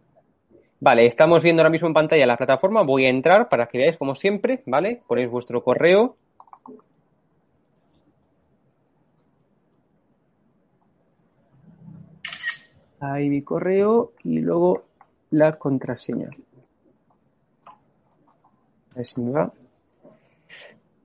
Vale, 0.82 1.05
estamos 1.05 1.41
viendo 1.41 1.61
ahora 1.61 1.70
mismo 1.70 1.88
en 1.88 1.93
pantalla 1.93 2.26
la 2.26 2.36
plataforma. 2.36 2.82
Voy 2.84 3.05
a 3.05 3.09
entrar 3.09 3.47
para 3.47 3.68
que 3.68 3.78
veáis 3.78 3.95
como 3.95 4.16
siempre, 4.16 4.63
¿vale? 4.66 5.01
Ponéis 5.07 5.30
vuestro 5.30 5.63
correo. 5.63 6.18
Ahí 12.99 13.30
mi 13.30 13.41
correo 13.43 14.11
y 14.24 14.39
luego 14.39 14.84
la 15.30 15.57
contraseña. 15.57 16.30
A 17.66 18.97
ver 18.97 19.07
si 19.07 19.22
me 19.22 19.32
va. 19.32 19.53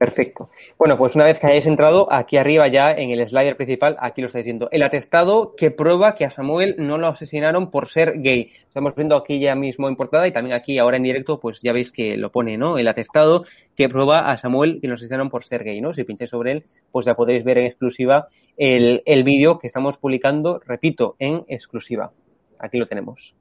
Perfecto. 0.01 0.49
Bueno, 0.79 0.97
pues 0.97 1.15
una 1.15 1.27
vez 1.27 1.39
que 1.39 1.47
hayáis 1.47 1.67
entrado, 1.67 2.11
aquí 2.11 2.39
arriba 2.39 2.67
ya 2.69 2.91
en 2.91 3.11
el 3.11 3.29
slider 3.29 3.55
principal, 3.55 3.99
aquí 4.01 4.23
lo 4.23 4.29
estáis 4.29 4.47
viendo. 4.47 4.71
El 4.71 4.83
atestado 4.83 5.55
que 5.55 5.71
prueba 5.71 6.15
que 6.15 6.25
a 6.25 6.31
Samuel 6.31 6.75
no 6.79 6.97
lo 6.97 7.09
asesinaron 7.09 7.71
por 7.71 7.87
ser 7.87 8.19
gay. 8.23 8.51
Estamos 8.67 8.95
viendo 8.95 9.15
aquí 9.15 9.39
ya 9.41 9.55
mismo 9.55 9.91
en 9.91 9.97
portada 9.97 10.27
y 10.27 10.33
también 10.33 10.57
aquí 10.57 10.79
ahora 10.79 10.97
en 10.97 11.03
directo, 11.03 11.39
pues 11.39 11.61
ya 11.61 11.75
veis 11.75 11.93
que 11.93 12.17
lo 12.17 12.33
pone, 12.33 12.57
¿no? 12.57 12.79
El 12.79 12.89
atestado 12.89 13.45
que 13.77 13.91
prueba 13.91 14.31
a 14.31 14.39
Samuel 14.39 14.81
que 14.81 14.89
lo 14.89 14.95
asesinaron 14.95 15.29
por 15.29 15.45
ser 15.45 15.65
gay, 15.65 15.83
¿no? 15.83 15.93
Si 15.93 16.03
pincháis 16.05 16.31
sobre 16.31 16.53
él, 16.53 16.65
pues 16.91 17.05
ya 17.05 17.15
podéis 17.15 17.45
ver 17.45 17.59
en 17.59 17.67
exclusiva 17.67 18.29
el, 18.57 19.03
el 19.05 19.23
vídeo 19.23 19.59
que 19.59 19.67
estamos 19.67 19.99
publicando, 19.99 20.63
repito, 20.65 21.15
en 21.19 21.45
exclusiva. 21.47 22.11
Aquí 22.59 22.79
lo 22.79 22.87
tenemos. 22.87 23.35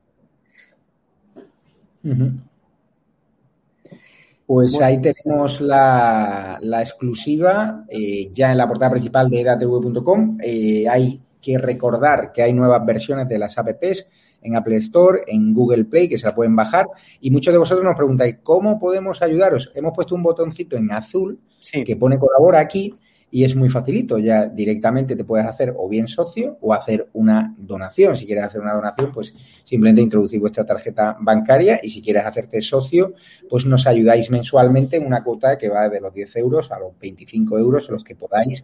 Pues 4.50 4.74
Bueno. 4.74 4.88
ahí 4.88 5.00
tenemos 5.00 5.62
la, 5.62 6.58
la 6.60 6.82
exclusiva 6.82 7.86
eh, 7.88 8.32
ya 8.34 8.52
en 8.52 8.58
la 8.58 8.68
portada 8.68 8.90
principal 8.90 9.30
de 9.30 9.42
edatv.com. 9.42 10.40
Eh, 10.42 10.88
hay 10.90 11.22
que 11.40 11.60
recordar 11.60 12.32
que 12.34 12.42
hay 12.42 12.52
nuevas 12.52 12.84
versiones 12.84 13.30
de 13.30 13.38
las 13.38 13.60
apps 13.60 14.10
en 14.42 14.56
Apple 14.56 14.78
Store, 14.78 15.22
en 15.28 15.54
Google 15.54 15.86
Play, 15.86 16.10
que 16.10 16.18
se 16.18 16.26
la 16.26 16.34
pueden 16.34 16.56
bajar. 16.56 16.88
Y 17.22 17.30
muchos 17.30 17.54
de 17.54 17.60
vosotros 17.60 17.86
nos 17.86 17.96
preguntáis, 17.96 18.38
¿cómo 18.42 18.80
podemos 18.80 19.22
ayudaros? 19.22 19.72
Hemos 19.76 19.94
puesto 19.94 20.16
un 20.16 20.24
botoncito 20.24 20.78
en 20.78 20.92
azul 20.94 21.40
que 21.86 21.96
pone 21.96 22.18
colabora 22.18 22.60
aquí 22.60 22.96
y 23.32 23.44
es 23.44 23.56
muy 23.56 23.70
facilito. 23.70 24.18
Ya 24.18 24.46
directamente 24.46 25.16
te 25.16 25.24
puedes 25.24 25.46
hacer 25.46 25.74
o 25.78 25.88
bien 25.88 26.08
socio 26.08 26.58
o 26.62 26.74
hacer 26.74 27.10
una 27.14 27.56
donación. 27.58 28.16
Si 28.16 28.26
quieres 28.26 28.46
hacer 28.46 28.62
una 28.62 28.74
donación, 28.74 29.12
pues 29.12 29.34
simplemente 29.64 30.02
introducir 30.02 30.40
vuestra 30.40 30.66
tarjeta 30.66 31.18
bancaria 31.20 31.80
y 31.82 31.90
si 31.90 32.02
quieres 32.02 32.26
hacerte 32.26 32.62
socio, 32.62 33.14
pues 33.50 33.66
nos 33.66 33.88
ayudáis 33.88 34.30
mensualmente 34.30 34.98
en 34.98 35.06
una 35.06 35.24
cuota 35.24 35.58
que 35.58 35.70
va 35.70 35.90
de 35.90 36.02
los 36.02 36.14
10 36.14 36.36
euros 36.38 36.72
a 36.72 36.80
los 36.80 36.98
25 37.00 37.58
euros, 37.58 37.90
los 37.90 38.04
que 38.04 38.16
podáis 38.16 38.64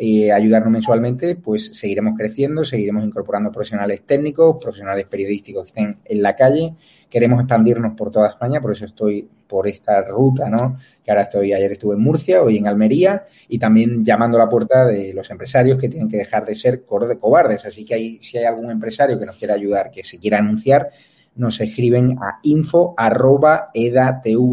eh, 0.00 0.30
ayudarnos 0.30 0.70
mensualmente, 0.70 1.34
pues 1.34 1.76
seguiremos 1.76 2.16
creciendo, 2.16 2.64
seguiremos 2.64 3.02
incorporando 3.02 3.50
profesionales 3.50 4.02
técnicos, 4.06 4.62
profesionales 4.62 5.06
periodísticos 5.08 5.64
que 5.64 5.68
estén 5.68 5.98
en 6.04 6.22
la 6.22 6.36
calle. 6.36 6.76
Queremos 7.08 7.40
expandirnos 7.40 7.94
por 7.96 8.10
toda 8.10 8.28
España, 8.28 8.60
por 8.60 8.72
eso 8.72 8.84
estoy 8.84 9.28
por 9.46 9.66
esta 9.66 10.02
ruta, 10.02 10.48
¿no? 10.50 10.76
Que 11.02 11.10
ahora 11.10 11.22
estoy, 11.22 11.52
ayer 11.52 11.72
estuve 11.72 11.94
en 11.94 12.02
Murcia, 12.02 12.42
hoy 12.42 12.58
en 12.58 12.66
Almería 12.66 13.24
y 13.48 13.58
también 13.58 14.04
llamando 14.04 14.36
a 14.36 14.44
la 14.44 14.50
puerta 14.50 14.84
de 14.86 15.14
los 15.14 15.30
empresarios 15.30 15.78
que 15.78 15.88
tienen 15.88 16.08
que 16.08 16.18
dejar 16.18 16.44
de 16.44 16.54
ser 16.54 16.84
cobardes. 16.84 17.64
Así 17.64 17.84
que 17.84 17.94
hay, 17.94 18.18
si 18.22 18.36
hay 18.38 18.44
algún 18.44 18.70
empresario 18.70 19.18
que 19.18 19.26
nos 19.26 19.36
quiera 19.36 19.54
ayudar, 19.54 19.90
que 19.90 20.04
se 20.04 20.18
quiera 20.18 20.38
anunciar, 20.38 20.90
nos 21.34 21.60
escriben 21.60 22.18
a 22.20 22.40
info 22.42 22.94
arroba 22.96 23.70
edatv.com. 23.72 24.48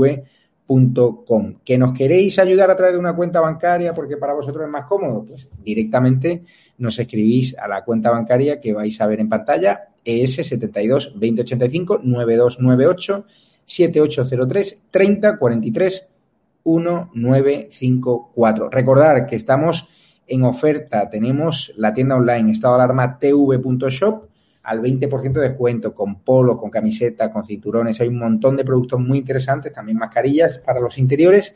¿Que 1.66 1.78
nos 1.78 1.94
queréis 1.94 2.40
ayudar 2.40 2.72
a 2.72 2.78
través 2.78 2.94
de 2.94 3.00
una 3.00 3.16
cuenta 3.16 3.42
bancaria 3.42 3.94
porque 3.94 4.18
para 4.18 4.34
vosotros 4.34 4.64
es 4.64 4.72
más 4.72 4.86
cómodo? 4.86 5.26
Pues 5.26 5.50
directamente 5.64 6.44
nos 6.78 6.98
escribís 7.00 7.58
a 7.58 7.68
la 7.68 7.84
cuenta 7.84 8.12
bancaria 8.12 8.60
que 8.60 8.74
vais 8.74 9.00
a 9.02 9.08
ver 9.08 9.20
en 9.20 9.30
pantalla, 9.30 9.90
ES 10.06 10.48
72 10.48 11.12
2085 11.14 12.00
9298 12.04 13.26
7803 13.66 14.78
30 14.92 15.38
43 15.38 16.08
1954. 16.66 18.70
Recordar 18.70 19.28
que 19.28 19.36
estamos 19.36 19.90
en 20.28 20.44
oferta, 20.44 21.10
tenemos 21.10 21.74
la 21.78 21.94
tienda 21.94 22.16
online 22.16 22.52
estado 22.52 22.76
alarma 22.76 23.20
tv.shop 23.20 24.30
al 24.64 24.82
20% 24.82 25.34
de 25.34 25.42
descuento 25.42 25.94
con 25.94 26.22
polo, 26.22 26.58
con 26.58 26.72
camiseta, 26.72 27.32
con 27.32 27.46
cinturones. 27.46 28.02
Hay 28.02 28.08
un 28.08 28.18
montón 28.18 28.58
de 28.58 28.66
productos 28.66 29.00
muy 29.00 29.20
interesantes, 29.20 29.72
también 29.72 29.98
mascarillas 29.98 30.58
para 30.60 30.80
los 30.80 30.98
interiores 30.98 31.54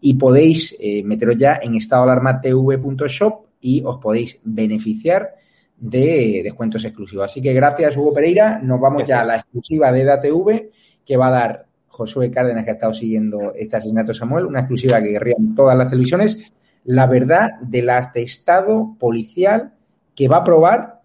y 0.00 0.14
podéis 0.14 0.76
eh, 0.80 1.04
meteros 1.04 1.36
ya 1.36 1.60
en 1.62 1.76
estado 1.76 2.04
de 2.04 2.12
alarma 2.12 2.40
tv.shop 2.40 3.46
y 3.60 3.82
os 3.84 3.98
podéis 3.98 4.40
beneficiar 4.42 5.37
de 5.78 6.40
descuentos 6.42 6.84
exclusivos. 6.84 7.24
Así 7.24 7.40
que 7.40 7.52
gracias 7.52 7.96
Hugo 7.96 8.12
Pereira, 8.12 8.60
nos 8.62 8.80
vamos 8.80 9.04
ya 9.06 9.20
a 9.20 9.24
la 9.24 9.36
exclusiva 9.36 9.92
de 9.92 10.02
EDATV 10.02 10.70
que 11.04 11.16
va 11.16 11.28
a 11.28 11.30
dar 11.30 11.66
Josué 11.88 12.30
Cárdenas 12.30 12.64
que 12.64 12.70
ha 12.70 12.74
estado 12.74 12.94
siguiendo 12.94 13.54
este 13.54 13.76
asesinato 13.76 14.12
de 14.12 14.18
Samuel, 14.18 14.46
una 14.46 14.60
exclusiva 14.60 15.00
que 15.00 15.10
querrían 15.10 15.54
todas 15.54 15.76
las 15.76 15.88
televisiones, 15.90 16.52
la 16.84 17.06
verdad 17.06 17.60
del 17.60 17.90
atestado 17.90 18.96
policial 18.98 19.74
que 20.14 20.28
va 20.28 20.38
a 20.38 20.44
probar 20.44 21.02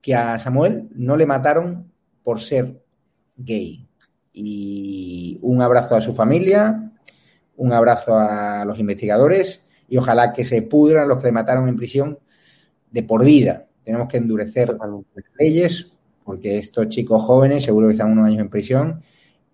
que 0.00 0.14
a 0.14 0.38
Samuel 0.38 0.88
no 0.94 1.16
le 1.16 1.26
mataron 1.26 1.90
por 2.22 2.40
ser 2.40 2.82
gay. 3.36 3.88
Y 4.32 5.38
un 5.42 5.62
abrazo 5.62 5.96
a 5.96 6.00
su 6.00 6.12
familia, 6.12 6.92
un 7.56 7.72
abrazo 7.72 8.16
a 8.16 8.64
los 8.64 8.78
investigadores 8.78 9.66
y 9.88 9.96
ojalá 9.96 10.32
que 10.32 10.44
se 10.44 10.62
pudran 10.62 11.08
los 11.08 11.20
que 11.20 11.28
le 11.28 11.32
mataron 11.32 11.68
en 11.68 11.76
prisión 11.76 12.18
de 12.90 13.02
por 13.02 13.24
vida. 13.24 13.65
Tenemos 13.86 14.08
que 14.08 14.16
endurecer 14.16 14.76
las 14.76 14.90
leyes 15.38 15.92
porque 16.24 16.58
estos 16.58 16.88
chicos 16.88 17.22
jóvenes 17.22 17.62
seguro 17.62 17.86
que 17.86 17.92
están 17.92 18.10
unos 18.10 18.26
años 18.26 18.40
en 18.40 18.50
prisión 18.50 19.00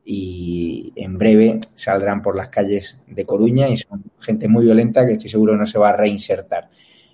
y 0.06 0.90
en 0.96 1.18
breve 1.18 1.60
saldrán 1.74 2.22
por 2.22 2.34
las 2.34 2.48
calles 2.48 2.98
de 3.06 3.26
Coruña 3.26 3.68
y 3.68 3.76
son 3.76 4.02
gente 4.20 4.48
muy 4.48 4.64
violenta 4.64 5.04
que 5.04 5.12
estoy 5.12 5.28
seguro 5.28 5.54
no 5.54 5.66
se 5.66 5.78
va 5.78 5.90
a 5.90 5.96
reinsertar. 5.98 6.70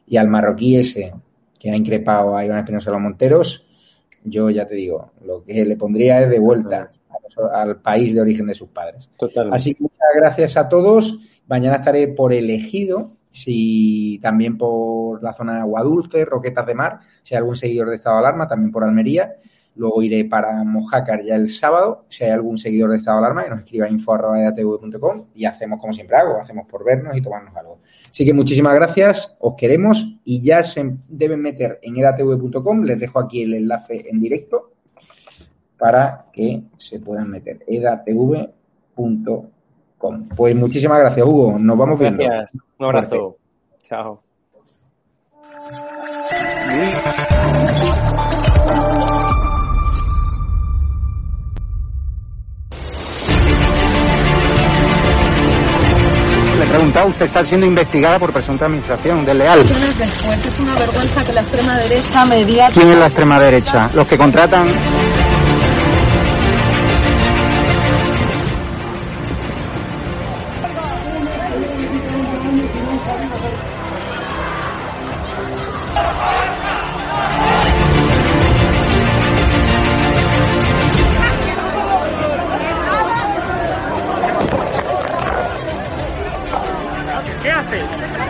Y 0.06 0.16
al 0.16 0.28
marroquí 0.28 0.76
ese 0.76 1.12
que 1.58 1.72
ha 1.72 1.76
increpado 1.76 2.36
a 2.36 2.44
Iván 2.44 2.60
Espinosa 2.60 2.92
Los 2.92 3.00
Monteros, 3.00 3.66
yo 4.22 4.48
ya 4.48 4.68
te 4.68 4.76
digo, 4.76 5.10
lo 5.24 5.42
que 5.42 5.64
le 5.64 5.76
pondría 5.76 6.22
es 6.22 6.30
de 6.30 6.38
vuelta 6.38 6.88
al 7.52 7.80
país 7.80 8.14
de 8.14 8.20
origen 8.20 8.46
de 8.46 8.54
sus 8.54 8.68
padres. 8.68 9.10
Así 9.50 9.74
que 9.74 9.82
muchas 9.82 10.08
gracias 10.14 10.56
a 10.56 10.68
todos. 10.68 11.18
Mañana 11.48 11.78
estaré 11.78 12.06
por 12.06 12.32
elegido, 12.32 13.16
si 13.30 14.18
también 14.22 14.56
por 14.58 15.22
la 15.22 15.32
zona 15.32 15.54
de 15.54 15.60
Agua 15.60 15.82
Dulce, 15.82 16.24
Roquetas 16.24 16.66
de 16.66 16.74
Mar, 16.74 17.00
si 17.22 17.34
hay 17.34 17.38
algún 17.38 17.56
seguidor 17.56 17.88
de 17.90 17.96
estado 17.96 18.16
de 18.16 18.20
alarma, 18.20 18.48
también 18.48 18.72
por 18.72 18.84
Almería. 18.84 19.36
Luego 19.76 20.02
iré 20.02 20.24
para 20.24 20.64
Mojácar 20.64 21.22
ya 21.22 21.36
el 21.36 21.46
sábado, 21.46 22.04
si 22.08 22.24
hay 22.24 22.30
algún 22.30 22.58
seguidor 22.58 22.90
de 22.90 22.96
estado 22.96 23.20
de 23.20 23.26
alarma, 23.26 23.44
que 23.44 23.50
nos 23.50 23.58
escriba 23.60 23.88
info.edatv.com 23.88 25.26
y 25.36 25.44
hacemos 25.44 25.80
como 25.80 25.92
siempre 25.92 26.16
hago, 26.16 26.40
hacemos 26.40 26.66
por 26.66 26.84
vernos 26.84 27.16
y 27.16 27.20
tomarnos 27.20 27.54
algo. 27.54 27.78
Así 28.10 28.24
que 28.24 28.32
muchísimas 28.32 28.74
gracias, 28.74 29.36
os 29.38 29.54
queremos 29.54 30.18
y 30.24 30.42
ya 30.42 30.64
se 30.64 30.96
deben 31.06 31.40
meter 31.40 31.78
en 31.82 31.96
edatv.com, 31.96 32.82
les 32.82 32.98
dejo 32.98 33.20
aquí 33.20 33.42
el 33.42 33.54
enlace 33.54 34.04
en 34.10 34.20
directo 34.20 34.72
para 35.78 36.26
que 36.32 36.64
se 36.76 36.98
puedan 36.98 37.30
meter, 37.30 37.60
edatv.com. 37.68 39.57
Pues 40.36 40.54
muchísimas 40.54 41.00
gracias, 41.00 41.26
Hugo, 41.26 41.58
nos 41.58 41.76
vamos 41.76 41.98
viendo. 41.98 42.22
Gracias. 42.22 42.62
Un 42.78 42.86
abrazo. 42.86 43.36
Chao. 43.82 44.22
Le 56.56 56.64
he 56.64 56.66
preguntado, 56.66 57.08
usted 57.08 57.26
está 57.26 57.44
siendo 57.44 57.66
investigada 57.66 58.18
por 58.18 58.32
presunta 58.32 58.66
administración 58.66 59.24
desleal. 59.24 59.60
Es 59.60 60.60
una 60.60 60.74
vergüenza 60.74 61.24
que 61.24 61.32
la 61.32 61.40
extrema 61.40 61.78
derecha 61.78 62.24
media 62.26 62.68
¿Quién 62.72 62.88
es 62.88 62.96
la 62.96 63.06
extrema 63.06 63.40
derecha? 63.40 63.90
Los 63.94 64.06
que 64.06 64.18
contratan 64.18 64.68